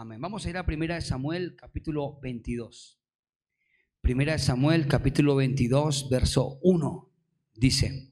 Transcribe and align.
Amén. 0.00 0.18
Vamos 0.18 0.46
a 0.46 0.48
ir 0.48 0.56
a 0.56 0.64
Primera 0.64 0.94
de 0.94 1.02
Samuel, 1.02 1.56
capítulo 1.56 2.18
22. 2.22 2.98
Primera 4.00 4.32
de 4.32 4.38
Samuel, 4.38 4.86
capítulo 4.88 5.36
22, 5.36 6.08
verso 6.08 6.58
1. 6.62 7.10
Dice, 7.52 8.10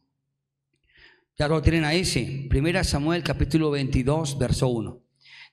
ya 1.38 1.48
lo 1.48 1.62
tienen 1.62 1.84
ahí, 1.84 2.04
sí. 2.04 2.46
Primera 2.50 2.80
de 2.80 2.84
Samuel, 2.84 3.22
capítulo 3.22 3.70
22, 3.70 4.38
verso 4.38 4.68
1. 4.68 5.02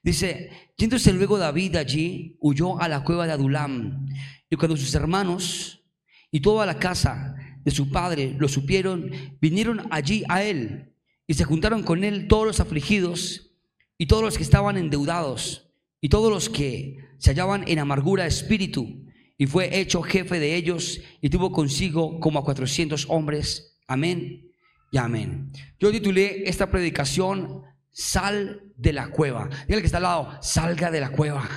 Dice, 0.03 0.49
yéndose 0.75 1.13
luego 1.13 1.37
David 1.37 1.77
allí, 1.77 2.35
huyó 2.41 2.81
a 2.81 2.89
la 2.89 3.05
cueva 3.05 3.25
de 3.25 3.31
Adulam. 3.31 4.05
Y 4.49 4.57
cuando 4.57 4.75
sus 4.75 4.93
hermanos 4.93 5.85
y 6.31 6.41
toda 6.41 6.65
la 6.65 6.79
casa 6.79 7.33
de 7.63 7.71
su 7.71 7.91
padre 7.91 8.35
lo 8.37 8.49
supieron, 8.49 9.09
vinieron 9.39 9.87
allí 9.89 10.25
a 10.27 10.43
él 10.43 10.91
y 11.27 11.35
se 11.35 11.45
juntaron 11.45 11.81
con 11.81 12.03
él 12.03 12.27
todos 12.27 12.45
los 12.45 12.59
afligidos 12.59 13.53
y 13.97 14.07
todos 14.07 14.21
los 14.21 14.35
que 14.35 14.43
estaban 14.43 14.75
endeudados 14.75 15.64
y 16.05 16.09
todos 16.09 16.31
los 16.31 16.49
que 16.49 16.99
se 17.17 17.31
hallaban 17.31 17.63
en 17.67 17.79
amargura 17.79 18.25
de 18.25 18.29
espíritu. 18.29 19.07
Y 19.39 19.47
fue 19.47 19.79
hecho 19.79 20.03
jefe 20.03 20.39
de 20.39 20.53
ellos 20.53 21.01
y 21.19 21.31
tuvo 21.31 21.51
consigo 21.51 22.19
como 22.19 22.37
a 22.37 22.43
cuatrocientos 22.43 23.07
hombres. 23.09 23.79
Amén 23.87 24.51
y 24.91 24.99
amén. 24.99 25.51
Yo 25.79 25.91
titulé 25.91 26.47
esta 26.47 26.69
predicación, 26.69 27.63
Sal 27.89 28.71
de 28.77 28.93
la 28.93 29.09
cueva. 29.09 29.49
Dígale 29.65 29.81
que 29.81 29.87
está 29.87 29.97
al 29.97 30.03
lado, 30.03 30.37
salga 30.43 30.91
de 30.91 30.99
la 31.01 31.09
cueva. 31.09 31.49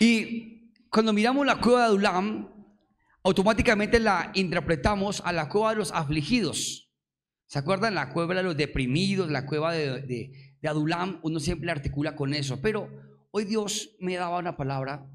Y 0.00 0.70
cuando 0.88 1.12
miramos 1.12 1.44
la 1.44 1.60
cueva 1.60 1.80
de 1.80 1.84
Adulam, 1.84 2.48
automáticamente 3.22 4.00
la 4.00 4.30
interpretamos 4.32 5.20
a 5.22 5.34
la 5.34 5.50
cueva 5.50 5.72
de 5.72 5.76
los 5.76 5.92
afligidos. 5.92 6.84
¿Se 7.46 7.58
acuerdan? 7.58 7.94
La 7.94 8.08
cueva 8.08 8.34
de 8.34 8.42
los 8.42 8.56
deprimidos, 8.56 9.30
la 9.30 9.44
cueva 9.44 9.72
de, 9.74 10.43
Adulam, 10.68 11.20
uno 11.22 11.40
siempre 11.40 11.70
articula 11.70 12.16
con 12.16 12.34
eso. 12.34 12.60
Pero 12.60 12.88
hoy 13.30 13.44
Dios 13.44 13.96
me 14.00 14.16
daba 14.16 14.38
una 14.38 14.56
palabra 14.56 15.10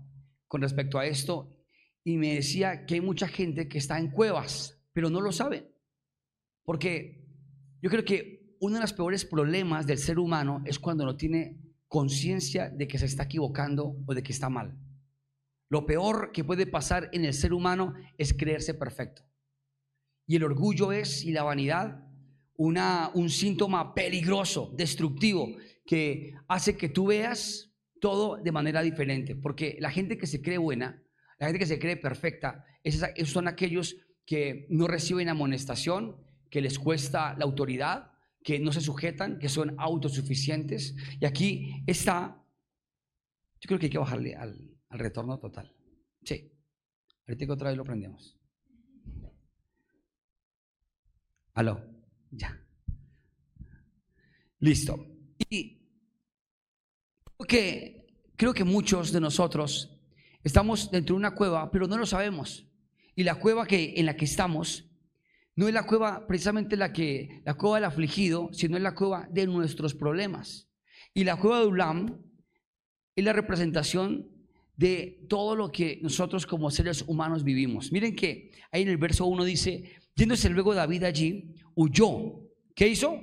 con 0.47 0.61
respecto 0.61 0.99
a 0.99 1.05
esto 1.05 1.55
y 2.03 2.17
me 2.17 2.35
decía 2.35 2.85
que 2.85 2.95
hay 2.95 3.01
mucha 3.01 3.27
gente 3.27 3.67
que 3.67 3.77
está 3.77 3.99
en 3.99 4.11
cuevas, 4.11 4.81
pero 4.93 5.09
no 5.09 5.21
lo 5.21 5.31
sabe. 5.31 5.71
Porque 6.63 7.25
yo 7.81 7.89
creo 7.89 8.03
que 8.03 8.55
uno 8.59 8.75
de 8.75 8.81
los 8.81 8.93
peores 8.93 9.25
problemas 9.25 9.87
del 9.87 9.97
ser 9.97 10.19
humano 10.19 10.61
es 10.65 10.79
cuando 10.79 11.05
no 11.05 11.15
tiene 11.15 11.57
conciencia 11.87 12.69
de 12.69 12.87
que 12.87 12.97
se 12.97 13.05
está 13.05 13.23
equivocando 13.23 13.95
o 14.05 14.13
de 14.13 14.21
que 14.21 14.31
está 14.31 14.49
mal. 14.49 14.77
Lo 15.69 15.85
peor 15.85 16.31
que 16.31 16.43
puede 16.43 16.65
pasar 16.65 17.09
en 17.13 17.25
el 17.25 17.33
ser 17.33 17.53
humano 17.53 17.93
es 18.17 18.33
creerse 18.33 18.73
perfecto. 18.73 19.23
Y 20.27 20.35
el 20.35 20.43
orgullo 20.43 20.91
es, 20.91 21.23
y 21.23 21.31
la 21.31 21.43
vanidad, 21.43 22.03
una, 22.59 23.09
un 23.13 23.29
síntoma 23.29 23.93
peligroso, 23.93 24.73
destructivo, 24.75 25.47
que 25.85 26.33
hace 26.49 26.75
que 26.75 26.89
tú 26.89 27.07
veas 27.07 27.71
todo 28.01 28.35
de 28.35 28.51
manera 28.51 28.81
diferente. 28.81 29.33
Porque 29.35 29.77
la 29.79 29.89
gente 29.89 30.17
que 30.17 30.27
se 30.27 30.41
cree 30.41 30.57
buena, 30.57 31.01
la 31.39 31.47
gente 31.47 31.59
que 31.59 31.65
se 31.65 31.79
cree 31.79 31.95
perfecta, 31.95 32.65
esos 32.83 33.29
son 33.29 33.47
aquellos 33.47 33.95
que 34.25 34.67
no 34.69 34.87
reciben 34.87 35.29
amonestación, 35.29 36.17
que 36.49 36.59
les 36.59 36.77
cuesta 36.77 37.33
la 37.37 37.45
autoridad, 37.45 38.11
que 38.43 38.59
no 38.59 38.73
se 38.73 38.81
sujetan, 38.81 39.39
que 39.39 39.47
son 39.47 39.75
autosuficientes. 39.79 40.95
Y 41.21 41.25
aquí 41.25 41.81
está, 41.87 42.43
yo 43.61 43.67
creo 43.67 43.79
que 43.79 43.85
hay 43.85 43.91
que 43.91 43.97
bajarle 43.97 44.35
al, 44.35 44.65
retorno 44.89 45.39
total. 45.39 45.73
Sí. 46.25 46.51
Ahorita 47.25 47.53
otra 47.53 47.69
vez 47.69 47.77
lo 47.77 47.85
prendemos. 47.85 48.37
Aló. 51.53 51.88
Ya. 52.31 52.59
Listo. 54.59 55.05
Y 55.49 55.79
porque 57.37 58.05
creo 58.35 58.53
que 58.53 58.65
muchos 58.65 59.13
de 59.13 59.21
nosotros 59.21 59.97
estamos 60.43 60.91
dentro 60.91 61.15
de 61.15 61.19
una 61.19 61.33
cueva, 61.33 61.71
pero 61.71 61.87
no 61.87 61.97
lo 61.97 62.05
sabemos. 62.05 62.67
Y 63.15 63.23
la 63.23 63.35
cueva 63.35 63.65
que, 63.65 63.93
en 63.95 64.05
la 64.05 64.17
que 64.17 64.25
estamos 64.25 64.89
no 65.55 65.67
es 65.67 65.73
la 65.73 65.85
cueva 65.85 66.27
precisamente 66.27 66.75
la 66.77 66.93
que 66.93 67.41
la 67.45 67.53
cueva 67.53 67.77
del 67.77 67.85
afligido, 67.85 68.49
sino 68.51 68.77
es 68.77 68.83
la 68.83 68.95
cueva 68.95 69.27
de 69.31 69.47
nuestros 69.47 69.93
problemas. 69.93 70.69
Y 71.13 71.23
la 71.23 71.37
cueva 71.37 71.59
de 71.59 71.67
Ulam 71.67 72.21
es 73.15 73.23
la 73.23 73.33
representación 73.33 74.29
de 74.75 75.25
todo 75.27 75.55
lo 75.55 75.71
que 75.71 75.99
nosotros 76.01 76.45
como 76.45 76.71
seres 76.71 77.03
humanos 77.07 77.43
vivimos. 77.43 77.91
Miren 77.91 78.15
que 78.15 78.51
ahí 78.71 78.83
en 78.83 78.89
el 78.89 78.97
verso 78.97 79.25
1 79.25 79.43
dice, 79.43 79.91
yéndose 80.15 80.49
luego 80.49 80.73
David 80.73 81.03
allí, 81.03 81.55
huyó. 81.79 82.41
¿Qué 82.75 82.89
hizo? 82.89 83.17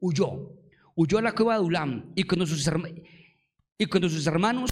Huyó. 0.00 0.52
Huyó 0.94 1.18
a 1.18 1.22
la 1.22 1.34
cueva 1.34 1.54
de 1.54 1.64
Ulam 1.64 2.12
y 2.14 2.22
cuando 2.22 2.46
sus, 2.46 2.70
y 3.76 3.86
cuando 3.86 4.08
sus 4.08 4.26
hermanos 4.28 4.70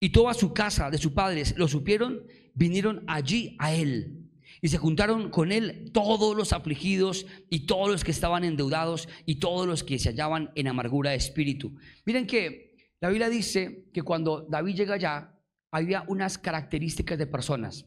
y 0.00 0.10
toda 0.10 0.34
su 0.34 0.52
casa 0.52 0.90
de 0.90 0.98
sus 0.98 1.12
padres 1.12 1.54
lo 1.56 1.68
supieron, 1.68 2.26
vinieron 2.54 3.04
allí 3.06 3.54
a 3.60 3.72
él. 3.72 4.24
Y 4.60 4.68
se 4.68 4.78
juntaron 4.78 5.30
con 5.30 5.52
él 5.52 5.90
todos 5.92 6.36
los 6.36 6.52
afligidos 6.52 7.26
y 7.50 7.66
todos 7.66 7.88
los 7.88 8.02
que 8.02 8.10
estaban 8.10 8.42
endeudados 8.42 9.08
y 9.24 9.36
todos 9.36 9.68
los 9.68 9.84
que 9.84 10.00
se 10.00 10.08
hallaban 10.08 10.50
en 10.56 10.66
amargura 10.66 11.10
de 11.10 11.16
espíritu. 11.16 11.76
Miren 12.04 12.26
que 12.26 12.74
la 13.00 13.10
Biblia 13.10 13.28
dice 13.28 13.84
que 13.92 14.02
cuando 14.02 14.40
David 14.48 14.74
llega 14.74 14.94
allá, 14.94 15.38
había 15.70 16.04
unas 16.08 16.36
características 16.36 17.16
de 17.18 17.26
personas. 17.26 17.86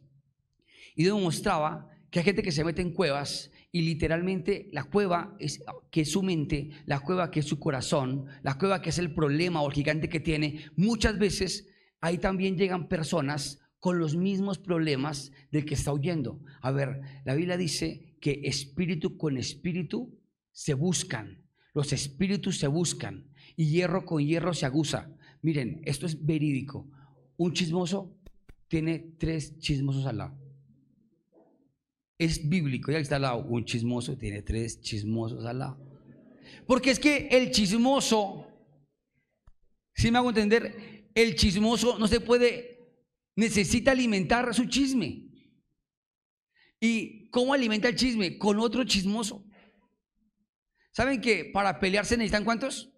Y 0.96 1.04
demostraba 1.04 1.90
que 2.10 2.20
hay 2.20 2.26
gente 2.26 2.44
que 2.44 2.52
se 2.52 2.64
mete 2.64 2.82
en 2.82 2.94
cuevas 2.94 3.52
y 3.72 3.82
literalmente 3.82 4.70
la 4.72 4.84
cueva 4.86 5.36
es 5.40 5.64
que 5.92 6.02
es 6.02 6.12
su 6.12 6.24
mente, 6.24 6.72
la 6.86 7.00
cueva 7.00 7.30
que 7.30 7.42
es 7.42 7.46
su 7.46 7.60
corazón, 7.60 8.26
la 8.42 8.58
cueva 8.58 8.82
que 8.82 8.90
es 8.90 8.98
el 8.98 9.14
problema 9.14 9.62
o 9.62 9.68
el 9.68 9.74
gigante 9.74 10.10
que 10.10 10.20
tiene. 10.20 10.66
Muchas 10.76 11.20
veces 11.20 11.68
ahí 12.02 12.18
también 12.18 12.58
llegan 12.58 12.88
personas 12.88 13.60
con 13.80 14.00
los 14.00 14.16
mismos 14.16 14.58
problemas 14.58 15.32
del 15.52 15.66
que 15.66 15.76
está 15.76 15.94
huyendo. 15.94 16.42
A 16.62 16.72
ver, 16.72 17.02
la 17.26 17.36
Biblia 17.36 17.58
dice 17.58 18.18
que 18.20 18.42
espíritu 18.44 19.18
con 19.18 19.38
espíritu 19.38 20.20
se 20.52 20.74
buscan, 20.74 21.46
los 21.74 21.94
espíritus 21.94 22.60
se 22.60 22.68
buscan 22.68 23.30
y 23.56 23.70
hierro 23.70 24.06
con 24.06 24.26
hierro 24.26 24.54
se 24.54 24.66
aguza. 24.66 25.16
Miren, 25.42 25.82
esto 25.86 26.06
es 26.06 26.26
verídico. 26.26 26.90
Un 27.38 27.54
chismoso 27.54 28.18
tiene 28.68 29.16
tres 29.18 29.58
chismosos 29.60 30.06
al 30.06 30.18
lado. 30.18 30.49
Es 32.20 32.48
bíblico, 32.48 32.92
ya 32.92 33.00
está 33.00 33.16
al 33.16 33.24
lado. 33.24 33.46
Un 33.46 33.64
chismoso 33.64 34.18
tiene 34.18 34.42
tres 34.42 34.82
chismosos 34.82 35.46
al 35.46 35.60
lado. 35.60 35.80
Porque 36.68 36.92
es 36.92 37.00
que 37.00 37.30
el 37.32 37.50
chismoso, 37.52 38.46
si 39.96 40.12
me 40.12 40.18
hago 40.18 40.30
entender, 40.30 41.10
el 41.16 41.36
chismoso 41.36 41.98
no 41.98 42.08
se 42.08 42.20
puede, 42.20 42.94
necesita 43.38 43.92
alimentar 43.92 44.54
su 44.54 44.66
chisme. 44.66 45.30
¿Y 46.82 47.30
cómo 47.30 47.54
alimenta 47.54 47.88
el 47.88 47.96
chisme? 47.96 48.38
Con 48.38 48.60
otro 48.60 48.84
chismoso. 48.84 49.46
¿Saben 50.92 51.22
que 51.22 51.46
para 51.46 51.80
pelearse 51.80 52.18
necesitan 52.18 52.44
cuántos? 52.44 52.92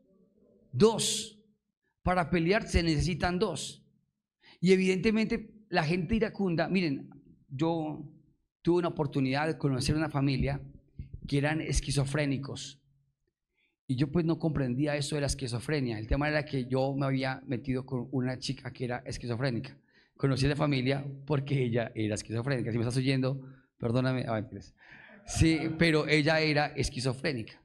Dos. 0.71 1.39
Para 2.01 2.31
pelear 2.31 2.67
se 2.67 2.81
necesitan 2.81 3.37
dos. 3.37 3.85
Y 4.59 4.71
evidentemente 4.71 5.53
la 5.69 5.83
gente 5.83 6.15
iracunda, 6.15 6.67
miren, 6.67 7.09
yo 7.47 8.11
tuve 8.61 8.79
una 8.79 8.89
oportunidad 8.89 9.47
de 9.47 9.57
conocer 9.57 9.95
una 9.95 10.09
familia 10.09 10.61
que 11.27 11.37
eran 11.37 11.61
esquizofrénicos. 11.61 12.79
Y 13.87 13.95
yo 13.95 14.11
pues 14.11 14.25
no 14.25 14.39
comprendía 14.39 14.95
eso 14.95 15.15
de 15.15 15.21
la 15.21 15.27
esquizofrenia. 15.27 15.99
El 15.99 16.07
tema 16.07 16.29
era 16.29 16.45
que 16.45 16.65
yo 16.65 16.93
me 16.95 17.05
había 17.05 17.41
metido 17.45 17.85
con 17.85 18.07
una 18.11 18.37
chica 18.37 18.71
que 18.71 18.85
era 18.85 19.03
esquizofrénica. 19.05 19.77
Conocí 20.15 20.45
a 20.45 20.49
la 20.49 20.55
familia 20.55 21.05
porque 21.25 21.63
ella 21.63 21.91
era 21.95 22.15
esquizofrénica. 22.15 22.71
Si 22.71 22.77
me 22.77 22.83
estás 22.83 22.97
oyendo, 22.97 23.41
perdóname. 23.77 24.25
sí, 25.25 25.59
pero 25.77 26.07
ella 26.07 26.39
era 26.39 26.67
esquizofrénica. 26.67 27.61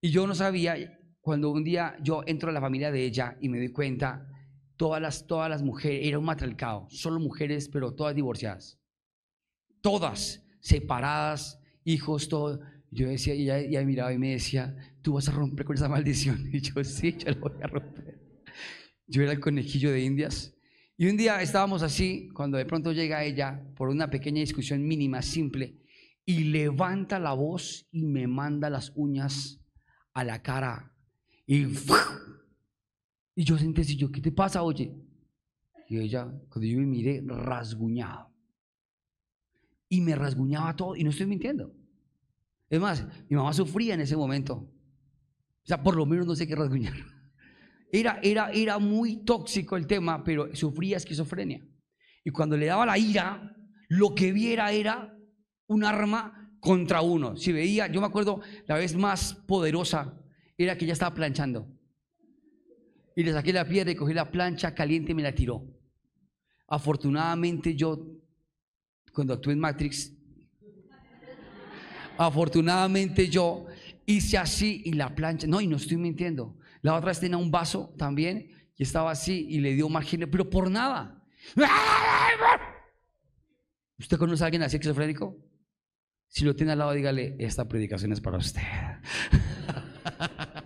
Y 0.00 0.10
yo 0.10 0.26
no 0.26 0.34
sabía, 0.34 0.76
cuando 1.20 1.50
un 1.50 1.64
día 1.64 1.96
yo 2.02 2.22
entro 2.26 2.50
a 2.50 2.52
la 2.52 2.60
familia 2.60 2.90
de 2.90 3.04
ella 3.04 3.38
y 3.40 3.48
me 3.48 3.58
doy 3.58 3.68
cuenta, 3.68 4.28
todas 4.76 5.00
las, 5.00 5.26
todas 5.26 5.48
las 5.48 5.62
mujeres, 5.62 6.06
era 6.06 6.18
un 6.18 6.26
solo 6.90 7.20
mujeres, 7.20 7.68
pero 7.68 7.94
todas 7.94 8.14
divorciadas. 8.14 8.78
Todas 9.84 10.42
separadas, 10.60 11.60
hijos, 11.84 12.30
todo. 12.30 12.60
Yo 12.90 13.08
decía, 13.08 13.34
y 13.34 13.42
ella, 13.42 13.58
ella 13.58 13.84
miraba 13.84 14.14
y 14.14 14.18
me 14.18 14.30
decía, 14.30 14.74
tú 15.02 15.12
vas 15.12 15.28
a 15.28 15.32
romper 15.32 15.66
con 15.66 15.76
esa 15.76 15.90
maldición. 15.90 16.48
Y 16.52 16.60
yo, 16.60 16.82
sí, 16.82 17.14
yo 17.18 17.32
la 17.32 17.38
voy 17.38 17.62
a 17.62 17.66
romper. 17.66 18.18
Yo 19.06 19.22
era 19.22 19.32
el 19.32 19.40
conejillo 19.40 19.92
de 19.92 20.00
indias. 20.00 20.56
Y 20.96 21.08
un 21.08 21.18
día 21.18 21.42
estábamos 21.42 21.82
así, 21.82 22.30
cuando 22.32 22.56
de 22.56 22.64
pronto 22.64 22.92
llega 22.92 23.24
ella 23.24 23.62
por 23.76 23.90
una 23.90 24.08
pequeña 24.08 24.40
discusión 24.40 24.82
mínima, 24.82 25.20
simple, 25.20 25.82
y 26.24 26.44
levanta 26.44 27.18
la 27.18 27.34
voz 27.34 27.86
y 27.90 28.06
me 28.06 28.26
manda 28.26 28.70
las 28.70 28.92
uñas 28.94 29.60
a 30.14 30.24
la 30.24 30.40
cara 30.40 30.94
y, 31.46 31.66
y 33.34 33.44
yo 33.44 33.58
sentí 33.58 33.82
así, 33.82 33.96
yo, 33.96 34.10
¿qué 34.10 34.20
te 34.20 34.32
pasa, 34.32 34.62
oye? 34.62 34.94
Y 35.88 35.98
ella, 35.98 36.24
cuando 36.48 36.66
yo 36.66 36.78
me 36.78 36.86
miré, 36.86 37.22
rasguñado. 37.26 38.33
Y 39.88 40.00
me 40.00 40.14
rasguñaba 40.14 40.74
todo, 40.76 40.96
y 40.96 41.04
no 41.04 41.10
estoy 41.10 41.26
mintiendo. 41.26 41.74
Es 42.68 42.80
más, 42.80 43.06
mi 43.28 43.36
mamá 43.36 43.52
sufría 43.52 43.94
en 43.94 44.00
ese 44.00 44.16
momento. 44.16 44.54
O 44.54 45.66
sea, 45.66 45.82
por 45.82 45.96
lo 45.96 46.06
menos 46.06 46.26
no 46.26 46.34
sé 46.34 46.46
qué 46.46 46.54
rasguñar. 46.54 46.94
Era, 47.92 48.18
era, 48.24 48.50
era 48.50 48.80
muy 48.80 49.24
tóxico 49.24 49.76
el 49.76 49.86
tema, 49.86 50.24
pero 50.24 50.52
sufría 50.56 50.96
esquizofrenia. 50.96 51.64
Y 52.24 52.30
cuando 52.30 52.56
le 52.56 52.66
daba 52.66 52.84
la 52.84 52.98
ira, 52.98 53.56
lo 53.88 54.16
que 54.16 54.32
viera 54.32 54.72
era 54.72 55.16
un 55.68 55.84
arma 55.84 56.44
contra 56.58 57.02
uno. 57.02 57.36
Si 57.36 57.52
veía, 57.52 57.86
yo 57.86 58.00
me 58.00 58.08
acuerdo, 58.08 58.40
la 58.66 58.76
vez 58.76 58.96
más 58.96 59.34
poderosa 59.46 60.20
era 60.56 60.76
que 60.76 60.86
ella 60.86 60.94
estaba 60.94 61.14
planchando. 61.14 61.68
Y 63.14 63.22
le 63.22 63.32
saqué 63.32 63.52
la 63.52 63.68
piedra 63.68 63.92
y 63.92 63.94
cogí 63.94 64.14
la 64.14 64.30
plancha 64.30 64.74
caliente 64.74 65.12
y 65.12 65.14
me 65.14 65.22
la 65.22 65.34
tiró. 65.34 65.62
Afortunadamente 66.66 67.76
yo, 67.76 68.23
cuando 69.14 69.32
actué 69.32 69.52
en 69.52 69.60
Matrix, 69.60 70.12
afortunadamente 72.18 73.28
yo 73.28 73.66
hice 74.04 74.36
así 74.36 74.82
y 74.84 74.92
la 74.92 75.14
plancha, 75.14 75.46
no, 75.46 75.60
y 75.60 75.66
no 75.66 75.76
estoy 75.76 75.96
mintiendo. 75.96 76.58
La 76.82 76.94
otra 76.94 77.08
vez 77.08 77.20
tenía 77.20 77.38
un 77.38 77.50
vaso 77.50 77.94
también 77.96 78.50
y 78.76 78.82
estaba 78.82 79.10
así 79.10 79.46
y 79.48 79.60
le 79.60 79.74
dio 79.74 79.88
margen, 79.88 80.28
pero 80.30 80.50
por 80.50 80.70
nada. 80.70 81.22
¿Usted 83.98 84.18
conoce 84.18 84.42
a 84.42 84.46
alguien 84.46 84.62
así 84.62 84.76
esquizofrénico? 84.76 85.38
Si 86.28 86.44
lo 86.44 86.56
tiene 86.56 86.72
al 86.72 86.78
lado, 86.78 86.92
dígale, 86.92 87.36
esta 87.38 87.68
predicación 87.68 88.12
es 88.12 88.20
para 88.20 88.38
usted. 88.38 88.60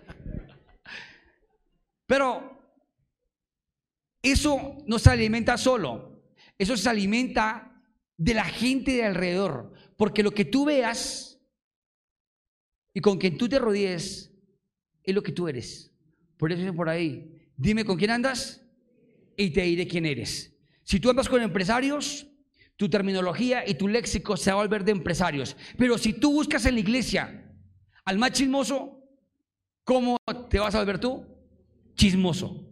Pero 2.07 2.59
eso 4.23 4.79
no 4.87 4.99
se 4.99 5.11
alimenta 5.11 5.59
solo, 5.59 6.23
eso 6.57 6.75
se 6.75 6.89
alimenta 6.89 7.78
de 8.19 8.35
la 8.35 8.45
gente 8.45 8.93
de 8.93 9.05
alrededor, 9.05 9.73
porque 9.97 10.23
lo 10.23 10.33
que 10.33 10.45
tú 10.45 10.67
veas 10.67 11.41
y 12.93 13.01
con 13.01 13.17
quien 13.17 13.39
tú 13.39 13.49
te 13.49 13.59
rodees 13.59 14.33
es 15.03 15.15
lo 15.15 15.23
que 15.23 15.33
tú 15.33 15.49
eres. 15.49 15.91
Por 16.37 16.53
eso 16.53 16.75
por 16.75 16.89
ahí, 16.89 17.49
dime 17.57 17.85
con 17.85 17.97
quién 17.97 18.11
andas 18.11 18.63
y 19.37 19.51
te 19.51 19.63
diré 19.63 19.87
quién 19.87 20.05
eres. 20.05 20.55
Si 20.83 21.01
tú 21.01 21.09
andas 21.09 21.29
con 21.29 21.41
empresarios, 21.41 22.27
tu 22.77 22.89
terminología 22.89 23.69
y 23.69 23.75
tu 23.75 23.89
léxico 23.89 24.37
se 24.37 24.51
va 24.51 24.59
a 24.59 24.63
volver 24.63 24.85
de 24.85 24.93
empresarios. 24.93 25.57
Pero 25.77 25.97
si 25.97 26.13
tú 26.13 26.33
buscas 26.33 26.67
en 26.67 26.75
la 26.75 26.81
iglesia 26.81 27.45
al 28.05 28.19
más 28.19 28.33
chismoso, 28.33 29.03
¿cómo 29.85 30.17
te 30.49 30.59
vas 30.59 30.75
a 30.75 30.79
volver 30.79 30.99
tú? 30.99 31.25
Chismoso. 31.95 32.69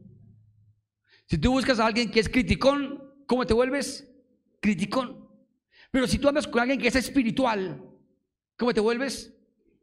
Si 1.27 1.39
tú 1.39 1.51
buscas 1.53 1.79
a 1.79 1.87
alguien 1.87 2.11
que 2.11 2.21
es 2.21 2.29
criticón, 2.29 3.03
¿cómo 3.27 3.47
te 3.47 3.55
vuelves? 3.55 4.09
Criticón. 4.61 5.26
Pero 5.97 6.07
si 6.07 6.19
tú 6.19 6.29
andas 6.29 6.47
con 6.47 6.61
alguien 6.61 6.79
que 6.79 6.89
es 6.89 6.97
espiritual, 6.97 7.83
¿cómo 8.59 8.75
te 8.75 8.81
vuelves? 8.81 9.33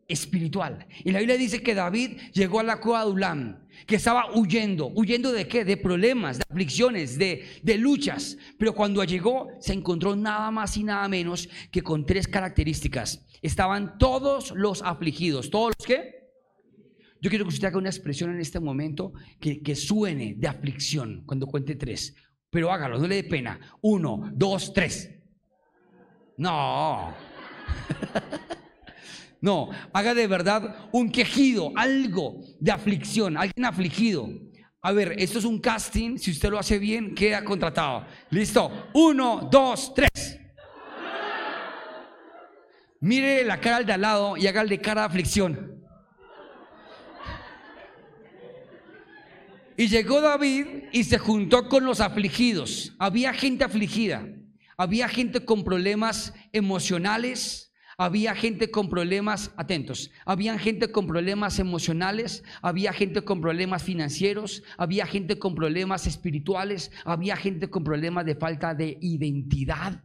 espiritual. 0.08 0.86
Y 1.04 1.12
la 1.12 1.18
Biblia 1.18 1.38
dice 1.38 1.64
que 1.64 1.74
David 1.74 2.20
llegó 2.34 2.60
a 2.60 2.64
la 2.64 2.80
cueva 2.80 3.04
de 3.04 3.12
Ulam, 3.12 3.68
que 3.88 3.96
estaba 3.96 4.32
huyendo. 4.36 4.92
¿Huyendo 4.94 5.32
de 5.32 5.48
qué? 5.48 5.66
De 5.66 5.76
problemas, 5.76 6.38
de 6.38 6.44
aflicciones, 6.48 7.18
de, 7.18 7.44
de 7.64 7.78
luchas. 7.80 8.38
Pero 8.60 8.76
cuando 8.76 9.04
llegó 9.04 9.48
se 9.60 9.74
encontró 9.74 10.16
nada 10.16 10.52
más 10.52 10.78
y 10.78 10.84
nada 10.84 11.08
menos 11.08 11.50
que 11.72 11.82
con 11.82 12.06
tres 12.06 12.28
características. 12.28 13.26
Estaban 13.42 13.98
todos 13.98 14.52
los 14.52 14.84
afligidos. 14.84 15.50
¿Todos 15.50 15.74
los 15.80 15.88
qué? 15.88 16.30
Yo 17.22 17.32
quiero 17.32 17.46
que 17.46 17.56
usted 17.56 17.70
haga 17.70 17.80
una 17.80 17.90
expresión 17.90 18.30
en 18.30 18.40
este 18.40 18.60
momento 18.60 19.14
que, 19.40 19.64
que 19.64 19.76
suene 19.76 20.36
de 20.38 20.48
aflicción 20.48 21.24
cuando 21.26 21.48
cuente 21.48 21.74
tres. 21.74 22.14
Pero 22.52 22.72
hágalo, 22.72 23.00
no 23.00 23.08
le 23.08 23.16
dé 23.16 23.24
pena. 23.24 23.60
Uno, 23.82 24.30
dos, 24.32 24.74
tres. 24.74 25.23
No. 26.38 27.14
No, 29.44 29.72
haga 29.92 30.14
de 30.14 30.26
verdad 30.26 30.88
un 30.94 31.12
quejido, 31.12 31.74
algo 31.76 32.40
de 32.62 32.72
aflicción, 32.72 33.36
alguien 33.36 33.66
afligido. 33.66 34.30
A 34.82 34.94
ver, 34.94 35.16
esto 35.18 35.38
es 35.40 35.44
un 35.44 35.60
casting, 35.60 36.18
si 36.18 36.32
usted 36.32 36.50
lo 36.50 36.58
hace 36.58 36.80
bien, 36.80 37.14
queda 37.14 37.44
contratado. 37.44 38.06
Listo, 38.30 38.90
uno, 38.94 39.50
dos, 39.52 39.94
tres. 39.94 40.40
Mire 43.02 43.44
la 43.44 43.60
cara 43.60 43.76
al 43.76 43.86
de 43.86 43.92
al 43.92 44.00
lado 44.00 44.38
y 44.38 44.48
hágale 44.48 44.80
cara 44.80 45.02
de 45.02 45.08
aflicción. 45.08 45.84
Y 49.76 49.90
llegó 49.90 50.22
David 50.22 50.68
y 50.94 51.04
se 51.04 51.18
juntó 51.18 51.68
con 51.68 51.84
los 51.84 52.00
afligidos. 52.00 52.94
Había 52.98 53.34
gente 53.34 53.66
afligida, 53.66 54.26
había 54.78 55.08
gente 55.08 55.46
con 55.46 55.64
problemas 55.64 56.34
emocionales, 56.52 57.74
había 57.98 58.34
gente 58.34 58.72
con 58.72 58.90
problemas, 58.90 59.54
atentos, 59.56 60.12
había 60.26 60.58
gente 60.58 60.92
con 60.92 61.06
problemas 61.08 61.60
emocionales, 61.60 62.44
había 62.62 62.92
gente 62.92 63.24
con 63.24 63.42
problemas 63.42 63.84
financieros, 63.84 64.64
había 64.78 65.06
gente 65.06 65.38
con 65.38 65.56
problemas 65.56 66.08
espirituales, 66.08 66.92
había 67.06 67.36
gente 67.36 67.70
con 67.70 67.84
problemas 67.84 68.26
de 68.26 68.36
falta 68.36 68.74
de 68.74 68.98
identidad 69.02 70.04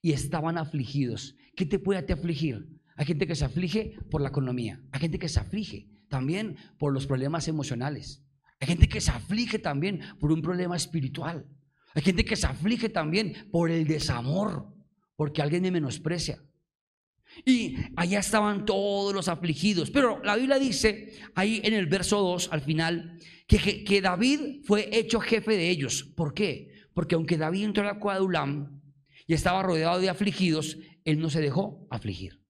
y 0.00 0.12
estaban 0.12 0.56
afligidos. 0.56 1.34
¿Qué 1.56 1.66
te 1.66 1.78
puede 1.78 2.02
te 2.02 2.12
afligir? 2.12 2.68
Hay 2.96 3.06
gente 3.06 3.26
que 3.26 3.34
se 3.34 3.44
aflige 3.44 3.98
por 4.10 4.20
la 4.20 4.28
economía, 4.28 4.80
hay 4.92 5.00
gente 5.00 5.18
que 5.18 5.28
se 5.28 5.40
aflige 5.40 5.88
también 6.08 6.56
por 6.78 6.92
los 6.92 7.06
problemas 7.06 7.48
emocionales, 7.48 8.24
hay 8.60 8.68
gente 8.68 8.88
que 8.88 9.00
se 9.00 9.10
aflige 9.10 9.58
también 9.58 10.00
por 10.20 10.32
un 10.32 10.40
problema 10.40 10.76
espiritual, 10.76 11.46
hay 11.96 12.02
gente 12.02 12.26
que 12.26 12.36
se 12.36 12.46
aflige 12.46 12.90
también 12.90 13.48
por 13.50 13.70
el 13.70 13.86
desamor, 13.86 14.66
porque 15.16 15.40
alguien 15.40 15.62
me 15.62 15.70
menosprecia. 15.70 16.44
Y 17.42 17.74
allá 17.96 18.18
estaban 18.18 18.66
todos 18.66 19.14
los 19.14 19.28
afligidos. 19.28 19.90
Pero 19.90 20.22
la 20.22 20.36
Biblia 20.36 20.58
dice 20.58 21.14
ahí 21.34 21.62
en 21.64 21.72
el 21.72 21.86
verso 21.86 22.20
2 22.20 22.50
al 22.52 22.60
final 22.60 23.18
que, 23.46 23.82
que, 23.82 24.02
David 24.02 24.62
fue 24.64 24.90
hecho 24.92 25.20
jefe 25.20 25.56
de 25.56 25.70
ellos. 25.70 26.02
¿Por 26.14 26.34
qué? 26.34 26.70
Porque 26.92 27.14
aunque 27.14 27.38
David 27.38 27.64
entró 27.64 27.82
a 27.82 27.94
la 27.94 27.98
cueva 27.98 28.18
de 28.18 28.26
Ulam 28.26 28.82
y 29.26 29.32
estaba 29.32 29.62
rodeado 29.62 29.98
de 29.98 30.10
afligidos, 30.10 30.76
él 31.06 31.18
no 31.18 31.30
se 31.30 31.40
dejó 31.40 31.88
afligir. 31.90 32.42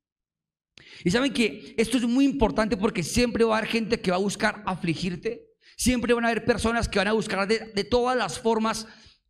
Y 1.05 1.13
saben 1.13 1.33
que 1.33 1.73
esto 1.79 1.99
es 1.99 2.05
muy 2.05 2.25
importante 2.25 2.77
porque 2.77 3.05
siempre 3.05 3.45
va 3.45 3.55
a 3.55 3.59
haber 3.59 3.71
gente 3.71 4.01
que 4.01 4.11
va 4.11 4.17
a 4.17 4.21
buscar 4.21 4.65
afligirte. 4.67 5.47
Siempre 5.77 6.15
van 6.15 6.25
a 6.25 6.29
haber 6.31 6.45
personas 6.45 6.89
que 6.89 6.99
van 6.99 7.07
a 7.07 7.13
buscar 7.13 7.47
de, 7.47 7.71
de 7.73 7.85
todas 7.85 8.17
las 8.17 8.41
formas 8.41 8.89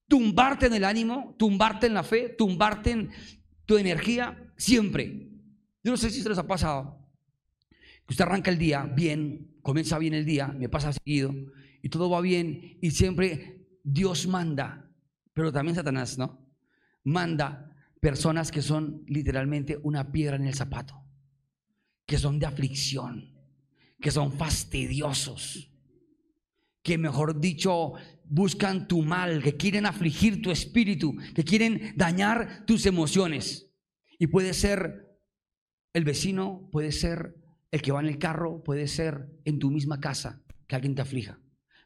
tumbarte 0.08 0.66
en 0.66 0.74
el 0.74 0.84
ánimo, 0.84 1.34
tumbarte 1.38 1.86
en 1.86 1.94
la 1.94 2.02
fe, 2.02 2.28
tumbarte 2.28 2.90
en 2.90 3.10
tu 3.64 3.76
energía. 3.76 4.52
Siempre. 4.56 5.28
Yo 5.82 5.90
no 5.90 5.96
sé 5.96 6.10
si 6.10 6.22
se 6.22 6.28
les 6.28 6.38
ha 6.38 6.46
pasado 6.46 7.06
que 8.06 8.12
usted 8.12 8.24
arranca 8.24 8.50
el 8.50 8.58
día 8.58 8.84
bien, 8.84 9.56
comienza 9.62 9.98
bien 9.98 10.14
el 10.14 10.24
día, 10.24 10.46
me 10.48 10.68
pasa 10.68 10.92
seguido, 10.92 11.34
y 11.82 11.88
todo 11.88 12.08
va 12.08 12.20
bien, 12.20 12.78
y 12.80 12.92
siempre 12.92 13.66
Dios 13.82 14.28
manda, 14.28 14.92
pero 15.34 15.52
también 15.52 15.74
Satanás, 15.74 16.16
¿no? 16.16 16.48
Manda 17.02 17.76
personas 18.00 18.52
que 18.52 18.62
son 18.62 19.04
literalmente 19.08 19.78
una 19.82 20.12
piedra 20.12 20.36
en 20.36 20.46
el 20.46 20.54
zapato, 20.54 21.04
que 22.06 22.18
son 22.18 22.38
de 22.38 22.46
aflicción, 22.46 23.34
que 24.00 24.12
son 24.12 24.32
fastidiosos, 24.32 25.72
que 26.82 26.98
mejor 26.98 27.40
dicho 27.40 27.94
buscan 28.28 28.88
tu 28.88 29.02
mal, 29.02 29.42
que 29.42 29.56
quieren 29.56 29.86
afligir 29.86 30.42
tu 30.42 30.50
espíritu, 30.50 31.16
que 31.34 31.44
quieren 31.44 31.92
dañar 31.96 32.64
tus 32.66 32.86
emociones. 32.86 33.72
Y 34.18 34.28
puede 34.28 34.54
ser 34.54 35.06
el 35.96 36.04
vecino 36.04 36.68
puede 36.70 36.92
ser 36.92 37.36
el 37.70 37.80
que 37.80 37.90
va 37.90 38.00
en 38.00 38.06
el 38.08 38.18
carro, 38.18 38.62
puede 38.62 38.86
ser 38.86 39.30
en 39.46 39.58
tu 39.58 39.70
misma 39.70 39.98
casa 39.98 40.42
que 40.66 40.76
alguien 40.76 40.94
te 40.94 41.00
aflija. 41.00 41.40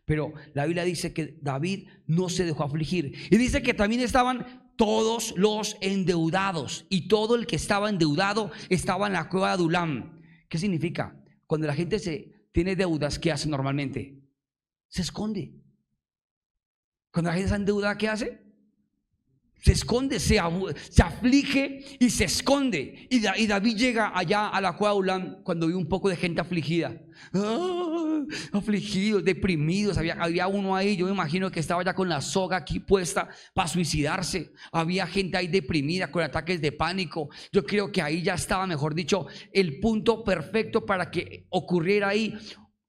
Pero 0.04 0.32
la 0.52 0.66
Biblia 0.66 0.82
dice 0.82 1.12
que 1.12 1.38
David 1.40 1.86
no 2.08 2.28
se 2.28 2.44
dejó 2.44 2.64
afligir. 2.64 3.14
Y 3.30 3.36
dice 3.36 3.62
que 3.62 3.72
también 3.72 4.00
estaban 4.00 4.72
todos 4.76 5.32
los 5.36 5.76
endeudados. 5.80 6.86
Y 6.90 7.06
todo 7.06 7.36
el 7.36 7.46
que 7.46 7.54
estaba 7.54 7.88
endeudado 7.88 8.50
estaba 8.68 9.06
en 9.06 9.12
la 9.12 9.28
cueva 9.28 9.46
de 9.46 9.52
Adulam. 9.54 10.20
¿Qué 10.48 10.58
significa? 10.58 11.16
Cuando 11.46 11.68
la 11.68 11.74
gente 11.74 12.00
se 12.00 12.32
tiene 12.50 12.74
deudas, 12.74 13.20
¿qué 13.20 13.30
hace 13.30 13.48
normalmente? 13.48 14.18
Se 14.88 15.02
esconde. 15.02 15.54
Cuando 17.12 17.30
la 17.30 17.34
gente 17.34 17.46
está 17.46 17.56
endeudada, 17.56 17.98
¿qué 17.98 18.08
hace? 18.08 18.50
se 19.62 19.72
esconde, 19.72 20.18
se, 20.18 20.38
aflige 20.38 21.84
y 21.98 22.10
se 22.10 22.24
esconde. 22.24 23.06
Y, 23.10 23.20
David 23.46 23.76
llega 23.76 24.12
allá 24.14 24.48
a 24.48 24.60
la 24.60 24.76
cueva 24.76 24.94
Ulam 24.94 25.42
cuando 25.42 25.66
vio 25.66 25.76
un 25.76 25.88
poco 25.88 26.08
de 26.08 26.16
gente 26.16 26.40
afligida. 26.40 26.98
Ah, 27.34 28.22
afligidos, 28.52 29.22
deprimidos. 29.22 29.98
Había, 29.98 30.14
había 30.14 30.48
uno 30.48 30.74
ahí, 30.74 30.96
yo 30.96 31.06
me 31.06 31.12
imagino 31.12 31.50
que 31.50 31.60
estaba 31.60 31.84
ya 31.84 31.94
con 31.94 32.08
la 32.08 32.22
soga 32.22 32.56
aquí 32.56 32.80
puesta 32.80 33.28
para 33.52 33.68
suicidarse. 33.68 34.50
Había 34.72 35.06
gente 35.06 35.36
ahí 35.36 35.48
deprimida 35.48 36.10
con 36.10 36.22
ataques 36.22 36.60
de 36.62 36.72
pánico. 36.72 37.28
Yo 37.52 37.64
creo 37.64 37.92
que 37.92 38.00
ahí 38.00 38.22
ya 38.22 38.34
estaba, 38.34 38.66
mejor 38.66 38.94
dicho, 38.94 39.26
el 39.52 39.78
punto 39.80 40.24
perfecto 40.24 40.86
para 40.86 41.10
que 41.10 41.46
ocurriera 41.50 42.08
ahí 42.08 42.34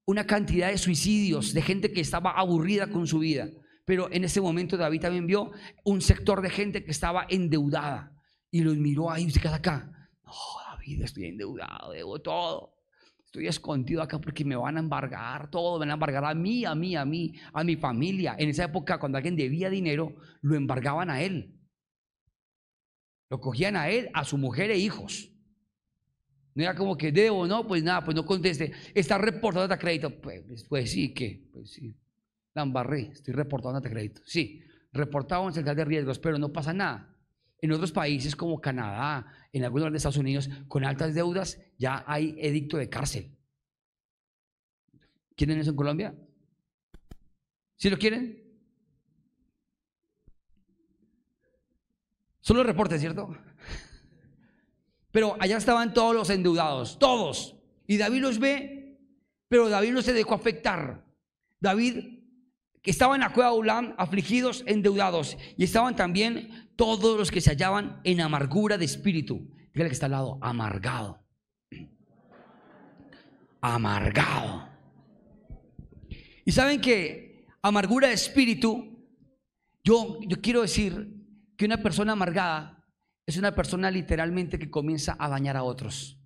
una 0.06 0.26
cantidad 0.26 0.70
de 0.70 0.78
suicidios, 0.78 1.52
de 1.52 1.62
gente 1.62 1.92
que 1.92 2.00
estaba 2.00 2.30
aburrida 2.30 2.86
con 2.86 3.06
su 3.06 3.18
vida. 3.18 3.48
Pero 3.84 4.08
en 4.12 4.24
ese 4.24 4.40
momento 4.40 4.76
David 4.76 5.00
también 5.00 5.26
vio 5.26 5.50
un 5.84 6.00
sector 6.00 6.40
de 6.40 6.50
gente 6.50 6.84
que 6.84 6.90
estaba 6.90 7.26
endeudada 7.28 8.12
y 8.50 8.60
los 8.60 8.76
miró 8.76 9.10
ahí 9.10 9.24
y 9.24 9.30
se 9.30 9.40
queda 9.40 9.56
acá. 9.56 9.90
No, 10.24 10.32
David, 10.70 11.02
estoy 11.02 11.26
endeudado, 11.26 11.92
debo 11.92 12.20
todo. 12.20 12.74
Estoy 13.24 13.46
escondido 13.46 14.02
acá 14.02 14.20
porque 14.20 14.44
me 14.44 14.56
van 14.56 14.76
a 14.76 14.80
embargar 14.80 15.50
todo, 15.50 15.78
me 15.78 15.80
van 15.80 15.90
a 15.90 15.94
embargar 15.94 16.24
a 16.24 16.34
mí, 16.34 16.66
a 16.66 16.74
mí, 16.74 16.94
a 16.94 17.04
mí, 17.04 17.32
a 17.52 17.64
mi 17.64 17.76
familia. 17.76 18.36
En 18.38 18.50
esa 18.50 18.64
época, 18.64 19.00
cuando 19.00 19.16
alguien 19.16 19.36
debía 19.36 19.70
dinero, 19.70 20.14
lo 20.42 20.54
embargaban 20.54 21.08
a 21.08 21.22
él. 21.22 21.58
Lo 23.30 23.40
cogían 23.40 23.76
a 23.76 23.88
él, 23.88 24.10
a 24.12 24.24
su 24.24 24.36
mujer 24.36 24.70
e 24.70 24.76
hijos. 24.76 25.32
No 26.54 26.62
era 26.62 26.74
como 26.74 26.98
que 26.98 27.10
debo, 27.10 27.46
no, 27.46 27.66
pues 27.66 27.82
nada, 27.82 28.04
pues 28.04 28.14
no 28.14 28.26
conteste. 28.26 28.72
Está 28.94 29.16
reportando 29.16 29.72
a 29.72 29.78
crédito. 29.78 30.20
Pues, 30.20 30.66
pues, 30.68 30.92
sí, 30.92 31.14
¿qué? 31.14 31.48
Pues 31.50 31.70
sí. 31.70 31.96
La 32.54 32.62
embarré, 32.62 33.10
estoy 33.12 33.34
reportando 33.34 33.78
a 33.78 33.82
crédito. 33.82 34.22
Sí, 34.24 34.62
reportado 34.92 35.46
en 35.48 35.54
central 35.54 35.76
de 35.76 35.84
riesgos, 35.84 36.18
pero 36.18 36.38
no 36.38 36.52
pasa 36.52 36.72
nada. 36.72 37.16
En 37.58 37.72
otros 37.72 37.92
países 37.92 38.36
como 38.36 38.60
Canadá, 38.60 39.26
en 39.52 39.64
algunos 39.64 39.90
de 39.90 39.96
Estados 39.96 40.16
Unidos, 40.16 40.50
con 40.68 40.84
altas 40.84 41.14
deudas, 41.14 41.60
ya 41.78 42.04
hay 42.06 42.34
edicto 42.38 42.76
de 42.76 42.88
cárcel. 42.88 43.36
¿Quieren 45.36 45.58
eso 45.58 45.70
en 45.70 45.76
Colombia? 45.76 46.14
¿Sí 47.76 47.88
lo 47.88 47.98
quieren? 47.98 48.42
Son 52.40 52.56
los 52.56 52.66
reportes, 52.66 53.00
¿cierto? 53.00 53.36
Pero 55.12 55.36
allá 55.38 55.56
estaban 55.56 55.94
todos 55.94 56.14
los 56.14 56.30
endeudados, 56.30 56.98
todos. 56.98 57.56
Y 57.86 57.98
David 57.98 58.20
los 58.20 58.38
ve, 58.38 58.98
pero 59.48 59.68
David 59.68 59.92
no 59.92 60.02
se 60.02 60.12
dejó 60.12 60.34
afectar. 60.34 61.04
David, 61.60 62.21
que 62.82 62.90
estaba 62.90 63.14
en 63.14 63.20
la 63.20 63.32
cueva 63.32 63.52
Ulam, 63.52 63.94
afligidos, 63.96 64.64
endeudados. 64.66 65.38
Y 65.56 65.64
estaban 65.64 65.94
también 65.94 66.68
todos 66.76 67.16
los 67.16 67.30
que 67.30 67.40
se 67.40 67.50
hallaban 67.50 68.00
en 68.02 68.20
amargura 68.20 68.76
de 68.76 68.84
espíritu. 68.84 69.48
Dígale 69.72 69.88
que 69.88 69.94
está 69.94 70.06
al 70.06 70.12
lado, 70.12 70.38
amargado. 70.42 71.20
Amargado. 73.60 74.68
Y 76.44 76.50
saben 76.50 76.80
que 76.80 77.46
amargura 77.62 78.08
de 78.08 78.14
espíritu, 78.14 79.06
yo, 79.84 80.18
yo 80.22 80.40
quiero 80.40 80.62
decir 80.62 81.14
que 81.56 81.64
una 81.64 81.80
persona 81.80 82.12
amargada 82.12 82.84
es 83.24 83.36
una 83.36 83.54
persona 83.54 83.92
literalmente 83.92 84.58
que 84.58 84.70
comienza 84.70 85.16
a 85.20 85.28
dañar 85.28 85.56
a 85.56 85.62
otros. 85.62 86.18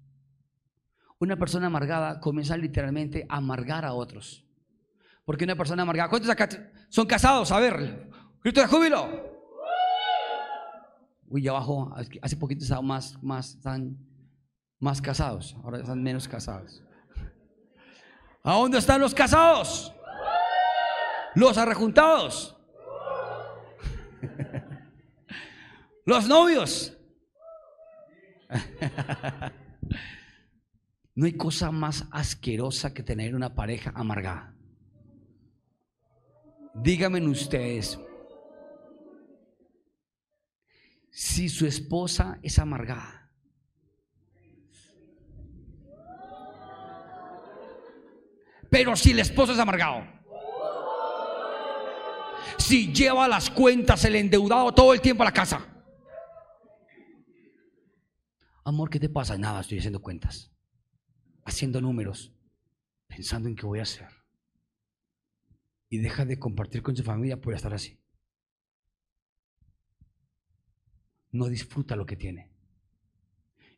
Una 1.18 1.36
persona 1.36 1.66
amargada 1.66 2.20
comienza 2.20 2.56
literalmente 2.56 3.26
a 3.28 3.36
amargar 3.36 3.84
a 3.84 3.92
otros. 3.92 4.45
Porque 5.26 5.44
una 5.44 5.56
persona 5.56 5.82
amargada, 5.82 6.08
¿cuántos 6.08 6.30
acá 6.30 6.48
son 6.88 7.04
casados? 7.06 7.50
A 7.50 7.58
ver, 7.58 8.08
grito 8.42 8.60
de 8.60 8.66
júbilo. 8.68 9.36
Uy, 11.28 11.48
abajo, 11.48 11.92
hace 12.22 12.36
poquito 12.36 12.62
estaban 12.62 12.86
más, 12.86 13.20
más, 13.22 13.56
están 13.56 13.98
más 14.78 15.02
casados, 15.02 15.56
ahora 15.64 15.80
están 15.80 16.00
menos 16.00 16.28
casados. 16.28 16.80
¿A 18.44 18.54
dónde 18.54 18.78
están 18.78 19.00
los 19.00 19.12
casados? 19.12 19.92
Los 21.34 21.58
arrejuntados. 21.58 22.56
Los 26.06 26.28
novios. 26.28 26.96
No 31.18 31.24
hay 31.24 31.32
cosa 31.32 31.70
más 31.70 32.06
asquerosa 32.10 32.92
que 32.92 33.02
tener 33.02 33.34
una 33.34 33.54
pareja 33.54 33.90
amargada. 33.94 34.55
Díganme 36.82 37.26
ustedes, 37.26 37.98
si 41.10 41.48
su 41.48 41.66
esposa 41.66 42.38
es 42.42 42.58
amargada, 42.58 43.32
pero 48.70 48.94
si 48.94 49.12
el 49.12 49.20
esposo 49.20 49.52
es 49.52 49.58
amargado, 49.58 50.06
si 52.58 52.92
lleva 52.92 53.26
las 53.26 53.50
cuentas 53.50 54.04
el 54.04 54.16
endeudado 54.16 54.72
todo 54.72 54.92
el 54.92 55.00
tiempo 55.00 55.22
a 55.22 55.26
la 55.26 55.32
casa, 55.32 55.66
amor, 58.64 58.90
¿qué 58.90 59.00
te 59.00 59.08
pasa? 59.08 59.38
Nada, 59.38 59.60
estoy 59.60 59.78
haciendo 59.78 60.02
cuentas, 60.02 60.52
haciendo 61.44 61.80
números, 61.80 62.32
pensando 63.06 63.48
en 63.48 63.56
qué 63.56 63.64
voy 63.64 63.78
a 63.78 63.84
hacer. 63.84 64.15
Y 65.88 65.98
deja 65.98 66.24
de 66.24 66.38
compartir 66.38 66.82
con 66.82 66.96
su 66.96 67.02
familia 67.02 67.40
por 67.40 67.54
estar 67.54 67.72
así. 67.72 67.98
no 71.36 71.48
disfruta 71.48 71.96
lo 71.96 72.06
que 72.06 72.16
tiene. 72.16 72.50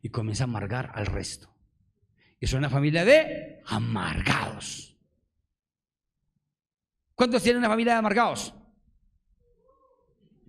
Y 0.01 0.09
comienza 0.09 0.45
a 0.45 0.45
amargar 0.45 0.91
al 0.95 1.05
resto. 1.05 1.53
Y 2.39 2.47
son 2.47 2.59
una 2.59 2.69
familia 2.69 3.03
de 3.03 3.61
amargados. 3.65 4.97
¿Cuántos 7.13 7.43
tienen 7.43 7.59
una 7.59 7.67
familia 7.67 7.91
de 7.93 7.99
amargados? 7.99 8.53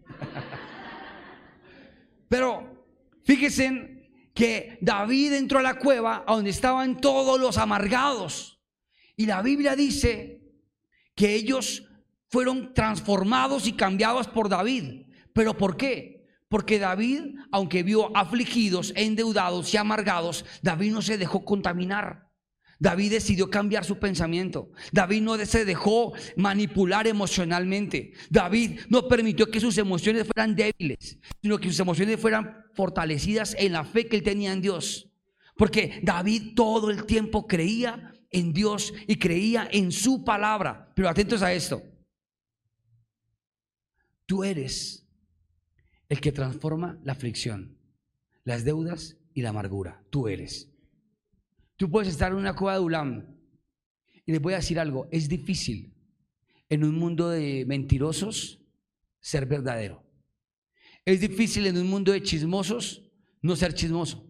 Pero 2.28 2.86
fíjense 3.24 4.30
que 4.32 4.78
David 4.80 5.32
entró 5.32 5.58
a 5.58 5.62
la 5.62 5.78
cueva 5.78 6.24
donde 6.26 6.50
estaban 6.50 7.00
todos 7.00 7.40
los 7.40 7.58
amargados. 7.58 8.62
Y 9.16 9.26
la 9.26 9.42
Biblia 9.42 9.74
dice 9.74 10.39
que 11.20 11.34
ellos 11.34 11.86
fueron 12.30 12.72
transformados 12.72 13.66
y 13.66 13.74
cambiados 13.74 14.26
por 14.26 14.48
David. 14.48 15.02
¿Pero 15.34 15.54
por 15.54 15.76
qué? 15.76 16.24
Porque 16.48 16.78
David, 16.78 17.34
aunque 17.52 17.82
vio 17.82 18.16
afligidos, 18.16 18.94
endeudados 18.96 19.74
y 19.74 19.76
amargados, 19.76 20.46
David 20.62 20.92
no 20.92 21.02
se 21.02 21.18
dejó 21.18 21.44
contaminar. 21.44 22.30
David 22.78 23.10
decidió 23.10 23.50
cambiar 23.50 23.84
su 23.84 23.98
pensamiento. 23.98 24.70
David 24.92 25.20
no 25.20 25.36
se 25.44 25.66
dejó 25.66 26.14
manipular 26.36 27.06
emocionalmente. 27.06 28.14
David 28.30 28.80
no 28.88 29.06
permitió 29.06 29.50
que 29.50 29.60
sus 29.60 29.76
emociones 29.76 30.26
fueran 30.26 30.56
débiles, 30.56 31.18
sino 31.42 31.58
que 31.58 31.68
sus 31.68 31.80
emociones 31.80 32.18
fueran 32.18 32.64
fortalecidas 32.74 33.54
en 33.58 33.72
la 33.72 33.84
fe 33.84 34.06
que 34.06 34.16
él 34.16 34.22
tenía 34.22 34.54
en 34.54 34.62
Dios. 34.62 35.10
Porque 35.54 36.00
David 36.02 36.54
todo 36.56 36.90
el 36.90 37.04
tiempo 37.04 37.46
creía 37.46 38.09
en 38.30 38.52
Dios 38.52 38.92
y 39.06 39.16
creía 39.16 39.68
en 39.70 39.92
su 39.92 40.24
palabra. 40.24 40.92
Pero 40.94 41.08
atentos 41.08 41.42
a 41.42 41.52
esto. 41.52 41.82
Tú 44.26 44.44
eres 44.44 45.06
el 46.08 46.20
que 46.20 46.32
transforma 46.32 46.98
la 47.04 47.12
aflicción, 47.12 47.76
las 48.44 48.64
deudas 48.64 49.16
y 49.34 49.42
la 49.42 49.50
amargura. 49.50 50.04
Tú 50.10 50.28
eres. 50.28 50.70
Tú 51.76 51.90
puedes 51.90 52.08
estar 52.08 52.32
en 52.32 52.38
una 52.38 52.54
cueva 52.54 52.74
de 52.74 52.80
Ulam. 52.80 53.36
Y 54.26 54.32
les 54.32 54.40
voy 54.40 54.52
a 54.52 54.56
decir 54.56 54.78
algo, 54.78 55.08
es 55.10 55.28
difícil 55.28 55.94
en 56.68 56.84
un 56.84 56.94
mundo 56.94 57.30
de 57.30 57.64
mentirosos 57.66 58.60
ser 59.20 59.46
verdadero. 59.46 60.04
Es 61.04 61.20
difícil 61.20 61.66
en 61.66 61.78
un 61.78 61.88
mundo 61.88 62.12
de 62.12 62.22
chismosos 62.22 63.02
no 63.42 63.56
ser 63.56 63.74
chismoso. 63.74 64.26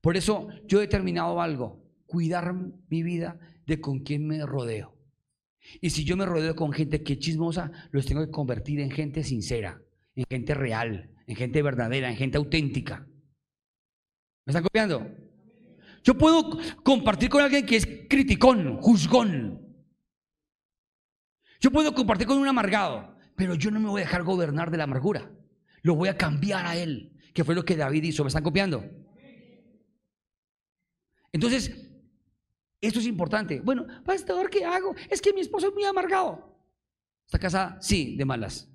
Por 0.00 0.16
eso 0.16 0.48
yo 0.66 0.78
he 0.78 0.82
determinado 0.82 1.40
algo, 1.40 1.87
cuidar 2.08 2.52
mi 2.88 3.04
vida 3.04 3.38
de 3.64 3.80
con 3.80 4.00
quién 4.00 4.26
me 4.26 4.44
rodeo. 4.44 4.98
Y 5.80 5.90
si 5.90 6.04
yo 6.04 6.16
me 6.16 6.26
rodeo 6.26 6.56
con 6.56 6.72
gente 6.72 7.04
que 7.04 7.12
es 7.12 7.18
chismosa, 7.20 7.70
los 7.92 8.06
tengo 8.06 8.24
que 8.26 8.32
convertir 8.32 8.80
en 8.80 8.90
gente 8.90 9.22
sincera 9.22 9.80
en 10.18 10.24
gente 10.28 10.52
real, 10.52 11.10
en 11.28 11.36
gente 11.36 11.62
verdadera, 11.62 12.10
en 12.10 12.16
gente 12.16 12.38
auténtica. 12.38 13.06
¿Me 14.44 14.50
están 14.50 14.64
copiando? 14.64 15.06
Yo 16.02 16.18
puedo 16.18 16.58
compartir 16.82 17.28
con 17.28 17.40
alguien 17.40 17.64
que 17.64 17.76
es 17.76 17.86
criticón, 18.08 18.78
juzgón. 18.78 19.64
Yo 21.60 21.70
puedo 21.70 21.94
compartir 21.94 22.26
con 22.26 22.38
un 22.38 22.48
amargado, 22.48 23.16
pero 23.36 23.54
yo 23.54 23.70
no 23.70 23.78
me 23.78 23.88
voy 23.88 24.02
a 24.02 24.04
dejar 24.06 24.24
gobernar 24.24 24.72
de 24.72 24.78
la 24.78 24.84
amargura. 24.84 25.30
Lo 25.82 25.94
voy 25.94 26.08
a 26.08 26.16
cambiar 26.16 26.66
a 26.66 26.76
él, 26.76 27.12
que 27.32 27.44
fue 27.44 27.54
lo 27.54 27.64
que 27.64 27.76
David 27.76 28.02
hizo. 28.02 28.24
¿Me 28.24 28.28
están 28.28 28.42
copiando? 28.42 28.84
Entonces, 31.30 31.87
esto 32.80 33.00
es 33.00 33.06
importante. 33.06 33.60
Bueno, 33.60 33.86
pastor, 34.04 34.48
¿qué 34.50 34.64
hago? 34.64 34.94
Es 35.10 35.20
que 35.20 35.32
mi 35.32 35.40
esposo 35.40 35.68
es 35.68 35.74
muy 35.74 35.84
amargado. 35.84 36.56
¿Está 37.26 37.38
casada? 37.38 37.78
Sí, 37.80 38.16
de 38.16 38.24
malas. 38.24 38.70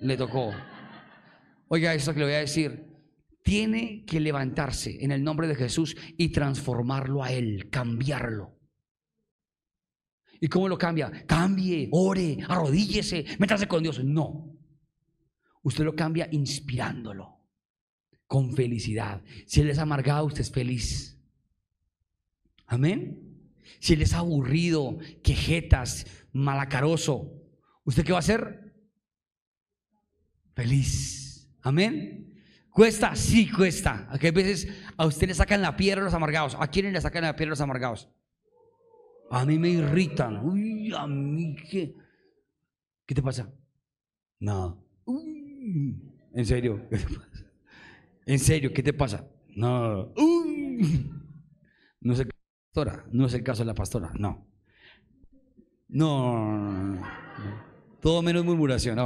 Le 0.00 0.16
tocó. 0.16 0.52
Oiga 1.68 1.94
esto 1.94 2.12
que 2.12 2.20
le 2.20 2.26
voy 2.26 2.34
a 2.34 2.40
decir. 2.40 2.86
Tiene 3.42 4.04
que 4.04 4.18
levantarse 4.18 5.02
en 5.04 5.12
el 5.12 5.22
nombre 5.22 5.46
de 5.46 5.54
Jesús 5.54 5.96
y 6.16 6.30
transformarlo 6.30 7.22
a 7.22 7.30
Él, 7.30 7.70
cambiarlo. 7.70 8.58
¿Y 10.40 10.48
cómo 10.48 10.68
lo 10.68 10.76
cambia? 10.76 11.10
Cambie, 11.26 11.88
ore, 11.92 12.38
arrodíllese, 12.46 13.24
métase 13.38 13.68
con 13.68 13.82
Dios. 13.82 14.04
No. 14.04 14.52
Usted 15.62 15.84
lo 15.84 15.94
cambia 15.94 16.28
inspirándolo, 16.30 17.40
con 18.26 18.52
felicidad. 18.52 19.22
Si 19.46 19.60
Él 19.60 19.70
es 19.70 19.78
amargado, 19.78 20.26
usted 20.26 20.42
es 20.42 20.50
feliz. 20.50 21.18
Amén. 22.66 23.25
Si 23.80 23.94
Él 23.94 24.02
es 24.02 24.14
aburrido, 24.14 24.98
quejetas, 25.22 26.06
malacaroso, 26.32 27.32
¿usted 27.84 28.04
qué 28.04 28.12
va 28.12 28.18
a 28.18 28.20
hacer? 28.20 28.74
Feliz. 30.54 31.48
Amén. 31.62 32.34
¿Cuesta? 32.70 33.16
Sí, 33.16 33.50
cuesta. 33.50 34.06
Aquí 34.10 34.26
a 34.26 34.32
veces 34.32 34.68
a 34.96 35.06
usted 35.06 35.28
le 35.28 35.34
sacan 35.34 35.62
la 35.62 35.76
piedra 35.76 36.02
los 36.02 36.14
amargados. 36.14 36.56
¿A 36.58 36.68
quiénes 36.68 36.92
le 36.92 37.00
sacan 37.00 37.22
la 37.22 37.34
piedra 37.34 37.50
los 37.50 37.60
amargados? 37.60 38.08
A 39.30 39.44
mí 39.44 39.58
me 39.58 39.70
irritan. 39.70 40.44
Uy, 40.44 40.92
a 40.96 41.06
mí 41.06 41.56
qué. 41.70 41.94
¿Qué 43.06 43.14
te 43.14 43.22
pasa? 43.22 43.52
No. 44.40 44.84
Uy, 45.04 46.02
¿En 46.34 46.44
serio? 46.44 46.86
¿Qué 46.90 46.98
te 46.98 47.14
pasa? 47.14 47.46
¿En 48.26 48.38
serio? 48.38 48.72
¿Qué 48.72 48.82
te 48.82 48.92
pasa? 48.92 49.28
No. 49.54 50.12
Uy. 50.16 51.10
No 52.00 52.12
es 52.12 52.26
No 53.12 53.26
es 53.26 53.34
el 53.34 53.42
caso 53.42 53.62
de 53.62 53.66
la 53.66 53.74
pastora. 53.74 54.12
No. 54.18 54.46
No. 55.88 57.00
Todo 58.00 58.22
menos 58.22 58.44
murmuración. 58.44 58.98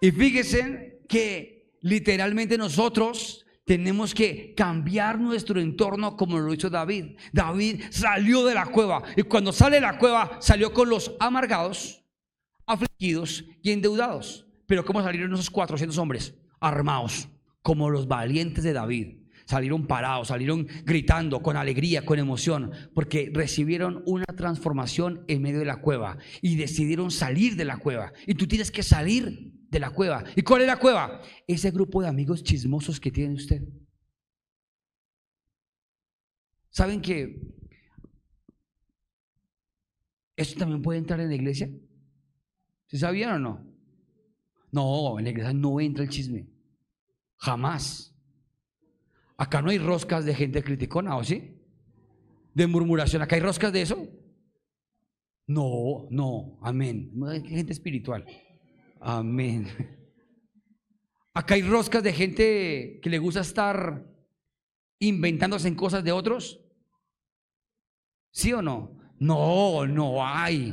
Y 0.00 0.10
fíjense 0.10 1.02
que 1.08 1.76
literalmente 1.80 2.56
nosotros 2.56 3.44
tenemos 3.64 4.14
que 4.14 4.54
cambiar 4.56 5.18
nuestro 5.18 5.60
entorno 5.60 6.16
como 6.16 6.38
lo 6.38 6.52
hizo 6.52 6.70
David. 6.70 7.16
David 7.32 7.82
salió 7.90 8.44
de 8.44 8.54
la 8.54 8.66
cueva 8.66 9.02
y 9.16 9.22
cuando 9.22 9.52
sale 9.52 9.76
de 9.76 9.82
la 9.82 9.98
cueva 9.98 10.38
salió 10.40 10.72
con 10.72 10.88
los 10.88 11.14
amargados, 11.18 12.04
afligidos 12.66 13.44
y 13.62 13.70
endeudados. 13.72 14.46
Pero 14.66 14.84
¿cómo 14.84 15.02
salieron 15.02 15.34
esos 15.34 15.50
400 15.50 15.96
hombres? 15.98 16.34
Armados, 16.60 17.28
como 17.62 17.90
los 17.90 18.06
valientes 18.06 18.64
de 18.64 18.72
David. 18.72 19.21
Salieron 19.46 19.86
parados, 19.86 20.28
salieron 20.28 20.66
gritando 20.84 21.40
con 21.40 21.56
alegría, 21.56 22.04
con 22.04 22.18
emoción, 22.18 22.72
porque 22.94 23.30
recibieron 23.32 24.02
una 24.06 24.24
transformación 24.24 25.24
en 25.28 25.42
medio 25.42 25.58
de 25.58 25.64
la 25.66 25.80
cueva 25.80 26.18
y 26.40 26.56
decidieron 26.56 27.10
salir 27.10 27.56
de 27.56 27.64
la 27.64 27.78
cueva. 27.78 28.12
Y 28.26 28.34
tú 28.34 28.46
tienes 28.46 28.70
que 28.70 28.82
salir 28.82 29.52
de 29.68 29.80
la 29.80 29.90
cueva. 29.90 30.24
¿Y 30.36 30.42
cuál 30.42 30.62
es 30.62 30.66
la 30.66 30.78
cueva? 30.78 31.22
Ese 31.46 31.70
grupo 31.70 32.02
de 32.02 32.08
amigos 32.08 32.42
chismosos 32.42 33.00
que 33.00 33.10
tiene 33.10 33.34
usted. 33.34 33.62
¿Saben 36.70 37.00
que 37.00 37.40
esto 40.36 40.58
también 40.58 40.82
puede 40.82 40.98
entrar 40.98 41.20
en 41.20 41.28
la 41.28 41.34
iglesia? 41.34 41.70
¿Se 42.86 42.98
sabían 42.98 43.32
o 43.34 43.38
no? 43.38 43.72
No, 44.70 45.18
en 45.18 45.24
la 45.24 45.30
iglesia 45.30 45.52
no 45.52 45.80
entra 45.80 46.02
el 46.02 46.10
chisme. 46.10 46.48
Jamás. 47.36 48.11
Acá 49.42 49.60
no 49.60 49.70
hay 49.70 49.78
roscas 49.78 50.24
de 50.24 50.36
gente 50.36 50.62
criticona, 50.62 51.16
¿o 51.16 51.24
sí? 51.24 51.60
De 52.54 52.68
murmuración. 52.68 53.22
¿Acá 53.22 53.34
hay 53.34 53.42
roscas 53.42 53.72
de 53.72 53.82
eso? 53.82 54.08
No, 55.48 56.06
no, 56.12 56.60
amén. 56.62 57.10
Gente 57.44 57.72
espiritual. 57.72 58.24
Amén. 59.00 59.66
Acá 61.34 61.54
hay 61.56 61.62
roscas 61.62 62.04
de 62.04 62.12
gente 62.12 63.00
que 63.02 63.10
le 63.10 63.18
gusta 63.18 63.40
estar 63.40 64.06
inventándose 65.00 65.66
en 65.66 65.74
cosas 65.74 66.04
de 66.04 66.12
otros. 66.12 66.60
¿Sí 68.30 68.52
o 68.52 68.62
no? 68.62 68.96
No, 69.18 69.88
no 69.88 70.24
hay. 70.24 70.72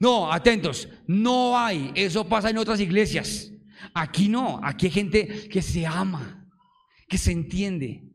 No, 0.00 0.32
atentos, 0.32 0.88
no 1.06 1.56
hay. 1.56 1.92
Eso 1.94 2.28
pasa 2.28 2.50
en 2.50 2.58
otras 2.58 2.80
iglesias. 2.80 3.52
Aquí 3.94 4.28
no, 4.28 4.58
aquí 4.64 4.86
hay 4.86 4.92
gente 4.92 5.48
que 5.48 5.62
se 5.62 5.86
ama, 5.86 6.50
que 7.08 7.16
se 7.16 7.30
entiende, 7.30 8.07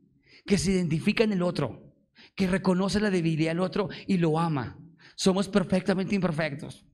que 0.46 0.58
se 0.58 0.72
identifica 0.72 1.24
en 1.24 1.34
el 1.34 1.42
otro, 1.42 1.94
que 2.36 2.48
reconoce 2.48 3.00
la 3.00 3.10
debilidad 3.10 3.52
del 3.52 3.60
otro 3.60 3.90
y 4.08 4.18
lo 4.18 4.40
ama. 4.40 4.78
Somos 5.16 5.48
perfectamente 5.48 6.16
imperfectos. 6.16 6.86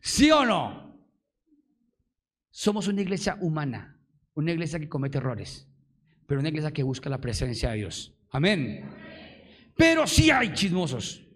¿Sí 0.00 0.30
o 0.30 0.44
no? 0.44 0.98
Somos 2.50 2.88
una 2.88 3.02
iglesia 3.02 3.38
humana, 3.40 3.98
una 4.34 4.52
iglesia 4.52 4.78
que 4.78 4.88
comete 4.88 5.18
errores, 5.18 5.68
pero 6.26 6.40
una 6.40 6.48
iglesia 6.48 6.72
que 6.72 6.82
busca 6.82 7.08
la 7.10 7.20
presencia 7.20 7.70
de 7.70 7.76
Dios. 7.76 8.14
Amén. 8.30 8.88
Pero 9.76 10.06
sí 10.06 10.30
hay 10.30 10.52
chismosos. 10.52 11.26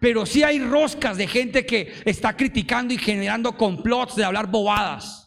Pero 0.00 0.26
sí 0.26 0.42
hay 0.42 0.58
roscas 0.58 1.16
de 1.16 1.28
gente 1.28 1.64
que 1.64 1.92
está 2.04 2.36
criticando 2.36 2.92
y 2.92 2.98
generando 2.98 3.56
complots 3.56 4.16
de 4.16 4.24
hablar 4.24 4.50
bobadas. 4.50 5.21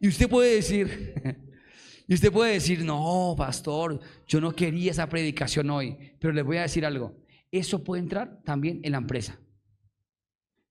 Y 0.00 0.08
usted 0.08 0.28
puede 0.28 0.56
decir, 0.56 1.14
y 2.08 2.14
usted 2.14 2.32
puede 2.32 2.54
decir, 2.54 2.82
no, 2.82 3.34
pastor, 3.36 4.00
yo 4.26 4.40
no 4.40 4.52
quería 4.52 4.90
esa 4.90 5.08
predicación 5.08 5.68
hoy, 5.70 5.96
pero 6.18 6.32
les 6.32 6.44
voy 6.44 6.56
a 6.56 6.62
decir 6.62 6.86
algo. 6.86 7.16
Eso 7.52 7.84
puede 7.84 8.02
entrar 8.02 8.42
también 8.42 8.80
en 8.82 8.92
la 8.92 8.98
empresa. 8.98 9.38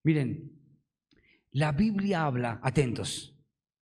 Miren, 0.02 0.52
la 1.52 1.72
Biblia 1.72 2.24
habla, 2.24 2.60
atentos, 2.62 3.36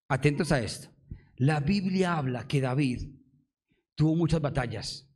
atentos 0.08 0.52
a 0.52 0.61
esto. 0.61 0.90
La 1.37 1.61
Biblia 1.61 2.16
habla 2.16 2.46
que 2.46 2.61
David 2.61 3.08
tuvo 3.94 4.16
muchas 4.16 4.40
batallas. 4.40 5.08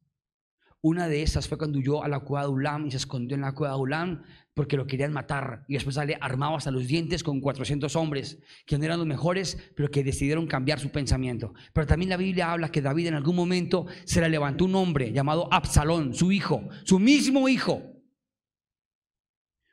Una 0.81 1.09
de 1.09 1.23
esas 1.23 1.47
fue 1.47 1.59
cuando 1.59 1.79
huyó 1.79 2.03
a 2.03 2.09
la 2.09 2.21
cueva 2.21 2.47
de 2.47 2.53
Ulam 2.53 2.87
y 2.87 2.91
se 2.91 2.97
escondió 2.97 3.35
en 3.35 3.43
la 3.43 3.53
cueva 3.53 3.75
de 3.75 3.81
Ulam 3.81 4.23
porque 4.55 4.77
lo 4.77 4.87
querían 4.87 5.13
matar. 5.13 5.65
Y 5.69 5.75
después 5.75 5.97
sale 5.97 6.19
armado 6.21 6.57
hasta 6.57 6.71
los 6.71 6.87
dientes 6.87 7.23
con 7.23 7.41
400 7.41 7.95
hombres 7.97 8.39
que 8.67 8.79
no 8.79 8.85
eran 8.85 8.99
los 8.99 9.07
mejores, 9.07 9.59
pero 9.75 9.91
que 9.91 10.05
decidieron 10.05 10.47
cambiar 10.47 10.79
su 10.79 10.91
pensamiento. 10.91 11.55
Pero 11.73 11.87
también 11.87 12.11
la 12.11 12.17
Biblia 12.17 12.53
habla 12.53 12.71
que 12.71 12.83
David 12.83 13.09
en 13.09 13.15
algún 13.15 13.37
momento 13.37 13.87
se 14.05 14.21
le 14.21 14.29
levantó 14.29 14.65
un 14.65 14.75
hombre 14.75 15.13
llamado 15.13 15.49
Absalón, 15.53 16.15
su 16.15 16.33
hijo, 16.33 16.69
su 16.85 16.99
mismo 16.99 17.49
hijo, 17.49 17.83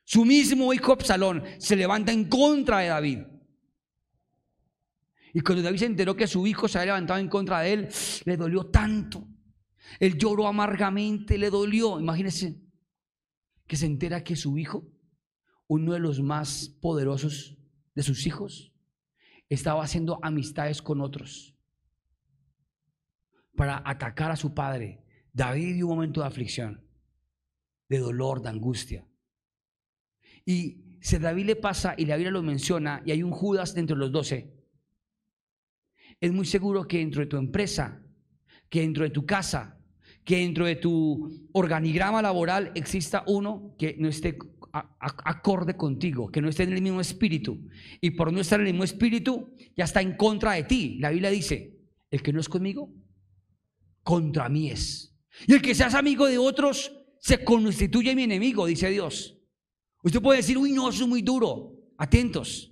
su 0.06 0.26
mismo 0.26 0.74
hijo 0.74 0.94
Absalón 0.94 1.44
se 1.60 1.76
levanta 1.76 2.12
en 2.12 2.26
contra 2.26 2.80
de 2.80 2.88
David. 2.88 3.20
Y 5.34 5.42
cuando 5.42 5.62
David 5.62 5.78
se 5.78 5.86
enteró 5.86 6.16
que 6.16 6.26
su 6.26 6.48
hijo 6.48 6.68
se 6.68 6.80
había 6.80 6.94
levantado 6.94 7.20
en 7.20 7.28
contra 7.28 7.60
de 7.60 7.74
él, 7.74 7.90
le 8.26 8.36
dolió 8.36 8.66
tanto. 8.66 9.28
Él 10.00 10.18
lloró 10.18 10.48
amargamente, 10.48 11.38
le 11.38 11.52
dolió. 11.52 12.00
Imagínense 12.00 12.69
que 13.70 13.78
se 13.78 13.86
entera 13.86 14.24
que 14.24 14.36
su 14.36 14.58
hijo, 14.58 14.92
uno 15.68 15.94
de 15.94 16.00
los 16.00 16.22
más 16.22 16.76
poderosos 16.82 17.56
de 17.94 18.02
sus 18.02 18.26
hijos, 18.26 18.74
estaba 19.48 19.84
haciendo 19.84 20.20
amistades 20.24 20.82
con 20.82 21.02
otros 21.02 21.56
para 23.56 23.84
atacar 23.86 24.32
a 24.32 24.36
su 24.36 24.56
padre. 24.56 25.04
David 25.34 25.68
vivió 25.68 25.86
un 25.86 25.98
momento 25.98 26.22
de 26.22 26.28
aflicción, 26.28 26.84
de 27.88 28.00
dolor, 28.00 28.42
de 28.42 28.50
angustia. 28.50 29.08
Y 30.46 30.98
si 31.00 31.18
a 31.18 31.20
David 31.20 31.46
le 31.46 31.56
pasa 31.56 31.94
y 31.96 32.06
la 32.06 32.16
Biblia 32.16 32.32
lo 32.32 32.42
menciona 32.42 33.04
y 33.06 33.12
hay 33.12 33.22
un 33.22 33.32
Judas 33.32 33.76
dentro 33.76 33.96
de 33.96 34.00
los 34.00 34.12
doce, 34.12 34.52
es 36.20 36.32
muy 36.32 36.48
seguro 36.48 36.88
que 36.88 36.98
dentro 36.98 37.22
de 37.22 37.28
tu 37.28 37.38
empresa, 37.38 38.04
que 38.68 38.82
dentro 38.82 39.04
de 39.04 39.12
tu 39.12 39.28
casa, 39.28 39.79
que 40.30 40.38
dentro 40.38 40.68
de 40.68 40.76
tu 40.76 41.50
organigrama 41.54 42.22
laboral 42.22 42.72
exista 42.76 43.24
uno 43.26 43.74
que 43.80 43.96
no 43.98 44.08
esté 44.08 44.38
acorde 44.72 45.76
contigo, 45.76 46.30
que 46.30 46.40
no 46.40 46.50
esté 46.50 46.62
en 46.62 46.74
el 46.74 46.84
mismo 46.84 47.02
espíritu. 47.02 47.68
Y 48.00 48.12
por 48.12 48.32
no 48.32 48.40
estar 48.40 48.60
en 48.60 48.68
el 48.68 48.74
mismo 48.74 48.84
espíritu, 48.84 49.56
ya 49.76 49.86
está 49.86 50.04
en 50.04 50.16
contra 50.16 50.52
de 50.52 50.66
ti. 50.66 51.00
La 51.00 51.10
Biblia 51.10 51.32
dice, 51.32 51.80
el 52.12 52.22
que 52.22 52.32
no 52.32 52.40
es 52.40 52.48
conmigo, 52.48 52.94
contra 54.04 54.50
mí 54.50 54.70
es. 54.70 55.18
Y 55.48 55.54
el 55.56 55.64
que 55.64 55.74
seas 55.74 55.96
amigo 55.96 56.28
de 56.28 56.38
otros, 56.38 56.96
se 57.18 57.44
constituye 57.44 58.14
mi 58.14 58.22
enemigo, 58.22 58.68
dice 58.68 58.88
Dios. 58.92 59.36
Usted 60.04 60.22
puede 60.22 60.42
decir, 60.42 60.60
uy, 60.60 60.74
no, 60.74 60.90
eso 60.90 61.06
es 61.06 61.10
muy 61.10 61.24
duro. 61.24 61.74
Atentos. 61.98 62.72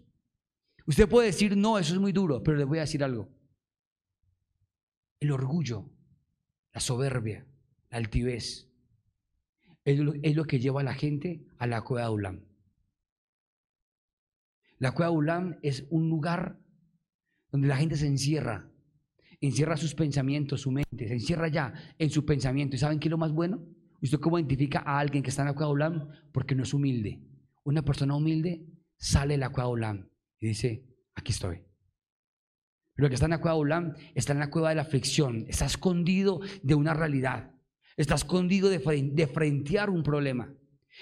Usted 0.86 1.10
puede 1.10 1.30
decir, 1.30 1.58
no, 1.58 1.80
eso 1.80 1.96
es 1.96 2.00
muy 2.00 2.12
duro, 2.12 2.44
pero 2.44 2.56
les 2.56 2.68
voy 2.68 2.78
a 2.78 2.82
decir 2.82 3.04
algo. 3.04 3.28
El 5.20 5.32
orgullo, 5.32 5.97
la 6.78 6.82
soberbia, 6.82 7.44
la 7.90 7.98
altivez, 7.98 8.72
es 9.84 9.98
lo, 10.36 10.46
que 10.46 10.60
lleva 10.60 10.82
a 10.82 10.84
la 10.84 10.94
gente 10.94 11.44
a 11.58 11.66
la 11.66 11.82
cueva 11.82 12.08
de 12.08 12.14
Ulam. 12.14 12.46
La 14.78 14.92
cueva 14.92 15.10
de 15.10 15.18
Ulam 15.18 15.60
es 15.64 15.88
un 15.90 16.08
lugar 16.08 16.60
donde 17.52 17.68
la 17.68 17.78
gente 17.78 17.98
se 17.98 18.06
encierra, 18.06 18.70
encierra 19.42 19.76
sus 19.76 19.96
pensamientos, 19.96 20.62
su 20.62 20.72
mente, 20.72 21.08
se 21.08 21.16
encierra 21.16 21.48
ya 21.48 21.74
en 21.98 22.12
su 22.12 22.28
pensamiento. 22.28 22.76
¿Y 22.76 22.80
saben 22.80 23.00
qué 23.00 23.08
es 23.08 23.12
lo 23.12 23.18
más 23.18 23.32
bueno? 23.32 23.66
¿Usted 24.00 24.20
cómo 24.20 24.38
identifica 24.38 24.84
a 24.86 25.00
alguien 25.00 25.24
que 25.24 25.32
está 25.32 25.42
en 25.42 25.48
la 25.48 25.56
cueva 25.56 25.72
Ulam? 25.72 26.10
Porque 26.32 26.54
no 26.54 26.62
es 26.62 26.76
humilde. 26.76 27.24
Una 27.64 27.82
persona 27.82 28.16
humilde 28.16 28.68
sale 28.98 29.34
de 29.34 29.40
la 29.40 29.50
cueva 29.50 29.70
Ulam 29.70 30.12
y 30.40 30.50
dice, 30.50 30.86
aquí 31.16 31.32
estoy. 31.32 31.67
Pero 32.98 33.06
el 33.06 33.10
que 33.10 33.14
está 33.14 33.28
en 33.28 33.32
la 33.32 33.40
cueva 33.40 33.56
Ulam 33.56 33.94
está 34.16 34.34
en 34.34 34.40
la 34.40 34.50
cueva 34.50 34.70
de 34.70 34.76
la 34.76 34.82
aflicción, 34.82 35.46
está 35.48 35.66
escondido 35.66 36.42
de 36.64 36.76
una 36.76 36.94
realidad, 36.94 37.52
está 37.96 38.16
escondido 38.16 38.70
de, 38.70 38.80
de 38.80 39.28
frentear 39.28 39.90
un 39.90 40.04
problema, 40.04 40.54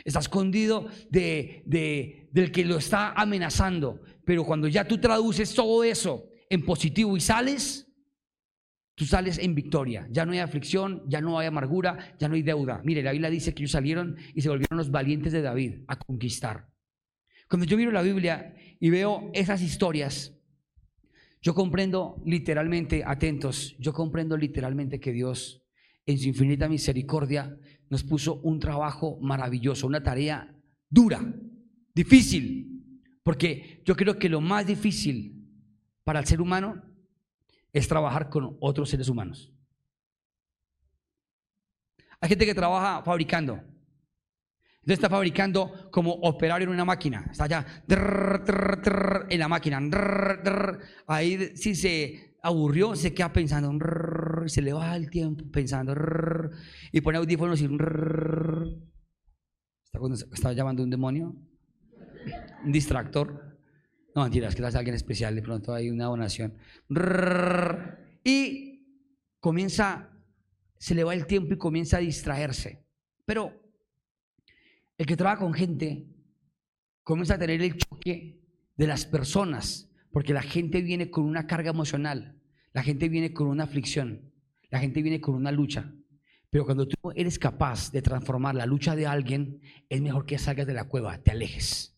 está 0.04 0.20
escondido 0.20 0.88
de, 1.10 1.64
de, 1.66 2.30
del 2.32 2.52
que 2.52 2.66
lo 2.66 2.78
está 2.78 3.14
amenazando. 3.14 4.02
Pero 4.26 4.44
cuando 4.44 4.68
ya 4.68 4.86
tú 4.88 5.00
traduces 5.00 5.56
todo 5.56 5.84
eso 5.84 6.28
en 6.50 6.64
positivo 6.64 7.16
y 7.18 7.22
sales, 7.22 7.86
Tú 8.98 9.04
sales 9.06 9.38
en 9.40 9.54
victoria. 9.54 10.08
Ya 10.10 10.26
no 10.26 10.32
hay 10.32 10.40
aflicción, 10.40 11.04
ya 11.08 11.20
no 11.20 11.38
hay 11.38 11.48
amargura, 11.48 12.16
ya 12.18 12.30
no 12.30 12.36
hay 12.36 12.44
deuda. 12.44 12.82
Mire, 12.86 13.04
la 13.04 13.12
Biblia 13.12 13.30
dice 13.30 13.54
que 13.54 13.64
ellos 13.64 13.72
salieron 13.72 14.16
y 14.34 14.42
se 14.42 14.48
volvieron 14.48 14.78
los 14.78 14.90
valientes 14.90 15.34
de 15.34 15.42
David 15.42 15.82
a 15.88 16.00
conquistar. 16.00 16.70
Cuando 17.50 17.66
yo 17.66 17.76
miro 17.76 17.92
la 17.92 18.02
Biblia 18.02 18.56
y 18.80 18.90
veo 18.90 19.30
esas 19.34 19.62
historias, 19.62 20.35
yo 21.46 21.54
comprendo 21.54 22.20
literalmente, 22.26 23.04
atentos, 23.06 23.76
yo 23.78 23.94
comprendo 23.94 24.36
literalmente 24.36 25.00
que 25.00 25.12
Dios 25.12 25.62
en 26.08 26.18
su 26.18 26.28
infinita 26.28 26.68
misericordia, 26.68 27.56
nos 27.88 28.04
puso 28.04 28.42
un 28.42 28.60
trabajo 28.60 29.20
maravilloso, 29.22 29.86
una 29.86 30.02
tarea 30.02 30.52
dura, 30.90 31.22
difícil, 31.94 33.00
porque 33.22 33.84
yo 33.86 33.96
creo 33.96 34.18
que 34.18 34.28
lo 34.28 34.42
más 34.42 34.66
difícil 34.66 35.48
para 36.04 36.20
el 36.20 36.26
ser 36.26 36.42
humano 36.42 36.82
es 37.72 37.88
trabajar 37.88 38.28
con 38.32 38.58
otros 38.60 38.90
seres 38.90 39.08
humanos. 39.08 39.54
Hay 42.22 42.30
gente 42.30 42.48
que 42.48 42.56
trabaja 42.56 43.04
fabricando. 43.04 43.62
Entonces 44.86 45.00
está 45.00 45.10
fabricando 45.10 45.90
como 45.90 46.12
operario 46.12 46.68
en 46.68 46.74
una 46.76 46.86
máquina. 46.86 47.28
Está 47.32 47.46
allá 47.46 47.66
en 47.88 49.40
la 49.40 49.48
máquina. 49.48 49.80
ahí 51.08 51.56
si 51.56 51.74
se 51.74 52.36
aburrió, 52.44 52.96
se 52.96 53.12
queda 53.12 53.34
pensando. 53.34 53.74
se 54.46 54.62
le 54.62 54.74
va 54.74 54.96
el 54.96 55.10
tiempo 55.10 55.44
pensando. 55.52 55.96
y 56.92 57.02
pone 57.02 57.18
audífonos 57.18 57.60
y... 57.62 57.70
¿Está, 60.32 60.54
llamando 60.54 60.84
un 60.84 60.92
demonio? 60.92 61.36
Un 62.64 62.72
distractor. 62.72 63.58
No, 64.14 64.22
mentira, 64.22 64.50
es 64.50 64.56
que 64.56 64.68
es 64.68 64.76
alguien 64.76 64.96
especial. 64.96 65.34
De 65.34 65.42
pronto 65.42 65.74
hay 65.74 65.90
una 65.90 66.06
donación. 66.06 66.54
Y 68.24 68.86
comienza 69.40 70.12
se 70.78 70.94
le 70.94 71.04
va 71.04 71.16
el 71.16 71.26
tiempo 71.26 71.56
y 71.56 71.58
comienza 71.58 71.98
a 71.98 72.02
distraerse. 72.02 72.86
Pero 73.26 73.65
el 74.98 75.06
que 75.06 75.18
trabaja 75.18 75.40
con 75.40 75.54
gente 75.54 76.08
comienza 77.04 77.36
a 77.36 77.40
tener 77.40 77.62
el 77.62 77.78
choque 77.78 78.42
de 78.76 78.88
las 78.88 79.06
personas, 79.06 79.92
porque 80.12 80.34
la 80.34 80.42
gente 80.42 80.82
viene 80.82 81.10
con 81.10 81.26
una 81.26 81.48
carga 81.48 81.70
emocional, 81.70 82.42
la 82.74 82.84
gente 82.84 83.10
viene 83.10 83.34
con 83.34 83.48
una 83.48 83.66
aflicción, 83.66 84.32
la 84.70 84.80
gente 84.80 85.02
viene 85.02 85.22
con 85.22 85.36
una 85.36 85.52
lucha. 85.52 85.94
Pero 86.50 86.66
cuando 86.66 86.88
tú 86.88 87.12
eres 87.16 87.38
capaz 87.38 87.92
de 87.92 88.02
transformar 88.02 88.56
la 88.56 88.66
lucha 88.66 88.96
de 88.96 89.08
alguien, 89.08 89.62
es 89.90 90.02
mejor 90.02 90.26
que 90.26 90.38
salgas 90.38 90.68
de 90.68 90.74
la 90.74 90.86
cueva, 90.86 91.18
te 91.22 91.32
alejes. 91.32 91.98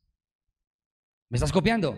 ¿Me 1.29 1.37
estás 1.37 1.51
copiando? 1.51 1.97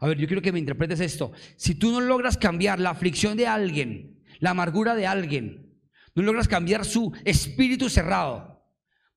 A 0.00 0.06
ver, 0.06 0.16
yo 0.16 0.26
quiero 0.26 0.42
que 0.42 0.52
me 0.52 0.58
interpretes 0.58 1.00
esto. 1.00 1.32
Si 1.56 1.74
tú 1.74 1.90
no 1.90 2.00
logras 2.00 2.38
cambiar 2.38 2.78
la 2.78 2.90
aflicción 2.90 3.36
de 3.36 3.46
alguien, 3.46 4.22
la 4.38 4.50
amargura 4.50 4.94
de 4.94 5.06
alguien. 5.06 5.80
No 6.14 6.22
logras 6.22 6.48
cambiar 6.48 6.84
su 6.84 7.12
espíritu 7.24 7.88
cerrado, 7.88 8.57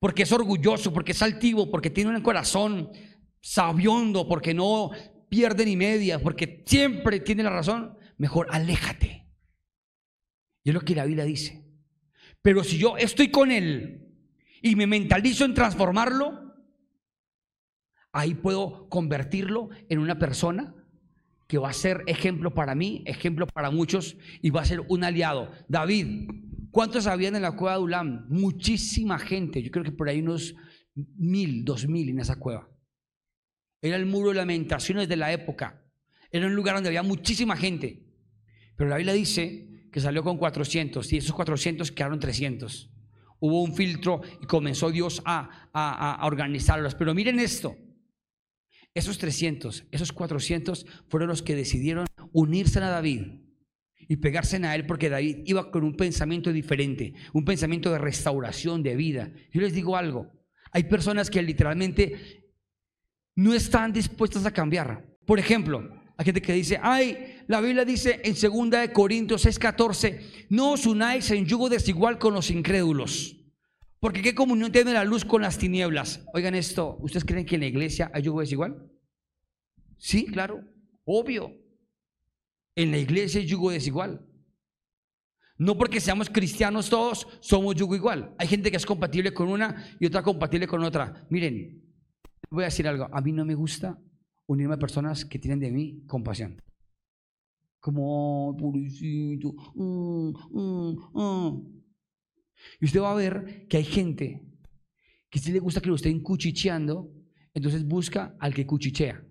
porque 0.02 0.24
es 0.24 0.32
orgulloso, 0.32 0.92
porque 0.92 1.12
es 1.12 1.22
altivo, 1.22 1.70
porque 1.70 1.88
tiene 1.88 2.10
un 2.10 2.22
corazón 2.22 2.90
sabiondo, 3.40 4.26
porque 4.26 4.52
no 4.52 4.90
pierde 5.28 5.64
ni 5.64 5.76
media, 5.76 6.18
porque 6.18 6.64
siempre 6.66 7.20
tiene 7.20 7.44
la 7.44 7.50
razón. 7.50 7.96
Mejor 8.18 8.48
aléjate. 8.50 9.28
Y 10.64 10.70
es 10.70 10.74
lo 10.74 10.80
que 10.80 10.96
la 10.96 11.04
Biblia 11.04 11.24
dice. 11.24 11.64
Pero 12.42 12.64
si 12.64 12.78
yo 12.78 12.96
estoy 12.96 13.30
con 13.30 13.52
él 13.52 14.12
y 14.60 14.74
me 14.74 14.88
mentalizo 14.88 15.44
en 15.44 15.54
transformarlo, 15.54 16.52
ahí 18.10 18.34
puedo 18.34 18.88
convertirlo 18.88 19.68
en 19.88 20.00
una 20.00 20.18
persona 20.18 20.74
que 21.46 21.58
va 21.58 21.70
a 21.70 21.74
ser 21.74 22.02
ejemplo 22.08 22.52
para 22.52 22.74
mí, 22.74 23.04
ejemplo 23.06 23.46
para 23.46 23.70
muchos 23.70 24.16
y 24.40 24.50
va 24.50 24.62
a 24.62 24.64
ser 24.64 24.80
un 24.80 25.04
aliado. 25.04 25.52
David, 25.68 26.28
¿cuántos 26.72 27.06
habían 27.06 27.36
en 27.36 27.42
la 27.42 27.52
cueva 27.52 27.76
de 27.76 27.82
Ulam? 27.82 28.26
Muchísima 28.28 29.18
gente, 29.18 29.62
yo 29.62 29.70
creo 29.70 29.84
que 29.84 29.92
por 29.92 30.08
ahí 30.08 30.20
unos 30.20 30.56
mil, 30.94 31.64
dos 31.64 31.86
mil 31.86 32.08
en 32.08 32.18
esa 32.18 32.36
cueva. 32.36 32.68
Era 33.80 33.96
el 33.96 34.06
muro 34.06 34.30
de 34.30 34.36
lamentaciones 34.36 35.08
de 35.08 35.16
la 35.16 35.32
época. 35.32 35.84
Era 36.30 36.46
un 36.46 36.54
lugar 36.54 36.74
donde 36.74 36.88
había 36.88 37.02
muchísima 37.02 37.56
gente. 37.56 38.04
Pero 38.76 38.90
la 38.90 38.96
Biblia 38.96 39.12
dice 39.12 39.88
que 39.92 40.00
salió 40.00 40.24
con 40.24 40.38
400 40.38 41.12
y 41.12 41.18
esos 41.18 41.34
400 41.34 41.92
quedaron 41.92 42.18
300. 42.18 42.90
Hubo 43.40 43.62
un 43.62 43.74
filtro 43.74 44.22
y 44.40 44.46
comenzó 44.46 44.90
Dios 44.90 45.20
a, 45.24 45.68
a, 45.72 46.14
a 46.14 46.26
organizarlos. 46.26 46.94
Pero 46.94 47.12
miren 47.12 47.38
esto, 47.40 47.76
esos 48.94 49.18
300, 49.18 49.86
esos 49.90 50.12
400 50.12 50.86
fueron 51.08 51.28
los 51.28 51.42
que 51.42 51.56
decidieron 51.56 52.06
unirse 52.32 52.78
a 52.78 52.88
David 52.88 53.41
y 54.08 54.16
pegarse 54.16 54.56
a 54.56 54.74
él 54.74 54.86
porque 54.86 55.08
David 55.08 55.38
iba 55.44 55.70
con 55.70 55.84
un 55.84 55.96
pensamiento 55.96 56.52
diferente, 56.52 57.14
un 57.32 57.44
pensamiento 57.44 57.90
de 57.90 57.98
restauración, 57.98 58.82
de 58.82 58.96
vida. 58.96 59.30
Yo 59.52 59.60
les 59.60 59.72
digo 59.72 59.96
algo, 59.96 60.30
hay 60.70 60.84
personas 60.84 61.30
que 61.30 61.42
literalmente 61.42 62.50
no 63.36 63.54
están 63.54 63.92
dispuestas 63.92 64.44
a 64.46 64.50
cambiar. 64.50 65.06
Por 65.26 65.38
ejemplo, 65.38 65.88
hay 66.16 66.24
gente 66.24 66.42
que 66.42 66.52
dice, 66.52 66.78
ay, 66.82 67.42
la 67.46 67.60
Biblia 67.60 67.84
dice 67.84 68.20
en 68.24 68.34
2 68.34 68.70
de 68.70 68.92
Corintios 68.92 69.44
6:14, 69.46 70.46
no 70.50 70.72
os 70.72 70.86
unáis 70.86 71.30
en 71.30 71.46
yugo 71.46 71.68
desigual 71.68 72.18
con 72.18 72.34
los 72.34 72.50
incrédulos. 72.50 73.36
Porque 74.00 74.20
¿qué 74.20 74.34
comunión 74.34 74.72
tiene 74.72 74.92
la 74.92 75.04
luz 75.04 75.24
con 75.24 75.42
las 75.42 75.58
tinieblas? 75.58 76.24
Oigan 76.34 76.54
esto, 76.56 76.96
¿ustedes 77.00 77.24
creen 77.24 77.46
que 77.46 77.54
en 77.54 77.60
la 77.60 77.68
iglesia 77.68 78.10
hay 78.12 78.22
yugo 78.22 78.40
desigual? 78.40 78.90
Sí, 79.96 80.26
claro, 80.26 80.64
obvio. 81.04 81.61
En 82.74 82.90
la 82.90 82.98
iglesia 82.98 83.40
hay 83.40 83.46
yugo 83.46 83.70
desigual. 83.70 84.26
No 85.58 85.76
porque 85.76 86.00
seamos 86.00 86.30
cristianos 86.30 86.88
todos, 86.88 87.26
somos 87.40 87.74
yugo 87.74 87.94
igual. 87.94 88.34
Hay 88.38 88.48
gente 88.48 88.70
que 88.70 88.76
es 88.76 88.86
compatible 88.86 89.32
con 89.32 89.48
una 89.48 89.96
y 90.00 90.06
otra 90.06 90.22
compatible 90.22 90.66
con 90.66 90.82
otra. 90.82 91.26
Miren, 91.30 91.82
voy 92.50 92.64
a 92.64 92.66
decir 92.66 92.88
algo. 92.88 93.08
A 93.12 93.20
mí 93.20 93.32
no 93.32 93.44
me 93.44 93.54
gusta 93.54 94.00
unirme 94.46 94.74
a 94.74 94.78
personas 94.78 95.24
que 95.24 95.38
tienen 95.38 95.60
de 95.60 95.70
mí 95.70 96.04
compasión. 96.06 96.60
Como, 97.80 98.48
oh, 98.48 98.56
pobrecito. 98.56 99.52
Mm, 99.74 100.32
mm, 100.50 101.10
mm. 101.12 101.82
Y 102.80 102.84
usted 102.84 103.00
va 103.00 103.12
a 103.12 103.16
ver 103.16 103.66
que 103.68 103.76
hay 103.76 103.84
gente 103.84 104.42
que 105.28 105.38
si 105.38 105.52
le 105.52 105.58
gusta 105.58 105.80
que 105.80 105.88
lo 105.88 105.96
estén 105.96 106.20
cuchicheando, 106.20 107.10
entonces 107.54 107.86
busca 107.86 108.36
al 108.38 108.54
que 108.54 108.66
cuchichea. 108.66 109.24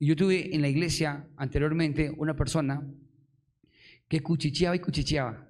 Y 0.00 0.06
yo 0.06 0.16
tuve 0.16 0.52
en 0.52 0.62
la 0.62 0.68
iglesia 0.68 1.28
anteriormente 1.36 2.10
una 2.16 2.34
persona 2.34 2.84
que 4.08 4.20
cuchicheaba 4.20 4.74
y 4.74 4.80
cuchicheaba. 4.80 5.48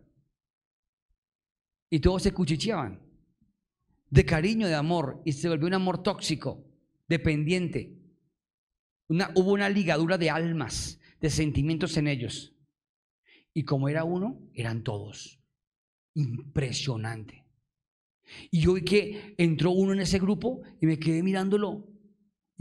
Y 1.88 2.00
todos 2.00 2.22
se 2.22 2.32
cuchicheaban. 2.32 3.00
De 4.10 4.26
cariño, 4.26 4.66
de 4.66 4.74
amor. 4.74 5.22
Y 5.24 5.32
se 5.32 5.48
volvió 5.48 5.66
un 5.68 5.74
amor 5.74 6.02
tóxico, 6.02 6.62
dependiente. 7.08 7.96
hubo 9.08 9.52
una 9.52 9.70
ligadura 9.70 10.18
de 10.18 10.28
almas, 10.28 11.00
de 11.18 11.30
sentimientos 11.30 11.96
en 11.96 12.08
ellos. 12.08 12.54
Y 13.54 13.64
como 13.64 13.88
era 13.88 14.04
uno, 14.04 14.38
eran 14.52 14.82
todos 14.82 15.40
impresionante. 16.14 17.44
Y 18.50 18.60
yo 18.60 18.74
vi 18.74 18.82
que 18.82 19.34
entró 19.38 19.72
uno 19.72 19.92
en 19.92 20.00
ese 20.00 20.18
grupo 20.18 20.62
y 20.80 20.86
me 20.86 20.98
quedé 20.98 21.22
mirándolo. 21.22 21.86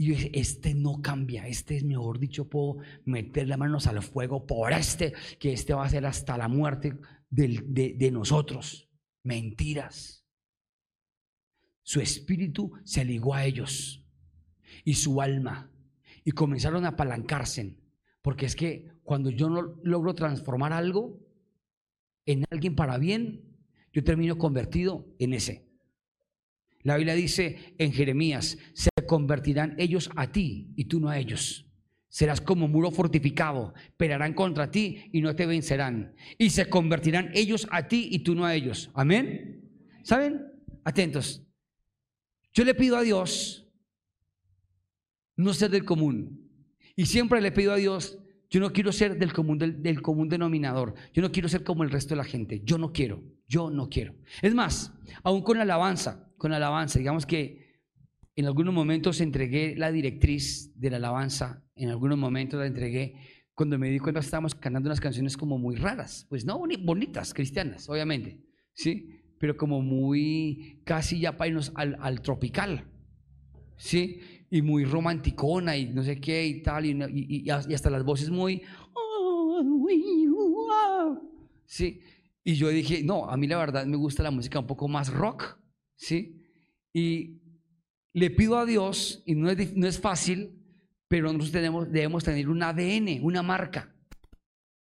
Y 0.00 0.06
yo 0.06 0.14
dije, 0.14 0.30
este 0.32 0.74
no 0.74 1.02
cambia, 1.02 1.46
este 1.46 1.76
es 1.76 1.84
mejor 1.84 2.18
dicho, 2.18 2.48
puedo 2.48 2.78
meter 3.04 3.46
las 3.46 3.58
manos 3.58 3.86
al 3.86 4.00
fuego 4.00 4.46
por 4.46 4.72
este, 4.72 5.12
que 5.38 5.52
este 5.52 5.74
va 5.74 5.84
a 5.84 5.90
ser 5.90 6.06
hasta 6.06 6.38
la 6.38 6.48
muerte 6.48 6.98
de, 7.28 7.94
de 7.98 8.10
nosotros. 8.10 8.88
Mentiras. 9.22 10.24
Su 11.82 12.00
espíritu 12.00 12.72
se 12.82 13.04
ligó 13.04 13.34
a 13.34 13.44
ellos 13.44 14.02
y 14.86 14.94
su 14.94 15.20
alma 15.20 15.70
y 16.24 16.30
comenzaron 16.30 16.86
a 16.86 16.90
apalancarse. 16.90 17.76
Porque 18.22 18.46
es 18.46 18.56
que 18.56 18.88
cuando 19.02 19.28
yo 19.28 19.50
no 19.50 19.76
logro 19.82 20.14
transformar 20.14 20.72
algo, 20.72 21.20
en 22.24 22.46
alguien 22.50 22.74
para 22.74 22.96
bien, 22.96 23.44
yo 23.92 24.02
termino 24.02 24.38
convertido 24.38 25.14
en 25.18 25.34
ese. 25.34 25.69
La 26.82 26.96
Biblia 26.96 27.14
dice 27.14 27.74
en 27.78 27.92
Jeremías, 27.92 28.58
se 28.72 28.90
convertirán 29.06 29.74
ellos 29.78 30.10
a 30.16 30.32
ti 30.32 30.72
y 30.76 30.86
tú 30.86 31.00
no 31.00 31.08
a 31.08 31.18
ellos. 31.18 31.66
Serás 32.08 32.40
como 32.40 32.66
muro 32.66 32.90
fortificado, 32.90 33.72
pelearán 33.96 34.34
contra 34.34 34.70
ti 34.70 35.10
y 35.12 35.20
no 35.20 35.36
te 35.36 35.46
vencerán. 35.46 36.14
Y 36.38 36.50
se 36.50 36.68
convertirán 36.68 37.30
ellos 37.34 37.68
a 37.70 37.86
ti 37.86 38.08
y 38.10 38.20
tú 38.20 38.34
no 38.34 38.44
a 38.44 38.54
ellos. 38.54 38.90
Amén. 38.94 39.70
¿Saben? 40.02 40.44
Atentos. 40.84 41.42
Yo 42.52 42.64
le 42.64 42.74
pido 42.74 42.96
a 42.96 43.02
Dios 43.02 43.68
no 45.36 45.54
ser 45.54 45.70
del 45.70 45.84
común. 45.84 46.50
Y 46.96 47.06
siempre 47.06 47.40
le 47.40 47.52
pido 47.52 47.72
a 47.72 47.76
Dios 47.76 48.18
yo 48.50 48.58
no 48.58 48.72
quiero 48.72 48.92
ser 48.92 49.16
del 49.16 49.32
común, 49.32 49.58
del, 49.58 50.02
común 50.02 50.28
denominador. 50.28 50.94
Yo 51.12 51.22
no 51.22 51.30
quiero 51.30 51.48
ser 51.48 51.62
como 51.62 51.84
el 51.84 51.90
resto 51.90 52.10
de 52.10 52.16
la 52.16 52.24
gente. 52.24 52.60
Yo 52.64 52.78
no 52.78 52.92
quiero. 52.92 53.22
Yo 53.46 53.70
no 53.70 53.88
quiero. 53.88 54.16
Es 54.42 54.54
más, 54.54 54.92
aún 55.22 55.42
con 55.42 55.56
la 55.56 55.62
alabanza, 55.62 56.28
con 56.36 56.50
la 56.50 56.56
alabanza, 56.56 56.98
digamos 56.98 57.26
que 57.26 57.70
en 58.34 58.46
algunos 58.46 58.74
momentos 58.74 59.20
entregué 59.20 59.76
la 59.76 59.92
directriz 59.92 60.72
de 60.74 60.90
la 60.90 60.96
alabanza, 60.96 61.64
en 61.76 61.90
algunos 61.90 62.18
momentos 62.18 62.58
la 62.58 62.66
entregué 62.66 63.14
cuando 63.54 63.78
me 63.78 63.90
di 63.90 63.98
cuenta 63.98 64.20
que 64.20 64.24
estábamos 64.24 64.54
cantando 64.54 64.88
unas 64.88 65.00
canciones 65.00 65.36
como 65.36 65.58
muy 65.58 65.76
raras, 65.76 66.26
pues 66.28 66.44
no 66.44 66.58
bonitas, 66.58 67.34
cristianas, 67.34 67.88
obviamente, 67.88 68.40
¿sí? 68.72 69.10
Pero 69.38 69.56
como 69.56 69.82
muy 69.82 70.80
casi 70.84 71.20
ya 71.20 71.36
para 71.36 71.48
irnos 71.48 71.72
al, 71.74 71.96
al 72.00 72.22
tropical, 72.22 72.86
¿sí? 73.76 74.20
Y 74.50 74.62
muy 74.62 74.84
romanticona 74.84 75.76
y 75.76 75.86
no 75.86 76.02
sé 76.02 76.20
qué 76.20 76.44
y 76.44 76.62
tal, 76.62 76.84
y, 76.84 77.44
y, 77.46 77.50
hasta 77.50 77.88
las 77.88 78.04
voces 78.04 78.30
muy... 78.30 78.62
Sí, 81.66 82.00
Y 82.42 82.54
yo 82.54 82.68
dije, 82.68 83.02
no, 83.04 83.30
a 83.30 83.36
mí 83.36 83.46
la 83.46 83.58
verdad 83.58 83.86
me 83.86 83.96
gusta 83.96 84.24
la 84.24 84.32
música 84.32 84.58
un 84.58 84.66
poco 84.66 84.88
más 84.88 85.12
rock, 85.12 85.58
¿sí? 85.94 86.42
Y 86.92 87.40
le 88.12 88.30
pido 88.30 88.58
a 88.58 88.66
Dios, 88.66 89.22
y 89.24 89.36
no 89.36 89.50
es, 89.50 89.76
no 89.76 89.86
es 89.86 90.00
fácil, 90.00 90.60
pero 91.06 91.26
nosotros 91.26 91.52
tenemos, 91.52 91.90
debemos 91.92 92.24
tener 92.24 92.48
un 92.48 92.62
ADN, 92.62 93.20
una 93.22 93.42
marca. 93.42 93.94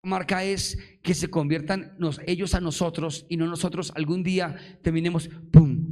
La 0.03 0.11
marca 0.11 0.45
es 0.45 0.79
que 1.03 1.15
se 1.15 1.29
conviertan 1.29 1.97
ellos 2.27 2.55
a 2.55 2.61
nosotros 2.61 3.27
y 3.29 3.37
no 3.37 3.47
nosotros 3.47 3.93
algún 3.95 4.23
día 4.23 4.57
terminemos 4.83 5.29
pum, 5.51 5.92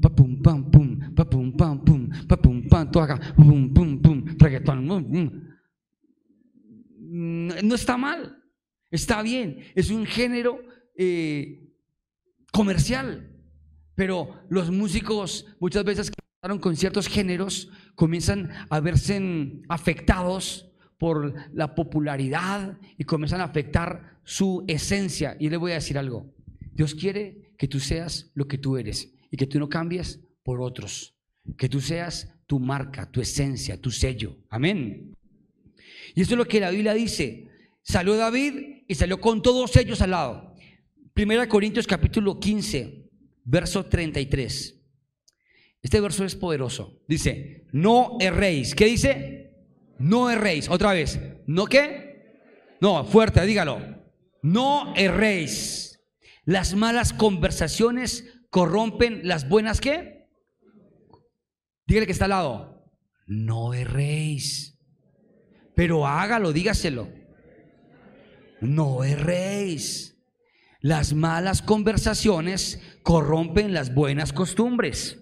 pum, 2.90 2.92
pam, 2.92 2.92
todo 2.92 3.03
acá, 3.03 3.35
pum, 3.35 3.72
pum, 3.72 4.03
pum, 4.03 4.24
reggaetón. 4.38 4.87
No 6.98 7.74
está 7.74 7.96
mal, 7.96 8.42
está 8.90 9.22
bien, 9.22 9.64
es 9.74 9.90
un 9.90 10.07
género 10.07 10.61
eh, 10.96 11.68
comercial, 12.53 13.31
pero 13.94 14.44
los 14.48 14.70
músicos 14.70 15.46
muchas 15.59 15.85
veces 15.85 16.11
que 16.11 16.20
con 16.61 16.76
ciertos 16.76 17.07
géneros 17.07 17.68
comienzan 17.94 18.50
a 18.70 18.81
verse 18.81 19.20
afectados 19.68 20.70
por 20.98 21.35
la 21.53 21.74
popularidad 21.74 22.79
y 22.96 23.05
comienzan 23.05 23.40
a 23.40 23.44
afectar 23.44 24.20
su 24.24 24.64
esencia. 24.68 25.37
Y 25.38 25.48
le 25.48 25.57
voy 25.57 25.72
a 25.72 25.74
decir 25.74 25.98
algo, 25.98 26.35
Dios 26.72 26.94
quiere 26.94 27.55
que 27.59 27.68
tú 27.68 27.81
seas 27.81 28.31
lo 28.35 28.46
que 28.46 28.59
tú 28.59 28.76
eres 28.76 29.12
y 29.31 29.37
que 29.37 29.46
tú 29.46 29.59
no 29.59 29.68
cambies 29.68 30.20
por 30.42 30.61
otros, 30.61 31.14
que 31.57 31.68
tú 31.68 31.81
seas 31.81 32.33
tu 32.50 32.58
marca, 32.58 33.08
tu 33.08 33.20
esencia, 33.20 33.80
tu 33.80 33.92
sello. 33.92 34.36
Amén. 34.48 35.14
Y 36.16 36.20
eso 36.20 36.32
es 36.32 36.36
lo 36.36 36.48
que 36.48 36.58
la 36.58 36.70
Biblia 36.70 36.94
dice. 36.94 37.46
Salió 37.80 38.16
David 38.16 38.82
y 38.88 38.94
salió 38.96 39.20
con 39.20 39.40
todos 39.40 39.76
ellos 39.76 40.00
al 40.00 40.10
lado. 40.10 40.56
Primera 41.14 41.48
Corintios 41.48 41.86
capítulo 41.86 42.40
15, 42.40 43.08
verso 43.44 43.86
33. 43.86 44.82
Este 45.80 46.00
verso 46.00 46.24
es 46.24 46.34
poderoso. 46.34 47.00
Dice, 47.06 47.68
no 47.70 48.16
erréis. 48.18 48.74
¿Qué 48.74 48.86
dice? 48.86 49.54
No 50.00 50.28
erréis. 50.28 50.68
Otra 50.68 50.92
vez. 50.92 51.20
¿No 51.46 51.66
qué? 51.66 52.32
No, 52.80 53.04
fuerte, 53.04 53.46
dígalo. 53.46 53.78
No 54.42 54.92
erréis. 54.96 56.00
Las 56.44 56.74
malas 56.74 57.12
conversaciones 57.12 58.24
corrompen 58.50 59.20
las 59.22 59.48
buenas 59.48 59.80
qué? 59.80 60.19
Dígale 61.90 62.07
que 62.07 62.12
está 62.12 62.26
al 62.26 62.31
lado. 62.31 62.88
No 63.26 63.74
erréis. 63.74 64.79
Pero 65.74 66.07
hágalo, 66.07 66.53
dígaselo. 66.53 67.09
No 68.61 69.03
erréis. 69.03 70.16
Las 70.81 71.14
malas 71.14 71.62
conversaciones 71.62 72.81
corrompen 73.03 73.74
las 73.74 73.92
buenas 73.92 74.33
costumbres. 74.33 75.20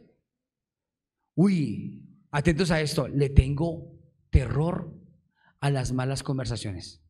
Uy, 1.34 2.06
atentos 2.30 2.70
a 2.70 2.82
esto, 2.82 3.08
le 3.08 3.30
tengo 3.30 3.98
terror 4.28 4.94
a 5.60 5.70
las 5.70 5.92
malas 5.92 6.22
conversaciones. 6.22 7.02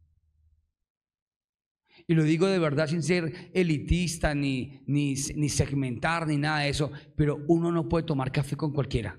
Y 2.07 2.15
lo 2.15 2.23
digo 2.23 2.47
de 2.47 2.61
verdad 2.61 2.87
sin 2.87 3.03
ser 3.03 3.51
elitista, 3.53 4.37
ni, 4.37 4.85
ni, 4.87 5.17
ni 5.35 5.49
segmentar, 5.49 6.29
ni 6.29 6.37
nada 6.37 6.61
de 6.61 6.69
eso, 6.69 6.93
pero 7.17 7.45
uno 7.49 7.73
no 7.73 7.89
puede 7.89 8.07
tomar 8.07 8.31
café 8.31 8.55
con 8.55 8.73
cualquiera. 8.73 9.19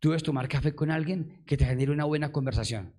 Tú 0.00 0.10
debes 0.10 0.22
tomar 0.22 0.48
café 0.48 0.74
con 0.74 0.90
alguien 0.90 1.42
que 1.44 1.56
te 1.56 1.64
genere 1.64 1.92
una 1.92 2.04
buena 2.04 2.30
conversación 2.30 2.94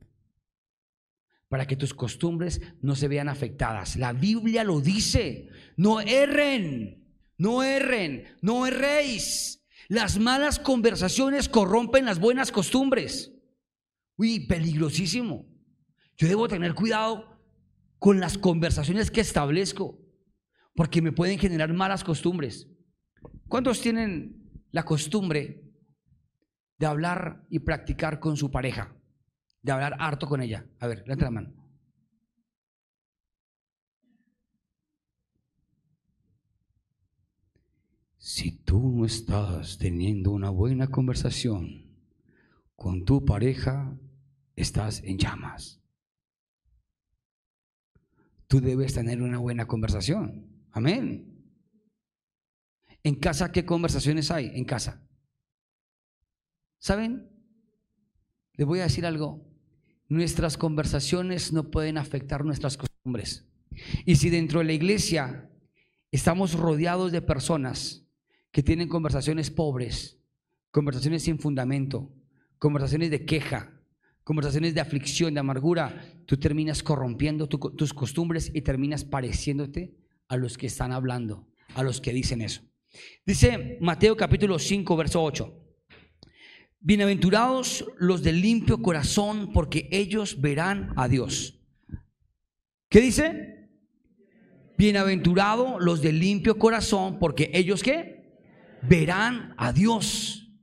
para 1.50 1.66
que 1.66 1.76
tus 1.76 1.94
costumbres 1.94 2.62
no 2.82 2.96
se 2.96 3.08
vean 3.08 3.28
afectadas. 3.28 3.96
La 3.98 4.14
Biblia 4.14 4.64
lo 4.64 4.82
dice, 4.82 5.50
no 5.76 6.00
erren, 6.00 7.04
no 7.38 7.64
erren, 7.64 8.38
no 8.42 8.68
erréis. 8.68 9.66
Las 9.88 10.20
malas 10.20 10.60
conversaciones 10.60 11.50
corrompen 11.50 12.06
las 12.06 12.20
buenas 12.20 12.52
costumbres. 12.52 13.34
Uy, 14.16 14.42
peligrosísimo. 14.42 15.48
Yo 16.18 16.28
debo 16.28 16.48
tener 16.48 16.76
cuidado 16.76 17.42
con 17.98 18.20
las 18.20 18.38
conversaciones 18.38 19.10
que 19.10 19.22
establezco, 19.22 20.00
porque 20.76 21.02
me 21.02 21.12
pueden 21.12 21.40
generar 21.40 21.74
malas 21.74 22.04
costumbres. 22.04 22.68
¿Cuántos 23.48 23.82
tienen 23.82 24.52
la 24.72 24.84
costumbre 24.84 25.69
de 26.80 26.86
hablar 26.88 27.46
y 27.50 27.60
practicar 27.60 28.20
con 28.20 28.38
su 28.38 28.50
pareja? 28.50 28.96
de 29.62 29.72
hablar 29.72 29.96
harto 30.00 30.28
con 30.28 30.42
ella. 30.42 30.66
A 30.80 30.88
ver, 30.88 31.00
levanta 31.00 31.26
la 31.26 31.32
mano. 31.32 31.54
Si 38.18 38.52
tú 38.64 38.92
no 38.92 39.06
estás 39.06 39.78
teniendo 39.78 40.32
una 40.32 40.50
buena 40.50 40.88
conversación 40.88 41.98
con 42.76 43.04
tu 43.04 43.26
pareja, 43.26 43.98
estás 44.56 45.04
en 45.04 45.18
llamas. 45.18 45.82
Tú 48.48 48.62
debes 48.62 48.94
tener 48.94 49.22
una 49.22 49.38
buena 49.38 49.68
conversación. 49.68 50.48
Amén. 50.72 51.26
En 53.04 53.16
casa, 53.16 53.52
¿qué 53.52 53.66
conversaciones 53.66 54.32
hay? 54.32 54.48
En 54.48 54.66
casa. 54.66 55.09
¿Saben? 56.80 57.30
Les 58.54 58.66
voy 58.66 58.80
a 58.80 58.84
decir 58.84 59.06
algo. 59.06 59.46
Nuestras 60.08 60.58
conversaciones 60.58 61.54
no 61.54 61.70
pueden 61.70 61.98
afectar 61.98 62.44
nuestras 62.44 62.78
costumbres. 62.78 63.46
Y 64.06 64.16
si 64.16 64.30
dentro 64.30 64.60
de 64.60 64.66
la 64.66 64.74
iglesia 64.74 65.50
estamos 66.12 66.54
rodeados 66.54 67.12
de 67.12 67.22
personas 67.22 68.06
que 68.52 68.64
tienen 68.64 68.90
conversaciones 68.90 69.52
pobres, 69.52 70.18
conversaciones 70.72 71.24
sin 71.24 71.38
fundamento, 71.38 72.12
conversaciones 72.58 73.12
de 73.12 73.26
queja, 73.26 73.72
conversaciones 74.24 74.74
de 74.74 74.82
aflicción, 74.82 75.34
de 75.34 75.40
amargura, 75.42 76.04
tú 76.26 76.38
terminas 76.38 76.82
corrompiendo 76.82 77.48
tus 77.48 77.94
costumbres 77.94 78.52
y 78.54 78.62
terminas 78.62 79.06
pareciéndote 79.06 79.94
a 80.28 80.38
los 80.38 80.58
que 80.58 80.68
están 80.68 80.92
hablando, 80.92 81.48
a 81.76 81.84
los 81.84 82.02
que 82.02 82.14
dicen 82.14 82.42
eso. 82.42 82.62
Dice 83.26 83.78
Mateo 83.82 84.18
capítulo 84.18 84.58
5, 84.58 84.98
verso 84.98 85.24
8. 85.24 85.69
Bienaventurados 86.82 87.84
los 87.98 88.24
de 88.24 88.32
limpio 88.32 88.82
corazón, 88.82 89.52
porque 89.52 89.90
ellos 89.92 90.40
verán 90.40 90.94
a 90.96 91.10
Dios. 91.10 91.60
¿Qué 92.90 93.02
dice? 93.02 93.68
Bienaventurados 94.78 95.84
los 95.84 96.02
de 96.02 96.14
limpio 96.14 96.58
corazón, 96.58 97.20
porque 97.20 97.52
ellos 97.54 97.84
qué? 97.84 98.40
Verán 98.82 99.54
a 99.58 99.74
Dios. 99.74 100.54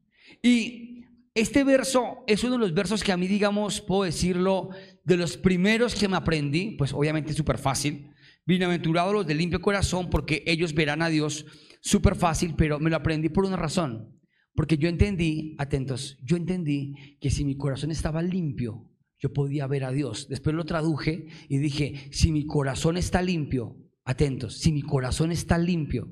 Y 0.43 1.05
este 1.35 1.65
verso 1.65 2.25
es 2.27 2.43
uno 2.45 2.55
de 2.55 2.61
los 2.61 2.73
versos 2.73 3.05
que 3.05 3.13
a 3.13 3.19
mí, 3.19 3.27
digamos, 3.27 3.83
puedo 3.83 4.05
decirlo, 4.05 4.71
de 5.05 5.19
los 5.19 5.37
primeros 5.37 5.95
que 5.95 6.09
me 6.09 6.17
aprendí, 6.17 6.77
pues 6.79 6.95
obviamente 6.95 7.33
es 7.33 7.37
súper 7.37 7.59
fácil. 7.59 8.11
Bienaventurados 8.47 9.13
los 9.13 9.27
de 9.27 9.35
limpio 9.35 9.61
corazón, 9.61 10.09
porque 10.09 10.43
ellos 10.47 10.73
verán 10.73 11.03
a 11.03 11.11
Dios. 11.11 11.45
Súper 11.83 12.17
fácil, 12.17 12.55
pero 12.57 12.81
me 12.81 12.89
lo 12.89 12.97
aprendí 12.97 13.29
por 13.29 13.45
una 13.45 13.57
razón. 13.57 14.16
Porque 14.57 14.79
yo 14.79 14.89
entendí, 14.89 15.55
atentos, 15.59 16.17
yo 16.25 16.39
entendí 16.39 17.19
que 17.21 17.31
si 17.31 17.45
mi 17.45 17.57
corazón 17.59 17.91
estaba 17.91 18.23
limpio, 18.23 18.91
yo 19.19 19.33
podía 19.33 19.67
ver 19.67 19.85
a 19.85 19.93
Dios. 19.93 20.29
Después 20.29 20.57
lo 20.57 20.65
traduje 20.65 21.27
y 21.51 21.59
dije, 21.59 22.09
si 22.11 22.33
mi 22.33 22.47
corazón 22.47 22.97
está 22.97 23.21
limpio, 23.21 23.77
atentos, 24.05 24.57
si 24.57 24.73
mi 24.73 24.81
corazón 24.81 25.31
está 25.31 25.59
limpio, 25.59 26.11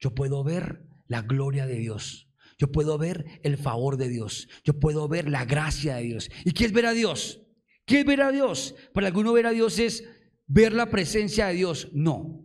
yo 0.00 0.12
puedo 0.12 0.42
ver 0.42 0.88
la 1.06 1.22
gloria 1.22 1.66
de 1.66 1.76
Dios. 1.76 2.28
Yo 2.58 2.72
puedo 2.72 2.98
ver 2.98 3.40
el 3.44 3.56
favor 3.56 3.96
de 3.96 4.08
Dios. 4.08 4.48
Yo 4.64 4.80
puedo 4.80 5.06
ver 5.06 5.28
la 5.28 5.44
gracia 5.44 5.96
de 5.96 6.02
Dios. 6.02 6.30
¿Y 6.44 6.50
qué 6.50 6.64
es 6.64 6.72
ver 6.72 6.86
a 6.86 6.92
Dios? 6.92 7.42
¿Qué 7.86 8.00
es 8.00 8.06
ver 8.06 8.22
a 8.22 8.32
Dios? 8.32 8.74
Para 8.92 9.06
alguno 9.06 9.32
ver 9.32 9.46
a 9.46 9.50
Dios 9.50 9.78
es 9.78 10.04
ver 10.46 10.72
la 10.72 10.90
presencia 10.90 11.46
de 11.46 11.54
Dios. 11.54 11.90
No. 11.92 12.44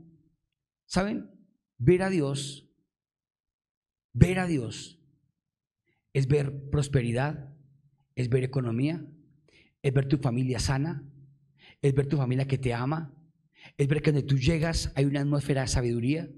¿Saben? 0.86 1.32
Ver 1.78 2.04
a 2.04 2.10
Dios. 2.10 2.70
Ver 4.14 4.40
a 4.40 4.46
Dios 4.46 4.99
es 6.14 6.28
ver 6.28 6.70
prosperidad, 6.70 7.54
es 8.16 8.30
ver 8.30 8.44
economía, 8.44 9.06
es 9.82 9.94
ver 9.94 10.08
tu 10.08 10.18
familia 10.18 10.60
sana, 10.60 11.04
es 11.82 11.94
ver 11.94 12.08
tu 12.08 12.18
familia 12.18 12.48
que 12.48 12.58
te 12.58 12.74
ama, 12.74 13.14
es 13.78 13.88
ver 13.88 14.02
que 14.02 14.12
donde 14.12 14.28
tú 14.28 14.38
llegas 14.38 14.92
hay 14.96 15.06
una 15.06 15.22
atmósfera 15.22 15.62
de 15.62 15.68
sabiduría. 15.68 16.30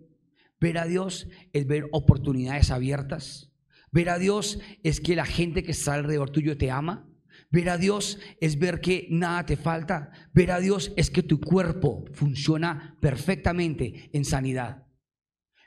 Ver 0.60 0.78
a 0.78 0.86
Dios 0.86 1.28
es 1.54 1.66
ver 1.66 1.88
oportunidades 1.92 2.70
abiertas. 2.72 3.52
Ver 3.92 4.10
a 4.10 4.20
Dios 4.20 4.60
es 4.84 5.02
que 5.02 5.16
la 5.16 5.26
gente 5.26 5.64
que 5.64 5.72
está 5.72 5.96
alrededor 5.96 6.30
tuyo 6.30 6.58
te 6.58 6.72
ama. 6.72 7.08
Ver 7.50 7.70
a 7.70 7.78
Dios 7.78 8.20
es 8.40 8.60
ver 8.60 8.80
que 8.80 9.08
nada 9.10 9.46
te 9.46 9.58
falta. 9.58 10.12
Ver 10.34 10.52
a 10.52 10.60
Dios 10.60 10.94
es 10.96 11.10
que 11.10 11.24
tu 11.24 11.40
cuerpo 11.40 12.06
funciona 12.14 12.98
perfectamente 13.02 14.10
en 14.14 14.24
sanidad. 14.24 14.88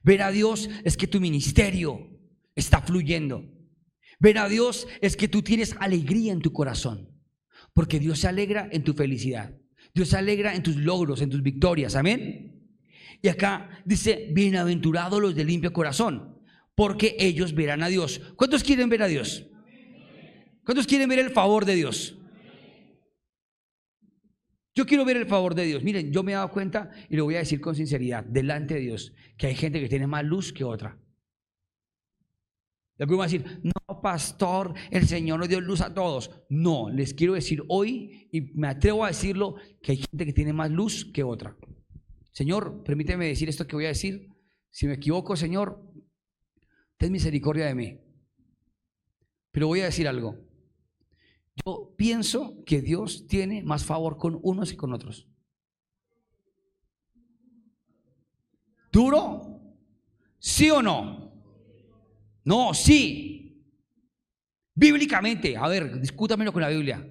Ver 0.03 0.23
a 0.23 0.31
Dios 0.31 0.71
es 0.85 0.97
que 0.97 1.07
tu 1.07 1.21
ministerio 1.21 2.09
está 2.55 2.81
fluyendo. 2.81 3.54
Ver 4.25 4.39
a 4.39 4.49
Dios 4.49 4.89
es 5.03 5.19
que 5.19 5.29
tú 5.29 5.43
tienes 5.43 5.77
alegría 5.81 6.33
en 6.33 6.41
tu 6.41 6.51
corazón, 6.51 7.11
porque 7.75 8.01
Dios 8.01 8.21
se 8.21 8.27
alegra 8.27 8.67
en 8.73 8.83
tu 8.83 8.95
felicidad. 8.95 9.55
Dios 9.93 10.09
se 10.09 10.17
alegra 10.17 10.55
en 10.55 10.63
tus 10.63 10.77
logros, 10.77 11.21
en 11.21 11.29
tus 11.29 11.43
victorias. 11.43 11.95
Amén. 11.95 12.59
Y 13.21 13.29
acá 13.29 13.83
dice, 13.85 14.31
bienaventurados 14.33 15.21
los 15.21 15.35
de 15.35 15.45
limpio 15.45 15.75
corazón, 15.75 16.41
porque 16.75 17.17
ellos 17.19 17.55
verán 17.55 17.83
a 17.83 17.89
Dios. 17.89 18.23
¿Cuántos 18.35 18.65
quieren 18.65 18.89
ver 18.89 19.03
a 19.03 19.09
Dios? 19.09 19.47
¿Cuántos 20.65 20.87
quieren 20.87 21.11
ver 21.11 21.19
el 21.19 21.29
favor 21.29 21.67
de 21.67 21.75
Dios? 21.75 22.17
Yo 24.75 24.87
quiero 24.87 25.05
ver 25.05 25.19
el 25.19 25.27
favor 25.27 25.55
de 25.55 25.67
Dios. 25.67 25.83
Miren, 25.83 26.11
yo 26.15 26.23
me 26.23 26.33
he 26.33 26.35
dado 26.35 26.51
cuenta 26.51 26.91
y 27.11 27.17
lo 27.17 27.25
voy 27.25 27.35
a 27.35 27.41
decir 27.41 27.61
con 27.61 27.75
sinceridad, 27.75 28.25
delante 28.25 28.73
de 28.73 28.81
Dios, 28.81 29.13
que 29.37 29.49
hay 29.49 29.55
gente 29.55 29.81
que 29.81 29.89
tiene 29.91 30.07
más 30.07 30.25
luz 30.25 30.51
que 30.51 30.65
otra. 30.65 30.99
Y 32.99 33.03
algunos 33.03 33.19
van 33.19 33.29
a 33.29 33.33
decir, 33.33 33.61
no, 33.63 33.84
pastor, 34.05 34.75
el 34.91 35.09
Señor 35.09 35.39
nos 35.39 35.49
dio 35.49 35.63
luz 35.63 35.81
a 35.81 35.95
todos. 35.95 36.31
No, 36.51 36.91
les 36.91 37.15
quiero 37.15 37.33
decir 37.33 37.63
hoy, 37.69 38.29
y 38.31 38.43
me 38.53 38.69
atrevo 38.69 39.03
a 39.03 39.09
decirlo, 39.09 39.57
que 39.81 39.93
hay 39.93 39.97
gente 39.97 40.27
que 40.27 40.35
tiene 40.35 40.53
más 40.53 40.71
luz 40.71 41.11
que 41.11 41.25
otra. 41.25 41.57
Señor, 42.31 42.85
permíteme 42.85 43.27
decir 43.27 43.49
esto 43.49 43.67
que 43.67 43.77
voy 43.77 43.87
a 43.87 43.95
decir. 43.97 44.29
Si 44.71 44.87
me 44.87 44.93
equivoco, 44.93 45.37
Señor, 45.37 45.91
ten 46.99 47.13
misericordia 47.13 47.65
de 47.65 47.75
mí. 47.75 47.99
Pero 49.51 49.69
voy 49.69 49.81
a 49.81 49.87
decir 49.87 50.07
algo. 50.07 50.37
Yo 51.65 51.95
pienso 51.97 52.63
que 52.67 52.83
Dios 52.83 53.27
tiene 53.27 53.63
más 53.63 53.87
favor 53.87 54.19
con 54.19 54.39
unos 54.43 54.71
y 54.71 54.77
con 54.77 54.93
otros. 54.93 55.31
¿Duro? 58.93 59.63
¿Sí 60.39 60.71
o 60.71 60.83
no? 60.83 61.33
No, 62.45 62.75
sí. 62.75 63.34
Bíblicamente, 64.75 65.57
a 65.57 65.69
ver, 65.69 66.01
discútamelo 66.01 66.53
con 66.53 66.63
la 66.63 66.69
Biblia. 66.69 67.07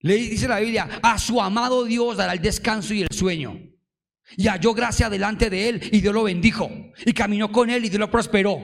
Le 0.00 0.16
dice 0.16 0.48
la 0.48 0.58
Biblia, 0.58 1.00
a 1.02 1.18
su 1.18 1.40
amado 1.40 1.84
Dios 1.84 2.16
dará 2.16 2.32
el 2.32 2.42
descanso 2.42 2.92
y 2.92 3.02
el 3.02 3.08
sueño. 3.12 3.60
Y 4.36 4.48
halló 4.48 4.74
gracia 4.74 5.08
delante 5.08 5.48
de 5.48 5.68
él 5.68 5.88
y 5.92 6.00
Dios 6.00 6.12
lo 6.12 6.24
bendijo. 6.24 6.68
Y 7.04 7.12
caminó 7.12 7.52
con 7.52 7.70
él 7.70 7.84
y 7.84 7.88
Dios 7.88 8.00
lo 8.00 8.10
prosperó. 8.10 8.60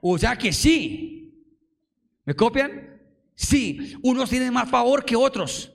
O 0.00 0.18
sea 0.18 0.36
que 0.36 0.52
sí. 0.52 1.44
¿Me 2.24 2.34
copian? 2.34 3.00
Sí. 3.36 3.96
Unos 4.02 4.30
tienen 4.30 4.52
más 4.52 4.68
favor 4.68 5.04
que 5.04 5.14
otros. 5.14 5.72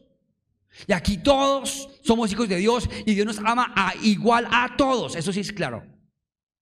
Y 0.87 0.91
aquí 0.91 1.17
todos 1.17 1.89
somos 2.03 2.31
hijos 2.31 2.49
de 2.49 2.57
Dios 2.57 2.89
y 3.05 3.13
Dios 3.13 3.25
nos 3.25 3.39
ama 3.39 3.71
a 3.75 3.93
igual 4.01 4.47
a 4.51 4.75
todos. 4.75 5.15
Eso 5.15 5.31
sí 5.31 5.39
es 5.39 5.53
claro. 5.53 5.92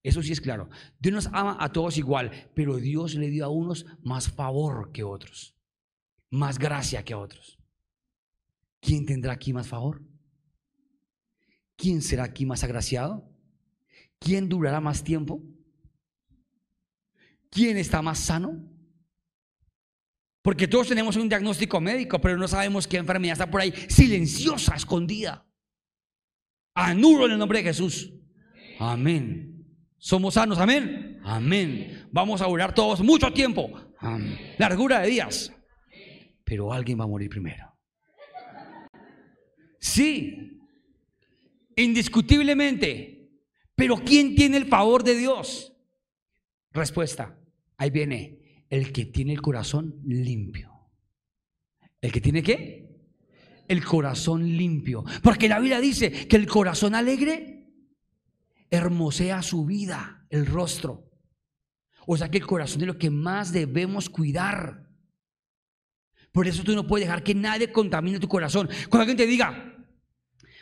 Eso 0.03 0.23
sí 0.23 0.31
es 0.31 0.41
claro. 0.41 0.69
Dios 0.99 1.13
nos 1.13 1.27
ama 1.27 1.57
a 1.59 1.71
todos 1.71 1.97
igual, 1.97 2.31
pero 2.55 2.77
Dios 2.77 3.15
le 3.15 3.29
dio 3.29 3.45
a 3.45 3.49
unos 3.49 3.85
más 4.01 4.29
favor 4.29 4.91
que 4.91 5.03
otros 5.03 5.55
más 6.31 6.57
gracia 6.57 7.03
que 7.03 7.13
a 7.13 7.17
otros. 7.17 7.59
¿Quién 8.79 9.05
tendrá 9.05 9.33
aquí 9.33 9.53
más 9.53 9.67
favor? 9.67 10.01
¿Quién 11.75 12.01
será 12.01 12.23
aquí 12.23 12.45
más 12.45 12.63
agraciado? 12.63 13.29
¿Quién 14.17 14.49
durará 14.49 14.79
más 14.79 15.03
tiempo? 15.03 15.43
¿Quién 17.49 17.77
está 17.77 18.01
más 18.01 18.19
sano? 18.19 18.67
Porque 20.41 20.67
todos 20.67 20.87
tenemos 20.87 21.15
un 21.17 21.29
diagnóstico 21.29 21.79
médico, 21.79 22.19
pero 22.19 22.37
no 22.37 22.47
sabemos 22.47 22.87
qué 22.87 22.97
enfermedad 22.97 23.33
está 23.33 23.51
por 23.51 23.61
ahí, 23.61 23.73
silenciosa, 23.89 24.75
escondida. 24.75 25.45
Anulo 26.73 27.25
en 27.25 27.33
el 27.33 27.37
nombre 27.37 27.59
de 27.59 27.65
Jesús. 27.65 28.11
Amén. 28.79 29.50
Somos 30.01 30.33
sanos, 30.33 30.57
amén. 30.59 31.21
Amén. 31.23 32.09
Vamos 32.11 32.41
a 32.41 32.47
durar 32.47 32.75
todos 32.75 32.99
mucho 32.99 33.31
tiempo. 33.31 33.71
Largura 34.57 34.99
de 34.99 35.07
días 35.07 35.53
pero 36.51 36.73
alguien 36.73 36.99
va 36.99 37.05
a 37.05 37.07
morir 37.07 37.29
primero. 37.29 37.73
Sí, 39.79 40.59
indiscutiblemente, 41.77 43.31
pero 43.73 43.95
¿quién 43.95 44.35
tiene 44.35 44.57
el 44.57 44.65
favor 44.65 45.01
de 45.01 45.15
Dios? 45.15 45.71
Respuesta, 46.73 47.39
ahí 47.77 47.89
viene, 47.89 48.65
el 48.69 48.91
que 48.91 49.05
tiene 49.05 49.31
el 49.31 49.41
corazón 49.41 50.01
limpio. 50.03 50.91
¿El 52.01 52.11
que 52.11 52.19
tiene 52.19 52.43
qué? 52.43 52.99
El 53.69 53.85
corazón 53.85 54.45
limpio. 54.57 55.05
Porque 55.23 55.47
la 55.47 55.57
Biblia 55.57 55.79
dice 55.79 56.27
que 56.27 56.35
el 56.35 56.47
corazón 56.47 56.95
alegre 56.95 57.60
hermosea 58.71 59.43
su 59.43 59.65
vida, 59.65 60.25
el 60.29 60.47
rostro. 60.47 61.11
O 62.07 62.17
sea 62.17 62.31
que 62.31 62.39
el 62.39 62.47
corazón 62.47 62.81
es 62.81 62.87
lo 62.87 62.97
que 62.97 63.11
más 63.11 63.51
debemos 63.51 64.09
cuidar. 64.09 64.89
Por 66.31 66.47
eso 66.47 66.63
tú 66.63 66.73
no 66.73 66.87
puedes 66.87 67.05
dejar 67.05 67.23
que 67.23 67.35
nadie 67.35 67.71
contamine 67.71 68.19
tu 68.19 68.29
corazón. 68.29 68.67
Cuando 68.89 69.01
alguien 69.01 69.17
te 69.17 69.27
diga, 69.27 69.85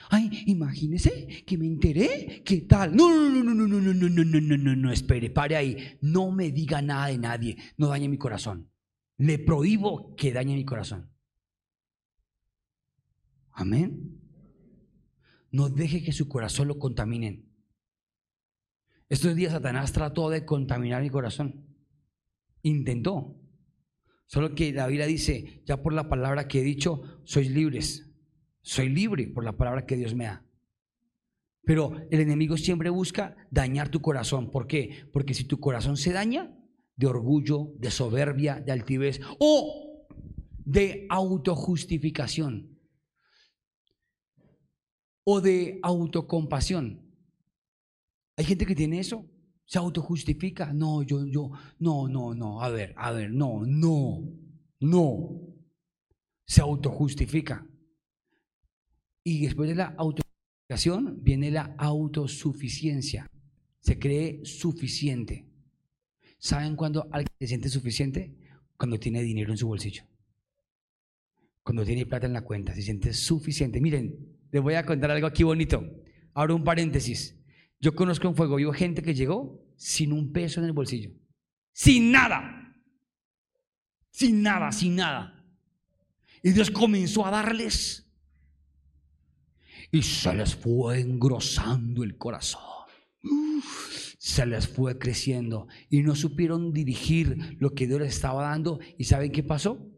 ay, 0.09 0.43
imagínese 0.47 1.45
que 1.45 1.57
me 1.57 1.67
enteré, 1.67 2.41
¿qué 2.43 2.61
tal? 2.61 2.95
No, 2.95 3.09
no, 3.09 3.43
no, 3.43 3.53
no, 3.53 3.67
no, 3.67 3.79
no, 3.79 3.93
no, 3.93 4.09
no, 4.09 4.25
no, 4.25 4.41
no, 4.41 4.57
no, 4.57 4.75
no, 4.75 4.91
espere, 4.91 5.29
pare 5.29 5.55
ahí. 5.55 5.97
No 6.01 6.31
me 6.31 6.51
diga 6.51 6.81
nada 6.81 7.07
de 7.07 7.19
nadie, 7.19 7.57
no 7.77 7.87
dañe 7.87 8.09
mi 8.09 8.17
corazón. 8.17 8.71
Le 9.17 9.37
prohíbo 9.37 10.15
que 10.15 10.33
dañe 10.33 10.55
mi 10.55 10.65
corazón. 10.65 11.11
Amén. 13.51 14.19
No 15.51 15.69
deje 15.69 16.03
que 16.03 16.11
su 16.11 16.27
corazón 16.27 16.67
lo 16.67 16.79
contaminen. 16.79 17.48
Estos 19.09 19.35
días 19.35 19.51
Satanás 19.51 19.91
trató 19.91 20.29
de 20.29 20.45
contaminar 20.45 21.01
mi 21.01 21.09
corazón. 21.09 21.65
Intentó. 22.61 23.35
Solo 24.27 24.53
que 24.53 24.71
la 24.71 24.85
Biblia 24.85 25.07
dice, 25.07 25.63
ya 25.65 25.81
por 25.81 25.93
la 25.93 26.07
palabra 26.07 26.47
que 26.47 26.59
he 26.59 26.63
dicho, 26.63 27.01
sois 27.25 27.49
libres. 27.49 28.07
Soy 28.61 28.89
libre 28.89 29.27
por 29.27 29.43
la 29.43 29.57
palabra 29.57 29.87
que 29.87 29.95
Dios 29.95 30.13
me 30.13 30.25
da. 30.25 30.45
Pero 31.63 32.07
el 32.11 32.19
enemigo 32.19 32.55
siempre 32.55 32.91
busca 32.91 33.35
dañar 33.49 33.89
tu 33.89 33.99
corazón. 34.01 34.51
¿Por 34.51 34.67
qué? 34.67 35.09
Porque 35.11 35.33
si 35.33 35.45
tu 35.45 35.59
corazón 35.59 35.97
se 35.97 36.13
daña 36.13 36.55
de 36.95 37.07
orgullo, 37.07 37.73
de 37.79 37.89
soberbia, 37.89 38.59
de 38.59 38.71
altivez 38.71 39.19
o 39.39 40.05
de 40.65 41.07
autojustificación 41.09 42.79
o 45.23 45.41
de 45.41 45.79
autocompasión. 45.81 47.08
Hay 48.39 48.45
gente 48.45 48.65
que 48.65 48.73
tiene 48.73 49.01
eso 49.01 49.27
se 49.65 49.77
autojustifica. 49.77 50.71
No, 50.73 51.03
yo, 51.03 51.27
yo, 51.27 51.51
no, 51.79 52.07
no, 52.07 52.33
no, 52.33 52.61
a 52.61 52.69
ver, 52.69 52.93
a 52.95 53.11
ver, 53.11 53.31
no, 53.31 53.63
no, 53.65 54.23
no. 54.79 55.41
Se 56.45 56.61
autojustifica. 56.61 57.67
Y 59.23 59.41
después 59.45 59.69
de 59.69 59.75
la 59.75 59.93
autojustificación 59.95 61.21
viene 61.21 61.51
la 61.51 61.75
autosuficiencia. 61.77 63.29
Se 63.81 63.99
cree 63.99 64.43
suficiente. 64.45 65.45
¿Saben 66.39 66.77
cuándo 66.77 67.09
alguien 67.11 67.35
se 67.39 67.47
siente 67.47 67.67
suficiente? 67.67 68.35
Cuando 68.77 68.97
tiene 68.97 69.21
dinero 69.21 69.51
en 69.51 69.57
su 69.57 69.67
bolsillo. 69.67 70.03
Cuando 71.61 71.85
tiene 71.85 72.05
plata 72.05 72.25
en 72.25 72.33
la 72.33 72.41
cuenta, 72.41 72.73
se 72.73 72.83
siente 72.83 73.13
suficiente. 73.13 73.81
Miren, 73.81 74.15
les 74.49 74.63
voy 74.63 74.75
a 74.75 74.85
contar 74.85 75.11
algo 75.11 75.27
aquí 75.27 75.43
bonito. 75.43 75.83
Abro 76.33 76.55
un 76.55 76.63
paréntesis. 76.63 77.38
Yo 77.79 77.95
conozco 77.95 78.27
en 78.27 78.35
Fuego 78.35 78.57
Vivo 78.57 78.73
gente 78.73 79.01
que 79.01 79.13
llegó 79.13 79.65
sin 79.77 80.11
un 80.11 80.31
peso 80.33 80.59
en 80.59 80.65
el 80.65 80.73
bolsillo. 80.73 81.11
Sin 81.71 82.11
nada. 82.11 82.75
Sin 84.11 84.41
nada, 84.41 84.71
sin 84.71 84.97
nada. 84.97 85.45
Y 86.43 86.51
Dios 86.51 86.71
comenzó 86.71 87.25
a 87.25 87.31
darles. 87.31 88.05
Y 89.91 90.01
se 90.01 90.33
les 90.33 90.55
fue 90.55 90.99
engrosando 90.99 92.03
el 92.03 92.17
corazón. 92.17 92.61
Se 94.17 94.45
les 94.45 94.67
fue 94.67 94.99
creciendo. 94.99 95.67
Y 95.89 96.01
no 96.01 96.15
supieron 96.15 96.73
dirigir 96.73 97.57
lo 97.59 97.73
que 97.73 97.87
Dios 97.87 98.01
les 98.01 98.15
estaba 98.15 98.43
dando. 98.43 98.79
¿Y 98.97 99.05
saben 99.05 99.31
qué 99.31 99.41
pasó? 99.41 99.89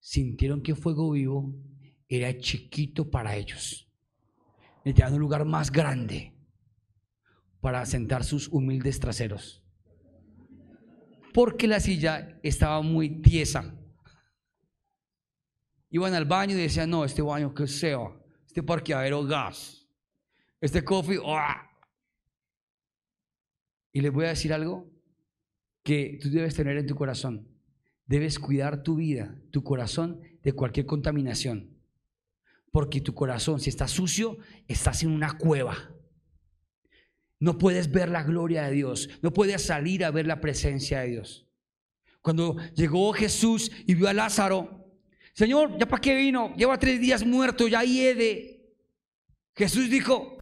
Sintieron 0.00 0.62
que 0.62 0.74
Fuego 0.74 1.12
Vivo 1.12 1.54
era 2.08 2.36
chiquito 2.38 3.10
para 3.10 3.36
ellos. 3.36 3.88
Necesitaban 4.84 5.14
un 5.14 5.20
lugar 5.20 5.46
más 5.46 5.72
grande 5.72 6.34
para 7.62 7.86
sentar 7.86 8.24
sus 8.24 8.48
humildes 8.48 8.98
traseros. 8.98 9.62
Porque 11.32 11.68
la 11.68 11.78
silla 11.78 12.40
estaba 12.42 12.82
muy 12.82 13.22
tiesa. 13.22 13.72
Iban 15.88 16.12
al 16.14 16.24
baño 16.24 16.56
y 16.56 16.60
decían, 16.60 16.90
no, 16.90 17.04
este 17.04 17.22
baño 17.22 17.54
que 17.54 17.68
sea, 17.68 18.00
este 18.44 18.64
parqueadero 18.64 19.24
gas, 19.24 19.86
este 20.60 20.82
coffee, 20.82 21.20
¡ah! 21.24 21.70
Y 23.92 24.00
les 24.00 24.12
voy 24.12 24.24
a 24.24 24.30
decir 24.30 24.52
algo 24.52 24.90
que 25.84 26.18
tú 26.20 26.30
debes 26.30 26.56
tener 26.56 26.76
en 26.76 26.86
tu 26.86 26.96
corazón. 26.96 27.46
Debes 28.06 28.40
cuidar 28.40 28.82
tu 28.82 28.96
vida, 28.96 29.40
tu 29.52 29.62
corazón 29.62 30.20
de 30.42 30.52
cualquier 30.52 30.86
contaminación. 30.86 31.78
Porque 32.72 33.00
tu 33.00 33.14
corazón, 33.14 33.60
si 33.60 33.70
está 33.70 33.86
sucio, 33.86 34.38
estás 34.66 35.04
en 35.04 35.10
una 35.10 35.38
cueva. 35.38 35.92
No 37.42 37.58
puedes 37.58 37.90
ver 37.90 38.08
la 38.08 38.22
gloria 38.22 38.62
de 38.62 38.70
Dios. 38.70 39.08
No 39.20 39.32
puedes 39.32 39.62
salir 39.62 40.04
a 40.04 40.12
ver 40.12 40.28
la 40.28 40.40
presencia 40.40 41.00
de 41.00 41.08
Dios. 41.08 41.44
Cuando 42.20 42.56
llegó 42.76 43.12
Jesús 43.12 43.72
y 43.84 43.96
vio 43.96 44.06
a 44.06 44.12
Lázaro, 44.12 44.86
Señor, 45.34 45.76
¿ya 45.76 45.86
para 45.86 46.00
qué 46.00 46.14
vino? 46.14 46.54
Lleva 46.54 46.78
tres 46.78 47.00
días 47.00 47.26
muerto, 47.26 47.66
ya 47.66 47.82
hiede. 47.82 48.72
Jesús 49.56 49.90
dijo, 49.90 50.38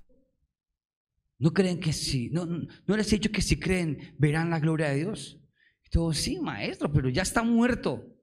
¿no 1.38 1.54
creen 1.54 1.80
que 1.80 1.94
sí? 1.94 2.28
¿No, 2.32 2.44
no 2.44 2.96
les 2.98 3.10
he 3.10 3.16
dicho 3.16 3.32
que 3.32 3.40
si 3.40 3.58
creen 3.58 4.14
verán 4.18 4.50
la 4.50 4.60
gloria 4.60 4.90
de 4.90 4.96
Dios? 4.96 5.40
Todos, 5.90 6.18
sí, 6.18 6.38
maestro, 6.38 6.92
pero 6.92 7.08
ya 7.08 7.22
está 7.22 7.42
muerto. 7.42 8.14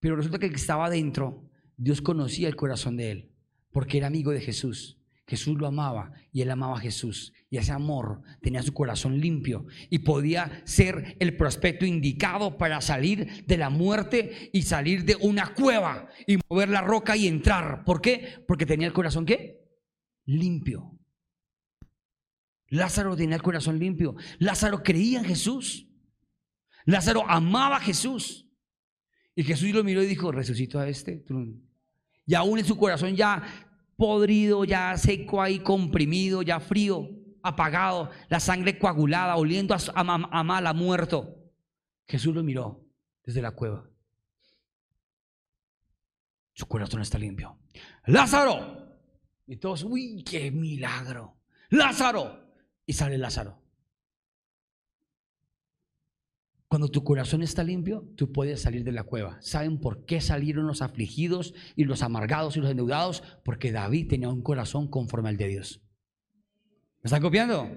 Pero 0.00 0.16
resulta 0.16 0.38
que 0.38 0.46
el 0.46 0.52
que 0.52 0.56
estaba 0.56 0.86
adentro, 0.86 1.46
Dios 1.76 2.00
conocía 2.00 2.48
el 2.48 2.56
corazón 2.56 2.96
de 2.96 3.10
él, 3.10 3.34
porque 3.70 3.98
era 3.98 4.06
amigo 4.06 4.30
de 4.30 4.40
Jesús. 4.40 4.97
Jesús 5.28 5.58
lo 5.58 5.66
amaba 5.66 6.12
y 6.32 6.40
él 6.40 6.50
amaba 6.50 6.78
a 6.78 6.80
Jesús. 6.80 7.34
Y 7.50 7.58
ese 7.58 7.70
amor 7.70 8.22
tenía 8.40 8.62
su 8.62 8.72
corazón 8.72 9.20
limpio 9.20 9.66
y 9.90 9.98
podía 9.98 10.62
ser 10.64 11.16
el 11.20 11.36
prospecto 11.36 11.84
indicado 11.84 12.56
para 12.56 12.80
salir 12.80 13.44
de 13.44 13.58
la 13.58 13.68
muerte 13.68 14.48
y 14.54 14.62
salir 14.62 15.04
de 15.04 15.16
una 15.16 15.52
cueva 15.52 16.08
y 16.26 16.38
mover 16.48 16.70
la 16.70 16.80
roca 16.80 17.14
y 17.14 17.28
entrar. 17.28 17.84
¿Por 17.84 18.00
qué? 18.00 18.42
Porque 18.48 18.64
tenía 18.64 18.86
el 18.86 18.94
corazón 18.94 19.26
qué? 19.26 19.60
Limpio. 20.24 20.98
Lázaro 22.68 23.14
tenía 23.14 23.36
el 23.36 23.42
corazón 23.42 23.78
limpio. 23.78 24.16
Lázaro 24.38 24.82
creía 24.82 25.18
en 25.18 25.26
Jesús. 25.26 25.88
Lázaro 26.86 27.28
amaba 27.28 27.76
a 27.76 27.80
Jesús. 27.80 28.48
Y 29.34 29.44
Jesús 29.44 29.72
lo 29.72 29.84
miró 29.84 30.02
y 30.02 30.06
dijo, 30.06 30.32
resucito 30.32 30.80
a 30.80 30.88
este. 30.88 31.22
Y 32.24 32.34
aún 32.34 32.58
en 32.58 32.64
su 32.64 32.78
corazón 32.78 33.14
ya 33.14 33.67
podrido, 33.98 34.64
ya 34.64 34.96
seco 34.96 35.42
ahí, 35.42 35.58
comprimido, 35.58 36.42
ya 36.42 36.60
frío, 36.60 37.10
apagado, 37.42 38.10
la 38.28 38.38
sangre 38.38 38.78
coagulada, 38.78 39.36
oliendo 39.36 39.74
a, 39.74 39.78
a, 39.94 40.42
mal, 40.44 40.66
a 40.66 40.72
muerto. 40.72 41.34
Jesús 42.06 42.32
lo 42.32 42.44
miró 42.44 42.86
desde 43.24 43.42
la 43.42 43.50
cueva. 43.50 43.90
Su 46.54 46.66
corazón 46.66 47.02
está 47.02 47.18
limpio. 47.18 47.58
Lázaro. 48.06 48.86
Y 49.46 49.56
todos, 49.56 49.82
uy, 49.82 50.22
qué 50.24 50.52
milagro. 50.52 51.40
Lázaro. 51.70 52.54
Y 52.86 52.92
sale 52.92 53.18
Lázaro. 53.18 53.62
Cuando 56.68 56.88
tu 56.88 57.02
corazón 57.02 57.42
está 57.42 57.64
limpio, 57.64 58.06
tú 58.14 58.30
puedes 58.30 58.60
salir 58.60 58.84
de 58.84 58.92
la 58.92 59.04
cueva. 59.04 59.38
¿Saben 59.40 59.80
por 59.80 60.04
qué 60.04 60.20
salieron 60.20 60.66
los 60.66 60.82
afligidos 60.82 61.54
y 61.76 61.84
los 61.84 62.02
amargados 62.02 62.56
y 62.56 62.60
los 62.60 62.70
endeudados? 62.70 63.22
Porque 63.42 63.72
David 63.72 64.08
tenía 64.08 64.28
un 64.28 64.42
corazón 64.42 64.86
conforme 64.86 65.30
al 65.30 65.38
de 65.38 65.48
Dios. 65.48 65.80
¿Me 67.02 67.08
están 67.08 67.22
copiando? 67.22 67.70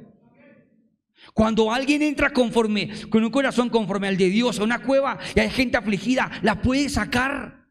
Cuando 1.34 1.72
alguien 1.72 2.02
entra 2.02 2.34
conforme, 2.34 2.90
con 3.10 3.24
un 3.24 3.32
corazón 3.32 3.70
conforme 3.70 4.10
al 4.10 4.18
de 4.18 4.30
Dios 4.30 4.60
a 4.60 4.64
una 4.64 4.84
cueva 4.84 5.20
y 5.36 5.40
hay 5.40 5.50
gente 5.50 5.78
afligida, 5.78 6.30
la 6.42 6.62
puede 6.62 6.90
sacar. 6.90 7.70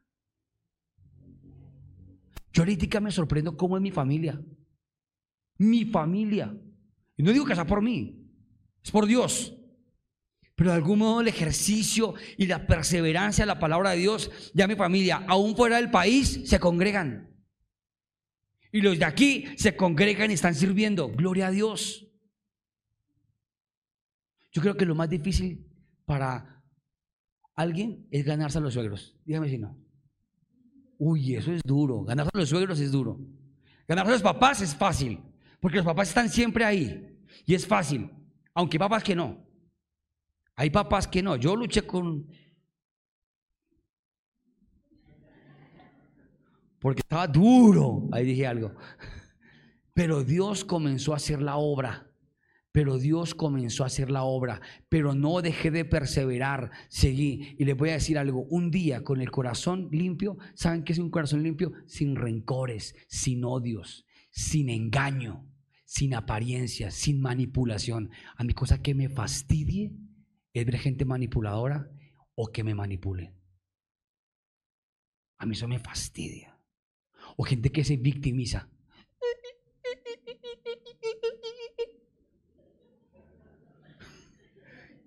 Yo 2.52 2.62
ahorita 2.62 3.00
me 3.00 3.10
sorprendo 3.10 3.58
cómo 3.58 3.76
es 3.76 3.82
mi 3.82 3.90
familia. 3.90 4.40
Mi 5.58 5.84
familia. 5.84 6.56
Y 7.18 7.22
no 7.22 7.32
digo 7.32 7.44
que 7.44 7.54
sea 7.54 7.66
por 7.66 7.82
mí, 7.82 8.26
es 8.82 8.90
por 8.90 9.04
Dios. 9.04 9.59
Pero 10.60 10.72
de 10.72 10.76
algún 10.76 10.98
modo 10.98 11.22
el 11.22 11.28
ejercicio 11.28 12.12
y 12.36 12.46
la 12.46 12.66
perseverancia 12.66 13.44
de 13.44 13.46
la 13.46 13.58
palabra 13.58 13.92
de 13.92 13.96
Dios, 13.96 14.30
ya 14.52 14.66
mi 14.66 14.76
familia, 14.76 15.24
aún 15.26 15.56
fuera 15.56 15.76
del 15.76 15.90
país, 15.90 16.42
se 16.44 16.60
congregan. 16.60 17.34
Y 18.70 18.82
los 18.82 18.98
de 18.98 19.06
aquí 19.06 19.46
se 19.56 19.74
congregan 19.74 20.30
y 20.30 20.34
están 20.34 20.54
sirviendo. 20.54 21.08
Gloria 21.08 21.46
a 21.46 21.50
Dios. 21.50 22.06
Yo 24.52 24.60
creo 24.60 24.76
que 24.76 24.84
lo 24.84 24.94
más 24.94 25.08
difícil 25.08 25.66
para 26.04 26.62
alguien 27.54 28.06
es 28.10 28.26
ganarse 28.26 28.58
a 28.58 28.60
los 28.60 28.74
suegros. 28.74 29.18
Dígame 29.24 29.48
si 29.48 29.56
no. 29.56 29.82
Uy, 30.98 31.36
eso 31.36 31.54
es 31.54 31.62
duro. 31.64 32.02
Ganarse 32.02 32.32
a 32.34 32.38
los 32.38 32.50
suegros 32.50 32.78
es 32.80 32.92
duro. 32.92 33.18
Ganarse 33.88 34.10
a 34.10 34.12
los 34.12 34.22
papás 34.22 34.60
es 34.60 34.76
fácil. 34.76 35.22
Porque 35.58 35.78
los 35.78 35.86
papás 35.86 36.08
están 36.08 36.28
siempre 36.28 36.66
ahí. 36.66 37.18
Y 37.46 37.54
es 37.54 37.66
fácil. 37.66 38.10
Aunque 38.52 38.78
papás 38.78 39.02
que 39.02 39.16
no. 39.16 39.48
Hay 40.60 40.68
papás 40.68 41.08
que 41.08 41.22
no. 41.22 41.36
Yo 41.36 41.56
luché 41.56 41.86
con... 41.86 42.28
Porque 46.78 47.00
estaba 47.00 47.26
duro. 47.26 48.06
Ahí 48.12 48.26
dije 48.26 48.46
algo. 48.46 48.74
Pero 49.94 50.22
Dios 50.22 50.66
comenzó 50.66 51.14
a 51.14 51.16
hacer 51.16 51.40
la 51.40 51.56
obra. 51.56 52.12
Pero 52.72 52.98
Dios 52.98 53.34
comenzó 53.34 53.84
a 53.84 53.86
hacer 53.86 54.10
la 54.10 54.24
obra. 54.24 54.60
Pero 54.90 55.14
no 55.14 55.40
dejé 55.40 55.70
de 55.70 55.86
perseverar. 55.86 56.70
Seguí. 56.90 57.56
Y 57.58 57.64
les 57.64 57.74
voy 57.74 57.88
a 57.88 57.94
decir 57.94 58.18
algo. 58.18 58.42
Un 58.50 58.70
día 58.70 59.02
con 59.02 59.22
el 59.22 59.30
corazón 59.30 59.88
limpio. 59.90 60.36
¿Saben 60.52 60.84
qué 60.84 60.92
es 60.92 60.98
un 60.98 61.08
corazón 61.08 61.42
limpio? 61.42 61.72
Sin 61.86 62.16
rencores, 62.16 62.94
sin 63.08 63.46
odios, 63.46 64.04
sin 64.30 64.68
engaño, 64.68 65.48
sin 65.86 66.12
apariencia, 66.12 66.90
sin 66.90 67.22
manipulación. 67.22 68.10
A 68.36 68.44
mi 68.44 68.52
cosa 68.52 68.82
que 68.82 68.94
me 68.94 69.08
fastidie 69.08 69.94
es 70.52 70.66
ver 70.66 70.78
gente 70.78 71.04
manipuladora 71.04 71.90
o 72.34 72.48
que 72.48 72.64
me 72.64 72.74
manipule. 72.74 73.34
A 75.38 75.46
mí 75.46 75.52
eso 75.52 75.68
me 75.68 75.78
fastidia. 75.78 76.58
O 77.36 77.44
gente 77.44 77.70
que 77.70 77.84
se 77.84 77.96
victimiza. 77.96 78.68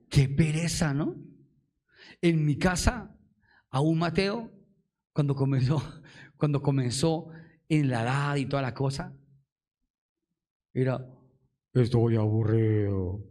Qué 0.09 0.29
pereza, 0.29 0.93
¿no? 0.93 1.15
En 2.21 2.45
mi 2.45 2.57
casa, 2.57 3.17
a 3.69 3.81
un 3.81 3.97
Mateo, 3.97 4.51
cuando 5.11 5.35
comenzó, 5.35 5.81
cuando 6.37 6.61
comenzó 6.61 7.29
en 7.67 7.89
la 7.89 8.03
edad 8.03 8.35
y 8.35 8.45
toda 8.45 8.61
la 8.61 8.73
cosa, 8.73 9.15
era, 10.73 11.05
estoy 11.73 12.15
aburrido. 12.15 13.23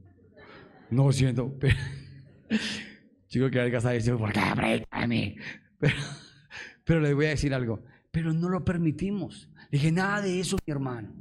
No 0.90 1.10
siento. 1.12 1.56
Chico 3.28 3.50
que 3.50 3.60
alguien 3.60 3.78
está 3.78 3.90
diciendo, 3.90 4.18
¿por 4.18 4.32
qué 4.32 4.40
a 4.90 5.06
mí? 5.06 5.36
Pero, 5.78 5.94
pero 6.84 7.00
le 7.00 7.14
voy 7.14 7.26
a 7.26 7.30
decir 7.30 7.54
algo. 7.54 7.82
Pero 8.10 8.32
no 8.32 8.48
lo 8.48 8.64
permitimos. 8.64 9.48
Le 9.70 9.78
dije, 9.78 9.90
nada 9.90 10.20
de 10.20 10.38
eso, 10.38 10.58
mi 10.66 10.70
hermano. 10.70 11.14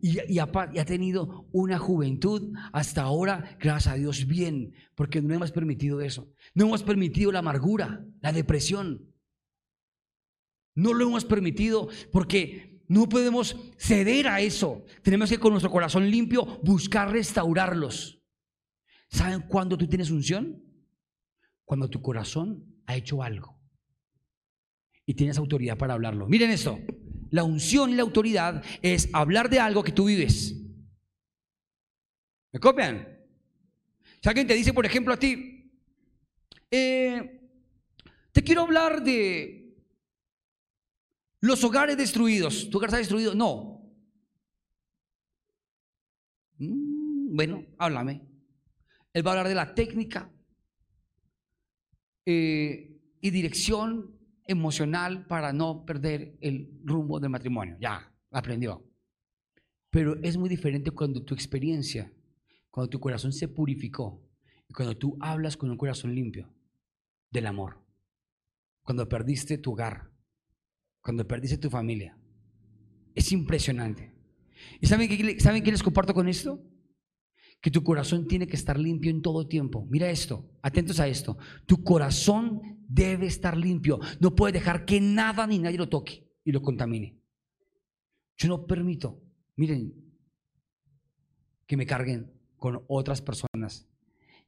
Y, 0.00 0.18
y, 0.32 0.38
ha, 0.38 0.48
y, 0.72 0.78
ha, 0.78 0.84
tenido 0.84 1.48
una 1.50 1.78
juventud 1.78 2.52
hasta 2.72 3.02
ahora, 3.02 3.56
gracias 3.58 3.94
a 3.94 3.96
Dios, 3.96 4.26
bien, 4.26 4.72
porque 4.94 5.20
no 5.20 5.34
hemos 5.34 5.50
permitido 5.50 6.00
eso. 6.00 6.32
No 6.54 6.66
hemos 6.66 6.84
permitido 6.84 7.32
la 7.32 7.40
amargura, 7.40 8.04
la 8.20 8.32
depresión. 8.32 9.12
No 10.76 10.94
lo 10.94 11.08
hemos 11.08 11.24
permitido 11.24 11.88
porque 12.12 12.80
no 12.86 13.08
podemos 13.08 13.56
ceder 13.76 14.28
a 14.28 14.40
eso. 14.40 14.84
Tenemos 15.02 15.28
que 15.28 15.38
con 15.38 15.50
nuestro 15.50 15.70
corazón 15.70 16.08
limpio 16.08 16.60
buscar 16.62 17.10
restaurarlos. 17.10 18.22
¿Saben 19.10 19.42
cuándo 19.42 19.76
tú 19.76 19.88
tienes 19.88 20.10
unción? 20.10 20.62
Cuando 21.68 21.90
tu 21.90 22.00
corazón 22.00 22.64
ha 22.86 22.96
hecho 22.96 23.22
algo 23.22 23.60
y 25.04 25.12
tienes 25.12 25.36
autoridad 25.36 25.76
para 25.76 25.92
hablarlo. 25.92 26.26
Miren 26.26 26.50
esto, 26.50 26.78
la 27.28 27.44
unción 27.44 27.90
y 27.90 27.94
la 27.94 28.04
autoridad 28.04 28.64
es 28.80 29.10
hablar 29.12 29.50
de 29.50 29.60
algo 29.60 29.84
que 29.84 29.92
tú 29.92 30.06
vives. 30.06 30.56
¿Me 32.52 32.58
copian? 32.58 33.06
Si 34.22 34.28
alguien 34.30 34.46
te 34.46 34.54
dice, 34.54 34.72
por 34.72 34.86
ejemplo, 34.86 35.12
a 35.12 35.18
ti, 35.18 35.70
eh, 36.70 37.38
te 38.32 38.42
quiero 38.42 38.62
hablar 38.62 39.02
de 39.02 39.76
los 41.42 41.62
hogares 41.64 41.98
destruidos. 41.98 42.70
¿Tu 42.70 42.78
hogar 42.78 42.88
está 42.88 42.96
destruido? 42.96 43.34
No. 43.34 43.92
Mm, 46.56 47.36
bueno, 47.36 47.66
háblame. 47.76 48.26
Él 49.12 49.26
va 49.26 49.32
a 49.32 49.34
hablar 49.34 49.48
de 49.48 49.54
la 49.54 49.74
técnica, 49.74 50.32
eh, 52.30 53.00
y 53.22 53.30
dirección 53.30 54.14
emocional 54.44 55.26
para 55.26 55.54
no 55.54 55.86
perder 55.86 56.36
el 56.42 56.78
rumbo 56.84 57.18
del 57.18 57.30
matrimonio. 57.30 57.78
Ya, 57.80 58.12
aprendió. 58.30 58.84
Pero 59.88 60.14
es 60.22 60.36
muy 60.36 60.50
diferente 60.50 60.90
cuando 60.90 61.24
tu 61.24 61.32
experiencia, 61.32 62.12
cuando 62.70 62.90
tu 62.90 63.00
corazón 63.00 63.32
se 63.32 63.48
purificó 63.48 64.22
y 64.68 64.74
cuando 64.74 64.94
tú 64.94 65.16
hablas 65.20 65.56
con 65.56 65.70
un 65.70 65.78
corazón 65.78 66.14
limpio 66.14 66.52
del 67.30 67.46
amor. 67.46 67.82
Cuando 68.82 69.08
perdiste 69.08 69.56
tu 69.56 69.72
hogar, 69.72 70.10
cuando 71.00 71.26
perdiste 71.26 71.56
tu 71.56 71.70
familia. 71.70 72.14
Es 73.14 73.32
impresionante. 73.32 74.12
¿Y 74.82 74.86
saben 74.86 75.08
qué, 75.08 75.40
¿saben 75.40 75.62
qué 75.62 75.70
les 75.70 75.82
comparto 75.82 76.12
con 76.12 76.28
esto? 76.28 76.62
Que 77.60 77.70
tu 77.70 77.82
corazón 77.82 78.26
tiene 78.26 78.46
que 78.46 78.56
estar 78.56 78.78
limpio 78.78 79.10
en 79.10 79.22
todo 79.22 79.46
tiempo. 79.46 79.86
Mira 79.90 80.10
esto, 80.10 80.48
atentos 80.62 81.00
a 81.00 81.08
esto. 81.08 81.36
Tu 81.66 81.82
corazón 81.82 82.60
debe 82.88 83.26
estar 83.26 83.56
limpio. 83.56 83.98
No 84.20 84.34
puedes 84.34 84.54
dejar 84.54 84.84
que 84.84 85.00
nada 85.00 85.46
ni 85.46 85.58
nadie 85.58 85.78
lo 85.78 85.88
toque 85.88 86.28
y 86.44 86.52
lo 86.52 86.62
contamine. 86.62 87.18
Yo 88.36 88.48
no 88.48 88.66
permito, 88.66 89.20
miren, 89.56 89.92
que 91.66 91.76
me 91.76 91.86
carguen 91.86 92.32
con 92.56 92.82
otras 92.86 93.20
personas. 93.20 93.88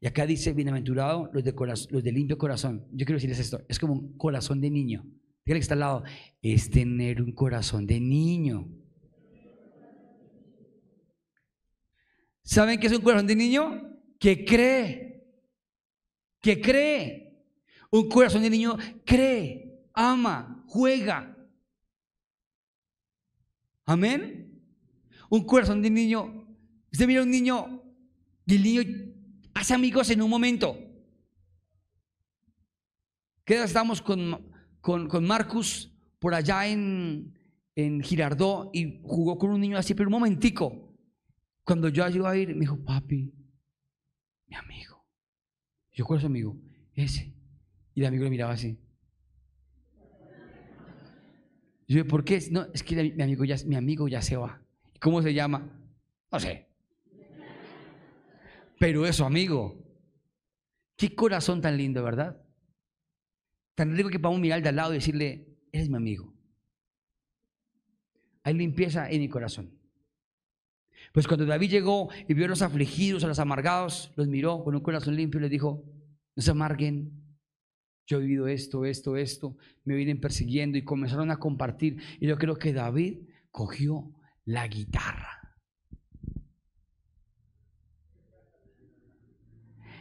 Y 0.01 0.07
acá 0.07 0.25
dice, 0.25 0.53
bienaventurado 0.53 1.29
los 1.33 1.45
de, 1.45 1.53
los 1.91 2.03
de 2.05 2.13
limpio 2.13 2.39
corazón. 2.39 2.87
Yo 2.93 3.05
quiero 3.05 3.17
decirles 3.17 3.41
esto, 3.41 3.63
es 3.69 3.79
como 3.79 3.93
un 3.93 4.17
corazón 4.17 4.61
de 4.61 4.71
niño. 4.71 5.05
Dígale 5.45 5.59
que 5.59 5.63
está 5.63 5.75
al 5.75 5.81
lado, 5.81 6.05
es 6.41 6.71
tener 6.71 7.21
un 7.21 7.33
corazón 7.33 7.87
de 7.87 8.01
niño. 8.01 8.69
¿Saben 12.43 12.81
qué 12.81 12.87
es 12.87 12.93
un 12.93 13.03
corazón 13.03 13.27
de 13.27 13.37
niño? 13.37 13.99
Que 14.19 14.45
cree. 14.45 15.25
Que 16.41 16.61
cree. 16.61 17.31
Un 17.91 18.09
corazón 18.09 18.43
de 18.43 18.51
niño 18.51 18.77
cree, 19.05 19.83
ama, 19.93 20.65
juega. 20.69 21.37
Amén. 23.85 24.63
Un 25.29 25.45
corazón 25.45 25.83
de 25.83 25.91
niño. 25.91 26.47
Usted 26.93 27.07
mira 27.07 27.23
un 27.23 27.31
niño 27.31 27.83
y 28.47 28.55
el 28.55 28.63
niño 28.63 28.83
hace 29.55 29.75
amigos 29.75 30.11
en 30.11 30.23
un 30.23 30.31
momento. 30.31 30.79
¿Qué 33.45 33.63
estamos 33.63 34.01
con, 34.01 34.49
con, 34.81 35.09
con 35.09 35.27
Marcus 35.27 35.93
por 36.21 36.35
allá 36.35 36.69
en, 36.69 37.37
en 37.75 38.01
Girardó 38.01 38.71
y 38.73 39.01
jugó 39.03 39.39
con 39.39 39.51
un 39.51 39.61
niño 39.61 39.77
así, 39.77 39.95
pero 39.95 40.09
un 40.09 40.13
momentico. 40.13 40.90
Cuando 41.71 41.89
yo 41.89 42.09
iba 42.09 42.29
a 42.29 42.37
ir, 42.37 42.49
me 42.49 42.63
dijo, 42.63 42.85
papi, 42.85 43.33
mi 44.49 44.57
amigo. 44.57 45.07
Yo, 45.93 46.05
¿cuál 46.05 46.19
es 46.19 46.25
amigo? 46.25 46.61
Ese. 46.95 47.33
Y 47.95 48.01
el 48.01 48.07
amigo 48.09 48.25
le 48.25 48.31
miraba 48.31 48.55
así. 48.55 48.77
Yo, 51.87 52.05
¿por 52.09 52.25
qué? 52.25 52.43
No, 52.51 52.67
es 52.75 52.83
que 52.83 53.13
mi 53.15 53.23
amigo 53.23 53.45
ya, 53.45 53.55
mi 53.67 53.77
amigo 53.77 54.09
ya 54.09 54.21
se 54.21 54.37
va. 54.37 54.61
¿Cómo 55.01 55.23
se 55.23 55.33
llama? 55.33 55.71
No 56.33 56.41
sé. 56.41 56.67
Pero 58.81 59.07
eso, 59.07 59.25
amigo. 59.25 59.81
Qué 60.97 61.15
corazón 61.15 61.61
tan 61.61 61.77
lindo, 61.77 62.03
¿verdad? 62.03 62.45
Tan 63.77 63.97
rico 63.97 64.09
que 64.09 64.19
podamos 64.19 64.41
mirar 64.41 64.61
de 64.61 64.71
al 64.71 64.75
lado 64.75 64.91
y 64.91 64.97
decirle, 64.97 65.57
eres 65.71 65.89
mi 65.89 65.99
amigo. 65.99 66.35
Hay 68.43 68.55
limpieza 68.55 69.09
en 69.09 69.21
mi 69.21 69.29
corazón. 69.29 69.80
Pues 71.13 71.27
cuando 71.27 71.45
David 71.45 71.71
llegó 71.71 72.09
y 72.29 72.35
vio 72.35 72.45
a 72.45 72.49
los 72.49 72.63
afligidos, 72.63 73.25
a 73.25 73.29
los 73.29 73.39
amargados, 73.39 74.13
los 74.17 74.29
miró 74.29 74.63
con 74.63 74.75
un 74.75 74.81
corazón 74.81 75.17
limpio 75.17 75.39
y 75.39 75.43
les 75.43 75.51
dijo, 75.51 75.85
no 76.37 76.43
se 76.43 76.51
amarguen, 76.51 77.21
yo 78.07 78.19
he 78.19 78.21
vivido 78.21 78.47
esto, 78.49 78.85
esto, 78.85 79.17
esto, 79.17 79.57
me 79.85 79.95
vienen 79.95 80.21
persiguiendo 80.21 80.79
y 80.79 80.85
comenzaron 80.85 81.31
a 81.31 81.39
compartir. 81.39 81.99
Y 82.21 82.27
yo 82.27 82.39
creo 82.39 82.57
que 82.57 82.73
David 82.73 83.19
cogió 83.51 84.13
la 84.45 84.67
guitarra. 84.69 85.41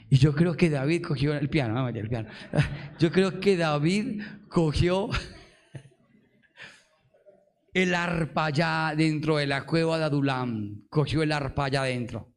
Y 0.10 0.18
yo 0.18 0.34
creo 0.34 0.58
que 0.58 0.70
David 0.70 1.04
cogió 1.04 1.34
el 1.36 1.50
piano, 1.50 1.88
el 1.88 2.10
piano. 2.10 2.30
Yo 3.00 3.12
creo 3.12 3.40
que 3.40 3.56
David 3.56 4.24
cogió 4.48 5.10
el 7.74 7.94
arpa 7.94 8.50
ya 8.50 8.94
dentro 8.96 9.38
de 9.38 9.48
la 9.48 9.66
cueva 9.66 9.98
de 9.98 10.06
Adulam. 10.06 10.86
Cogió 10.90 11.24
el 11.24 11.32
arpa 11.32 11.66
allá 11.66 11.82
adentro. 11.82 12.34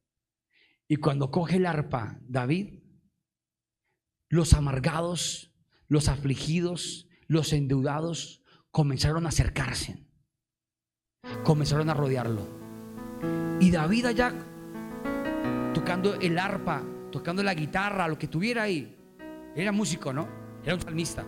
Y 0.88 0.96
cuando 0.96 1.30
coge 1.30 1.56
el 1.56 1.66
arpa, 1.66 2.18
David, 2.22 2.82
los 4.28 4.52
amargados, 4.54 5.54
los 5.88 6.08
afligidos, 6.08 7.08
los 7.28 7.52
endeudados, 7.52 8.42
comenzaron 8.70 9.26
a 9.26 9.30
acercarse. 9.30 10.06
Comenzaron 11.44 11.88
a 11.88 11.94
rodearlo. 11.94 12.46
Y 13.60 13.70
David 13.70 14.06
allá, 14.06 14.34
tocando 15.72 16.14
el 16.14 16.38
arpa, 16.38 16.82
tocando 17.10 17.42
la 17.42 17.54
guitarra, 17.54 18.08
lo 18.08 18.18
que 18.18 18.28
tuviera 18.28 18.62
ahí, 18.64 18.98
era 19.54 19.72
músico, 19.72 20.12
¿no? 20.12 20.28
Era 20.64 20.74
un 20.74 20.80
salmista. 20.80 21.24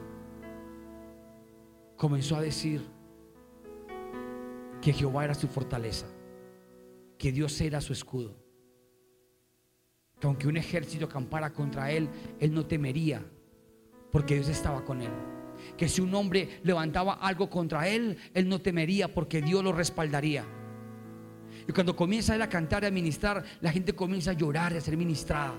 Comenzó 1.97 2.37
a 2.37 2.41
decir, 2.41 2.94
que 4.85 4.93
Jehová 4.93 5.25
era 5.25 5.35
su 5.35 5.49
fortaleza, 5.49 6.07
que 7.17 7.33
Dios 7.33 7.59
era 7.63 7.81
su 7.81 7.95
escudo, 7.95 8.37
que 10.21 10.27
aunque 10.27 10.47
un 10.47 10.59
ejército 10.59 11.07
acampara 11.07 11.55
contra 11.55 11.91
él, 11.91 12.11
él 12.39 12.53
no 12.53 12.67
temería, 12.67 13.25
porque 14.13 14.35
Dios 14.35 14.51
estaba 14.51 14.85
con 14.85 15.01
él. 15.01 15.11
Que 15.79 15.89
si 15.89 16.03
un 16.03 16.15
hombre 16.15 16.61
levantaba 16.65 17.15
algo 17.15 17.49
contra 17.49 17.89
él, 17.89 18.19
él 18.35 18.47
no 18.47 18.61
temería 18.61 19.09
porque 19.09 19.41
Dios 19.41 19.65
lo 19.65 19.73
respaldaría. 19.73 20.45
Y 21.67 21.73
cuando 21.73 21.97
comienza 21.97 22.35
él 22.35 22.43
a 22.43 22.51
cantar 22.51 22.83
y 22.83 22.87
a 22.87 22.91
ministrar, 22.91 23.43
la 23.63 23.73
gente 23.73 23.95
comienza 23.95 24.33
a 24.33 24.35
llorar 24.35 24.75
y 24.75 24.77
a 24.77 24.83
ser 24.83 24.99
ministrada. 24.99 25.55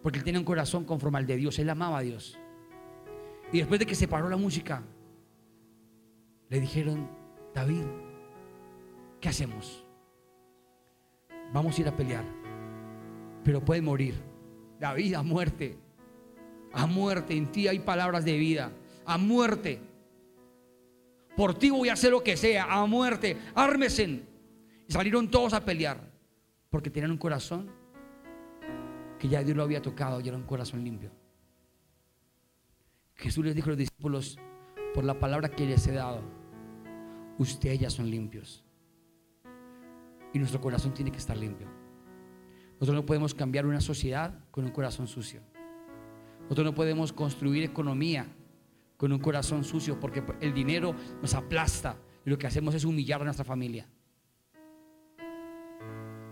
Porque 0.00 0.18
él 0.18 0.24
tiene 0.24 0.38
un 0.38 0.44
corazón 0.44 0.84
conforme 0.84 1.18
al 1.18 1.26
de 1.26 1.36
Dios, 1.36 1.58
él 1.58 1.70
amaba 1.70 1.98
a 1.98 2.02
Dios. 2.02 2.38
Y 3.52 3.58
después 3.58 3.80
de 3.80 3.86
que 3.86 3.96
se 3.96 4.06
paró 4.06 4.28
la 4.28 4.36
música, 4.36 4.84
le 6.48 6.60
dijeron, 6.60 7.17
David, 7.58 7.82
¿qué 9.20 9.30
hacemos? 9.30 9.84
Vamos 11.52 11.76
a 11.76 11.80
ir 11.80 11.88
a 11.88 11.96
pelear, 11.96 12.24
pero 13.42 13.64
puede 13.64 13.82
morir. 13.82 14.14
David, 14.78 15.14
a 15.14 15.24
muerte, 15.24 15.76
a 16.72 16.86
muerte, 16.86 17.36
en 17.36 17.50
ti 17.50 17.66
hay 17.66 17.80
palabras 17.80 18.24
de 18.24 18.38
vida, 18.38 18.70
a 19.04 19.18
muerte. 19.18 19.80
Por 21.36 21.58
ti 21.58 21.70
voy 21.70 21.88
a 21.88 21.94
hacer 21.94 22.12
lo 22.12 22.22
que 22.22 22.36
sea, 22.36 22.72
a 22.72 22.86
muerte, 22.86 23.36
ármesen. 23.56 24.24
Y 24.86 24.92
salieron 24.92 25.28
todos 25.28 25.52
a 25.52 25.64
pelear, 25.64 25.98
porque 26.70 26.90
tenían 26.90 27.10
un 27.10 27.18
corazón 27.18 27.72
que 29.18 29.26
ya 29.26 29.42
Dios 29.42 29.56
lo 29.56 29.64
había 29.64 29.82
tocado 29.82 30.20
y 30.20 30.28
era 30.28 30.36
un 30.36 30.44
corazón 30.44 30.84
limpio. 30.84 31.10
Jesús 33.16 33.44
les 33.44 33.56
dijo 33.56 33.66
a 33.66 33.70
los 33.70 33.78
discípulos, 33.78 34.38
por 34.94 35.02
la 35.02 35.18
palabra 35.18 35.48
que 35.48 35.66
les 35.66 35.84
he 35.88 35.92
dado, 35.92 36.37
ustedes 37.38 37.78
ya 37.78 37.90
son 37.90 38.10
limpios. 38.10 38.64
Y 40.32 40.38
nuestro 40.38 40.60
corazón 40.60 40.92
tiene 40.92 41.10
que 41.10 41.18
estar 41.18 41.36
limpio. 41.36 41.66
Nosotros 42.74 42.96
no 42.96 43.06
podemos 43.06 43.34
cambiar 43.34 43.66
una 43.66 43.80
sociedad 43.80 44.38
con 44.50 44.64
un 44.64 44.70
corazón 44.70 45.08
sucio. 45.08 45.40
Nosotros 46.42 46.64
no 46.64 46.74
podemos 46.74 47.12
construir 47.12 47.64
economía 47.64 48.26
con 48.96 49.12
un 49.12 49.18
corazón 49.18 49.64
sucio 49.64 49.98
porque 49.98 50.22
el 50.40 50.54
dinero 50.54 50.94
nos 51.20 51.34
aplasta 51.34 51.96
y 52.24 52.30
lo 52.30 52.38
que 52.38 52.46
hacemos 52.46 52.74
es 52.74 52.84
humillar 52.84 53.20
a 53.20 53.24
nuestra 53.24 53.44
familia. 53.44 53.86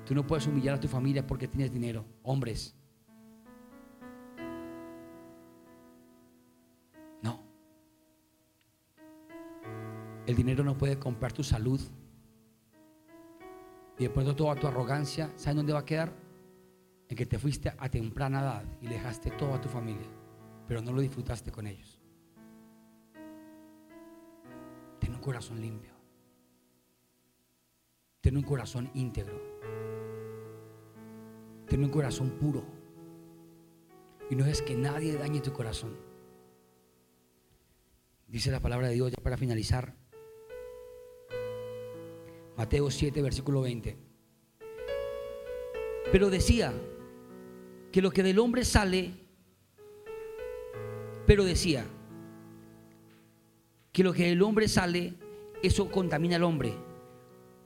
Tú 0.04 0.14
no 0.14 0.26
puedes 0.26 0.46
humillar 0.46 0.74
a 0.74 0.80
tu 0.80 0.88
familia 0.88 1.26
porque 1.26 1.48
tienes 1.48 1.72
dinero, 1.72 2.04
hombres. 2.22 2.76
El 10.26 10.34
dinero 10.34 10.64
no 10.64 10.76
puede 10.76 10.98
comprar 10.98 11.32
tu 11.32 11.44
salud. 11.44 11.80
Y 13.98 14.08
de 14.08 14.34
toda 14.34 14.56
tu 14.56 14.66
arrogancia, 14.66 15.32
¿sabes 15.36 15.56
dónde 15.56 15.72
va 15.72 15.80
a 15.80 15.84
quedar? 15.84 16.12
En 17.08 17.16
que 17.16 17.24
te 17.24 17.38
fuiste 17.38 17.72
a 17.78 17.88
temprana 17.88 18.40
edad 18.40 18.64
y 18.80 18.88
dejaste 18.88 19.30
todo 19.30 19.54
a 19.54 19.60
tu 19.60 19.68
familia, 19.68 20.08
pero 20.66 20.82
no 20.82 20.92
lo 20.92 21.00
disfrutaste 21.00 21.52
con 21.52 21.66
ellos. 21.66 22.00
Ten 24.98 25.14
un 25.14 25.20
corazón 25.20 25.60
limpio. 25.60 25.92
Ten 28.20 28.36
un 28.36 28.42
corazón 28.42 28.90
íntegro. 28.94 29.40
Ten 31.68 31.84
un 31.84 31.90
corazón 31.90 32.30
puro. 32.30 32.64
Y 34.28 34.34
no 34.34 34.44
es 34.44 34.60
que 34.60 34.74
nadie 34.74 35.16
dañe 35.16 35.40
tu 35.40 35.52
corazón. 35.52 35.96
Dice 38.26 38.50
la 38.50 38.58
palabra 38.60 38.88
de 38.88 38.94
Dios 38.94 39.12
ya 39.12 39.22
para 39.22 39.36
finalizar. 39.36 39.94
Mateo 42.56 42.90
7, 42.90 43.20
versículo 43.22 43.60
20. 43.62 43.96
Pero 46.10 46.30
decía 46.30 46.72
que 47.92 48.00
lo 48.00 48.10
que 48.10 48.22
del 48.22 48.38
hombre 48.38 48.64
sale, 48.64 49.12
pero 51.26 51.44
decía 51.44 51.84
que 53.92 54.04
lo 54.04 54.12
que 54.12 54.26
del 54.26 54.42
hombre 54.42 54.68
sale, 54.68 55.14
eso 55.62 55.90
contamina 55.90 56.36
al 56.36 56.44
hombre. 56.44 56.74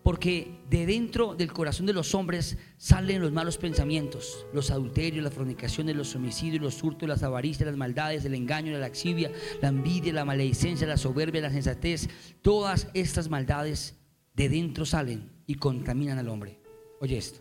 Porque 0.02 0.60
de 0.70 0.86
dentro 0.86 1.34
del 1.34 1.52
corazón 1.52 1.84
de 1.84 1.92
los 1.92 2.14
hombres 2.14 2.56
salen 2.78 3.20
los 3.20 3.32
malos 3.32 3.58
pensamientos, 3.58 4.46
los 4.54 4.70
adulterios, 4.70 5.22
las 5.22 5.34
fornicaciones, 5.34 5.94
los 5.94 6.14
homicidios, 6.16 6.62
los 6.62 6.82
hurtos, 6.82 7.06
las 7.06 7.22
avaricias, 7.22 7.66
las 7.66 7.76
maldades, 7.76 8.24
el 8.24 8.34
engaño, 8.34 8.72
la 8.72 8.78
laxivia, 8.78 9.30
la 9.60 9.68
envidia, 9.68 10.14
la 10.14 10.24
maledicencia, 10.24 10.86
la 10.86 10.96
soberbia, 10.96 11.42
la 11.42 11.50
sensatez. 11.50 12.08
Todas 12.40 12.88
estas 12.94 13.28
maldades 13.28 13.99
de 14.40 14.48
dentro 14.48 14.86
salen 14.86 15.30
y 15.46 15.56
contaminan 15.56 16.18
al 16.18 16.26
hombre. 16.28 16.58
Oye 17.02 17.18
esto. 17.18 17.40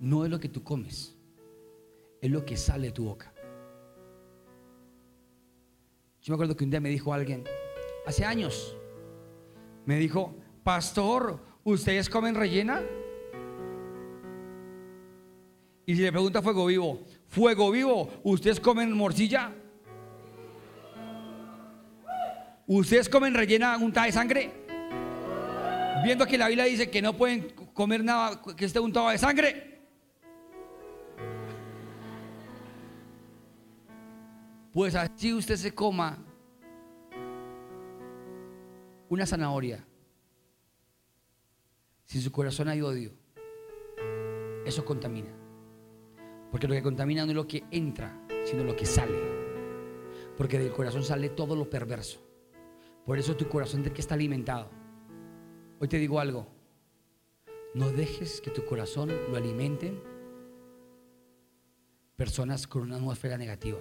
No 0.00 0.24
es 0.24 0.30
lo 0.32 0.40
que 0.40 0.48
tú 0.48 0.64
comes, 0.64 1.16
es 2.20 2.28
lo 2.28 2.44
que 2.44 2.56
sale 2.56 2.88
de 2.88 2.92
tu 2.92 3.04
boca. 3.04 3.32
Yo 6.22 6.32
me 6.32 6.34
acuerdo 6.34 6.56
que 6.56 6.64
un 6.64 6.70
día 6.70 6.80
me 6.80 6.88
dijo 6.88 7.12
alguien, 7.12 7.44
hace 8.04 8.24
años, 8.24 8.76
me 9.84 9.96
dijo, 9.96 10.34
pastor, 10.64 11.40
¿ustedes 11.62 12.10
comen 12.10 12.34
rellena? 12.34 12.82
Y 15.86 15.94
si 15.94 16.02
le 16.02 16.10
pregunta 16.10 16.42
fuego 16.42 16.66
vivo, 16.66 17.04
fuego 17.28 17.70
vivo, 17.70 18.10
¿ustedes 18.24 18.58
comen 18.58 18.90
morcilla? 18.90 19.54
¿Ustedes 22.66 23.08
comen 23.08 23.32
rellena 23.32 23.76
untada 23.78 24.06
de 24.06 24.12
sangre? 24.12 24.50
Viendo 26.04 26.26
que 26.26 26.36
la 26.36 26.48
Biblia 26.48 26.64
dice 26.64 26.90
que 26.90 27.00
no 27.00 27.16
pueden 27.16 27.50
comer 27.72 28.02
nada 28.02 28.42
que 28.56 28.64
esté 28.64 28.80
untado 28.80 29.08
de 29.10 29.18
sangre. 29.18 29.80
Pues 34.72 34.94
así 34.94 35.32
usted 35.32 35.56
se 35.56 35.74
coma 35.74 36.18
una 39.08 39.24
zanahoria. 39.26 39.84
Si 42.04 42.18
en 42.18 42.24
su 42.24 42.32
corazón 42.32 42.68
hay 42.68 42.82
odio, 42.82 43.12
eso 44.64 44.84
contamina. 44.84 45.30
Porque 46.50 46.66
lo 46.66 46.74
que 46.74 46.82
contamina 46.82 47.24
no 47.24 47.30
es 47.30 47.36
lo 47.36 47.46
que 47.46 47.64
entra, 47.70 48.26
sino 48.44 48.64
lo 48.64 48.74
que 48.74 48.86
sale. 48.86 49.18
Porque 50.36 50.58
del 50.58 50.72
corazón 50.72 51.04
sale 51.04 51.30
todo 51.30 51.56
lo 51.56 51.70
perverso. 51.70 52.25
Por 53.06 53.20
eso 53.20 53.36
tu 53.36 53.48
corazón 53.48 53.84
de 53.84 53.92
que 53.92 54.00
está 54.00 54.14
alimentado. 54.14 54.68
Hoy 55.78 55.86
te 55.86 55.96
digo 55.96 56.18
algo. 56.18 56.48
No 57.72 57.92
dejes 57.92 58.40
que 58.40 58.50
tu 58.50 58.64
corazón 58.64 59.10
lo 59.30 59.36
alimenten 59.36 60.02
personas 62.16 62.66
con 62.66 62.82
una 62.82 62.96
atmósfera 62.96 63.38
negativa. 63.38 63.78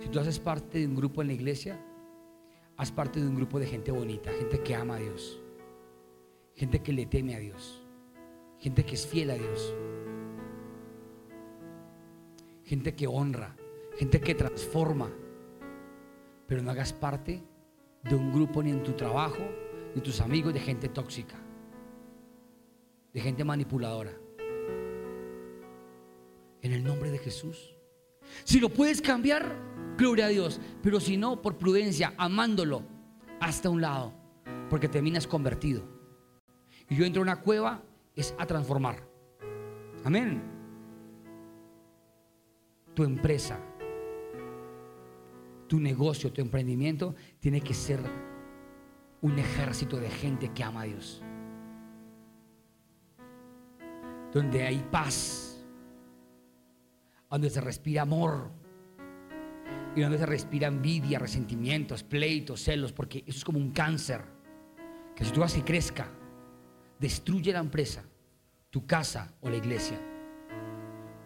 Si 0.00 0.08
tú 0.08 0.18
haces 0.18 0.40
parte 0.40 0.80
de 0.80 0.86
un 0.86 0.96
grupo 0.96 1.22
en 1.22 1.28
la 1.28 1.34
iglesia, 1.34 1.80
haz 2.76 2.90
parte 2.90 3.20
de 3.20 3.28
un 3.28 3.36
grupo 3.36 3.60
de 3.60 3.66
gente 3.66 3.92
bonita, 3.92 4.32
gente 4.32 4.60
que 4.60 4.74
ama 4.74 4.96
a 4.96 4.98
Dios, 4.98 5.40
gente 6.56 6.82
que 6.82 6.92
le 6.92 7.06
teme 7.06 7.36
a 7.36 7.38
Dios, 7.38 7.84
gente 8.58 8.84
que 8.84 8.94
es 8.94 9.06
fiel 9.06 9.30
a 9.30 9.34
Dios, 9.34 9.74
gente 12.64 12.96
que 12.96 13.06
honra, 13.06 13.54
gente 13.96 14.20
que 14.20 14.34
transforma, 14.34 15.12
pero 16.48 16.62
no 16.62 16.70
hagas 16.72 16.92
parte 16.92 17.44
de 18.02 18.14
un 18.14 18.32
grupo 18.32 18.62
ni 18.62 18.70
en 18.70 18.82
tu 18.82 18.92
trabajo, 18.92 19.42
ni 19.94 20.00
tus 20.00 20.20
amigos 20.20 20.52
de 20.52 20.60
gente 20.60 20.88
tóxica, 20.88 21.36
de 23.12 23.20
gente 23.20 23.44
manipuladora. 23.44 24.12
En 26.62 26.72
el 26.72 26.84
nombre 26.84 27.10
de 27.10 27.18
Jesús. 27.18 27.74
Si 28.44 28.60
lo 28.60 28.68
puedes 28.68 29.02
cambiar, 29.02 29.56
gloria 29.96 30.26
a 30.26 30.28
Dios. 30.28 30.60
Pero 30.82 31.00
si 31.00 31.16
no, 31.16 31.42
por 31.42 31.58
prudencia, 31.58 32.14
amándolo 32.16 32.82
hasta 33.40 33.68
un 33.68 33.80
lado, 33.80 34.12
porque 34.70 34.88
terminas 34.88 35.26
convertido. 35.26 35.82
Y 36.88 36.96
yo 36.96 37.04
entro 37.04 37.22
a 37.22 37.24
una 37.24 37.40
cueva, 37.40 37.82
es 38.14 38.34
a 38.38 38.46
transformar. 38.46 39.06
Amén. 40.04 40.42
Tu 42.94 43.04
empresa, 43.04 43.58
tu 45.72 45.80
negocio, 45.80 46.30
tu 46.30 46.42
emprendimiento 46.42 47.14
tiene 47.40 47.62
que 47.62 47.72
ser 47.72 47.98
un 49.22 49.38
ejército 49.38 49.96
de 49.96 50.10
gente 50.10 50.50
que 50.50 50.62
ama 50.62 50.82
a 50.82 50.84
Dios. 50.84 51.22
Donde 54.34 54.64
hay 54.64 54.86
paz, 54.90 55.64
donde 57.30 57.48
se 57.48 57.62
respira 57.62 58.02
amor 58.02 58.50
y 59.96 60.02
donde 60.02 60.18
se 60.18 60.26
respira 60.26 60.68
envidia, 60.68 61.18
resentimientos, 61.18 62.02
pleitos, 62.02 62.62
celos, 62.62 62.92
porque 62.92 63.24
eso 63.26 63.38
es 63.38 63.44
como 63.44 63.58
un 63.58 63.70
cáncer 63.70 64.20
que 65.16 65.24
si 65.24 65.32
tú 65.32 65.42
haces 65.42 65.60
que 65.60 65.64
crezca, 65.64 66.12
destruye 67.00 67.50
la 67.50 67.60
empresa, 67.60 68.04
tu 68.68 68.84
casa 68.84 69.32
o 69.40 69.48
la 69.48 69.56
iglesia. 69.56 69.98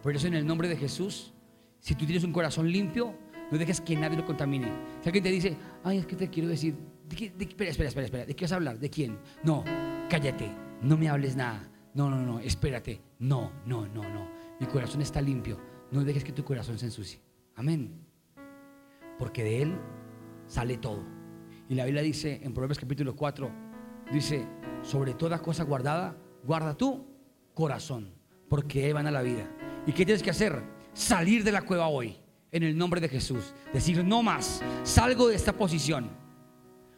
Por 0.01 0.15
eso 0.15 0.25
en 0.25 0.35
el 0.35 0.47
nombre 0.47 0.69
de 0.69 0.77
Jesús, 0.77 1.33
si 1.81 1.95
tú 1.95 2.05
tienes 2.05 2.23
un 2.23 2.31
corazón 2.31 2.71
limpio, 2.71 3.26
no 3.51 3.57
dejes 3.57 3.81
que 3.81 3.95
nadie 3.95 4.17
lo 4.17 4.25
contamine. 4.25 4.67
Si 5.01 5.09
alguien 5.09 5.23
te 5.23 5.31
dice, 5.31 5.57
ay, 5.83 5.99
es 5.99 6.05
que 6.05 6.15
te 6.15 6.29
quiero 6.29 6.47
decir, 6.47 6.75
espera, 7.09 7.69
espera, 7.69 7.89
espera, 7.89 8.05
espera, 8.05 8.25
¿de 8.25 8.35
qué 8.35 8.45
vas 8.45 8.51
a 8.51 8.55
hablar? 8.55 8.79
¿De 8.79 8.89
quién? 8.89 9.17
No, 9.43 9.63
cállate, 10.09 10.49
no 10.81 10.97
me 10.97 11.09
hables 11.09 11.35
nada. 11.35 11.69
No, 11.93 12.09
no, 12.09 12.17
no, 12.19 12.39
espérate. 12.39 13.01
No, 13.19 13.51
no, 13.65 13.87
no, 13.87 14.03
no. 14.03 14.27
Mi 14.59 14.67
corazón 14.67 15.01
está 15.01 15.19
limpio. 15.21 15.59
No 15.91 16.03
dejes 16.03 16.23
que 16.23 16.31
tu 16.31 16.43
corazón 16.43 16.77
se 16.77 16.85
ensucie. 16.85 17.19
Amén. 17.55 18.05
Porque 19.17 19.43
de 19.43 19.61
él 19.63 19.75
sale 20.45 20.77
todo. 20.77 21.03
Y 21.69 21.75
la 21.75 21.85
Biblia 21.85 22.03
dice 22.03 22.39
en 22.43 22.53
Proverbios 22.53 22.79
capítulo 22.79 23.15
4, 23.15 23.51
dice, 24.11 24.47
sobre 24.83 25.13
toda 25.13 25.41
cosa 25.41 25.63
guardada, 25.63 26.15
guarda 26.43 26.77
tu 26.77 27.05
corazón, 27.53 28.13
porque 28.47 28.85
ahí 28.85 28.93
van 28.93 29.07
a 29.07 29.11
la 29.11 29.21
vida. 29.21 29.49
¿Y 29.85 29.91
qué 29.91 30.05
tienes 30.05 30.21
que 30.21 30.29
hacer? 30.29 30.61
Salir 30.93 31.43
de 31.43 31.51
la 31.51 31.63
cueva 31.63 31.87
hoy, 31.87 32.17
en 32.51 32.63
el 32.63 32.77
nombre 32.77 33.01
de 33.01 33.09
Jesús. 33.09 33.53
Decir, 33.73 34.03
no 34.03 34.23
más, 34.23 34.61
salgo 34.83 35.27
de 35.27 35.35
esta 35.35 35.53
posición 35.53 36.09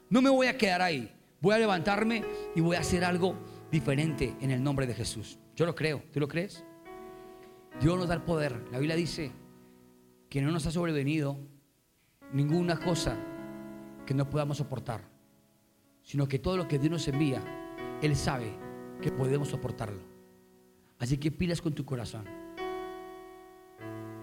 no 0.09 0.21
me 0.21 0.29
voy 0.29 0.47
a 0.47 0.57
quedar 0.57 0.81
ahí. 0.81 1.13
Voy 1.39 1.53
a 1.53 1.59
levantarme 1.59 2.23
y 2.55 2.61
voy 2.61 2.75
a 2.75 2.79
hacer 2.79 3.05
algo 3.05 3.35
diferente 3.71 4.35
en 4.41 4.51
el 4.51 4.61
nombre 4.61 4.87
de 4.87 4.93
Jesús. 4.93 5.39
Yo 5.55 5.65
lo 5.65 5.75
creo. 5.75 6.03
¿Tú 6.11 6.19
lo 6.19 6.27
crees? 6.27 6.63
Dios 7.79 7.97
nos 7.97 8.07
da 8.07 8.15
el 8.15 8.23
poder. 8.23 8.65
La 8.71 8.79
Biblia 8.79 8.95
dice 8.95 9.31
que 10.29 10.41
no 10.41 10.51
nos 10.51 10.65
ha 10.65 10.71
sobrevenido 10.71 11.37
ninguna 12.33 12.79
cosa 12.79 13.17
que 14.05 14.13
no 14.13 14.29
podamos 14.29 14.57
soportar, 14.57 15.07
sino 16.01 16.27
que 16.27 16.39
todo 16.39 16.57
lo 16.57 16.67
que 16.67 16.79
Dios 16.79 16.91
nos 16.91 17.07
envía, 17.07 17.41
Él 18.01 18.15
sabe 18.15 18.51
que 19.01 19.11
podemos 19.11 19.49
soportarlo. 19.49 20.01
Así 20.97 21.17
que 21.17 21.31
pilas 21.31 21.61
con 21.61 21.73
tu 21.73 21.85
corazón. 21.85 22.25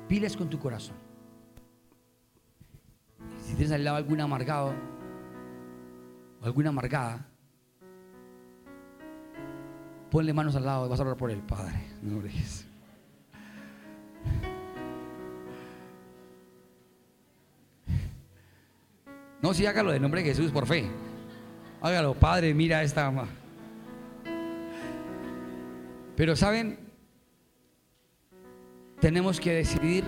Pilas 0.09 0.37
con 0.37 0.51
tu 0.51 0.59
corazón. 0.59 0.97
Tienes 3.57 3.73
al 3.73 3.85
lado 3.85 3.97
algún 3.97 4.21
amargado, 4.21 4.75
alguna 6.43 6.69
amargada, 6.69 7.27
ponle 10.11 10.35
manos 10.35 10.55
al 10.57 10.67
lado 10.67 10.85
y 10.85 10.91
vas 10.91 11.01
a 11.01 11.03
hablar 11.03 11.17
por 11.17 11.31
el 11.31 11.41
Padre. 11.41 11.87
No 12.03 12.21
No, 19.41 19.55
sí, 19.55 19.65
hágalo 19.65 19.93
del 19.93 20.03
nombre 20.03 20.23
de 20.23 20.29
Jesús 20.29 20.51
por 20.51 20.67
fe. 20.67 20.91
Hágalo, 21.81 22.15
Padre, 22.15 22.53
mira 22.53 22.83
esta 22.83 23.07
ama. 23.07 23.27
Pero 26.15 26.37
saben, 26.37 26.79
tenemos 29.01 29.39
que 29.41 29.53
decidir 29.53 30.05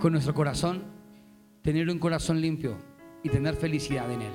con 0.00 0.12
nuestro 0.12 0.32
corazón 0.32 0.91
tener 1.62 1.88
un 1.88 1.98
corazón 1.98 2.40
limpio 2.40 2.76
y 3.22 3.28
tener 3.28 3.54
felicidad 3.54 4.10
en 4.10 4.22
él 4.22 4.32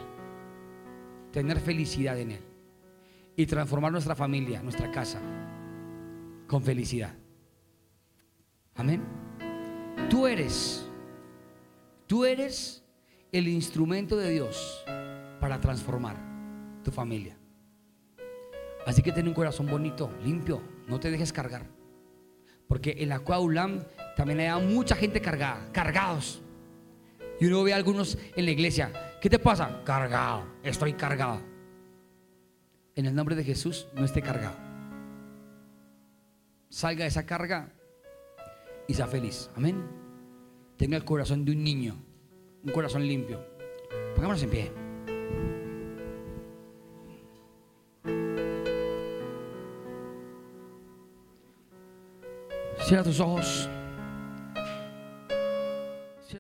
tener 1.38 1.60
felicidad 1.60 2.20
en 2.20 2.32
Él 2.32 2.42
y 3.36 3.46
transformar 3.46 3.92
nuestra 3.92 4.16
familia, 4.16 4.64
nuestra 4.64 4.90
casa, 4.90 5.22
con 6.48 6.64
felicidad. 6.64 7.14
Amén. 8.76 9.04
Tú 10.10 10.26
eres, 10.26 10.90
tú 12.08 12.26
eres 12.26 12.84
el 13.32 13.48
instrumento 13.48 14.18
de 14.18 14.32
Dios 14.32 14.84
para 15.40 15.60
transformar 15.60 16.18
tu 16.84 16.90
familia. 16.90 17.38
Así 18.88 19.04
que 19.04 19.12
ten 19.12 19.28
un 19.28 19.36
corazón 19.36 19.68
bonito, 19.68 20.12
limpio, 20.24 20.62
no 20.88 21.00
te 21.00 21.12
dejes 21.12 21.32
cargar. 21.32 21.68
Porque 22.68 22.96
en 22.98 23.10
la 23.10 23.20
Cuaulam 23.20 23.84
también 24.16 24.40
hay 24.40 24.66
mucha 24.66 24.96
gente 24.96 25.22
cargada, 25.22 25.70
cargados. 25.72 26.42
Y 27.40 27.46
uno 27.46 27.64
ve 27.64 27.74
a 27.74 27.76
algunos 27.76 28.18
en 28.36 28.46
la 28.46 28.52
iglesia, 28.52 28.92
¿qué 29.22 29.30
te 29.30 29.38
pasa? 29.38 29.82
Cargado, 29.84 30.46
estoy 30.64 30.94
cargado. 30.94 31.42
En 32.96 33.06
el 33.06 33.14
nombre 33.14 33.36
de 33.36 33.44
Jesús, 33.44 33.88
no 33.94 34.06
esté 34.06 34.22
cargado. 34.22 34.56
Salga 36.70 37.04
de 37.04 37.10
esa 37.10 37.26
carga 37.26 37.72
y 38.88 38.94
sea 38.94 39.08
feliz. 39.08 39.52
Amén. 39.56 39.88
Tenga 40.78 40.98
el 40.98 41.06
corazón 41.06 41.46
de 41.46 41.52
un 41.52 41.64
niño, 41.64 41.96
un 42.64 42.72
corazón 42.72 43.08
limpio. 43.08 43.40
Pongámonos 44.16 44.42
en 44.44 44.50
pie. 44.50 44.72
Cierra 52.88 53.04
tus 53.04 53.20
ojos. 53.20 53.70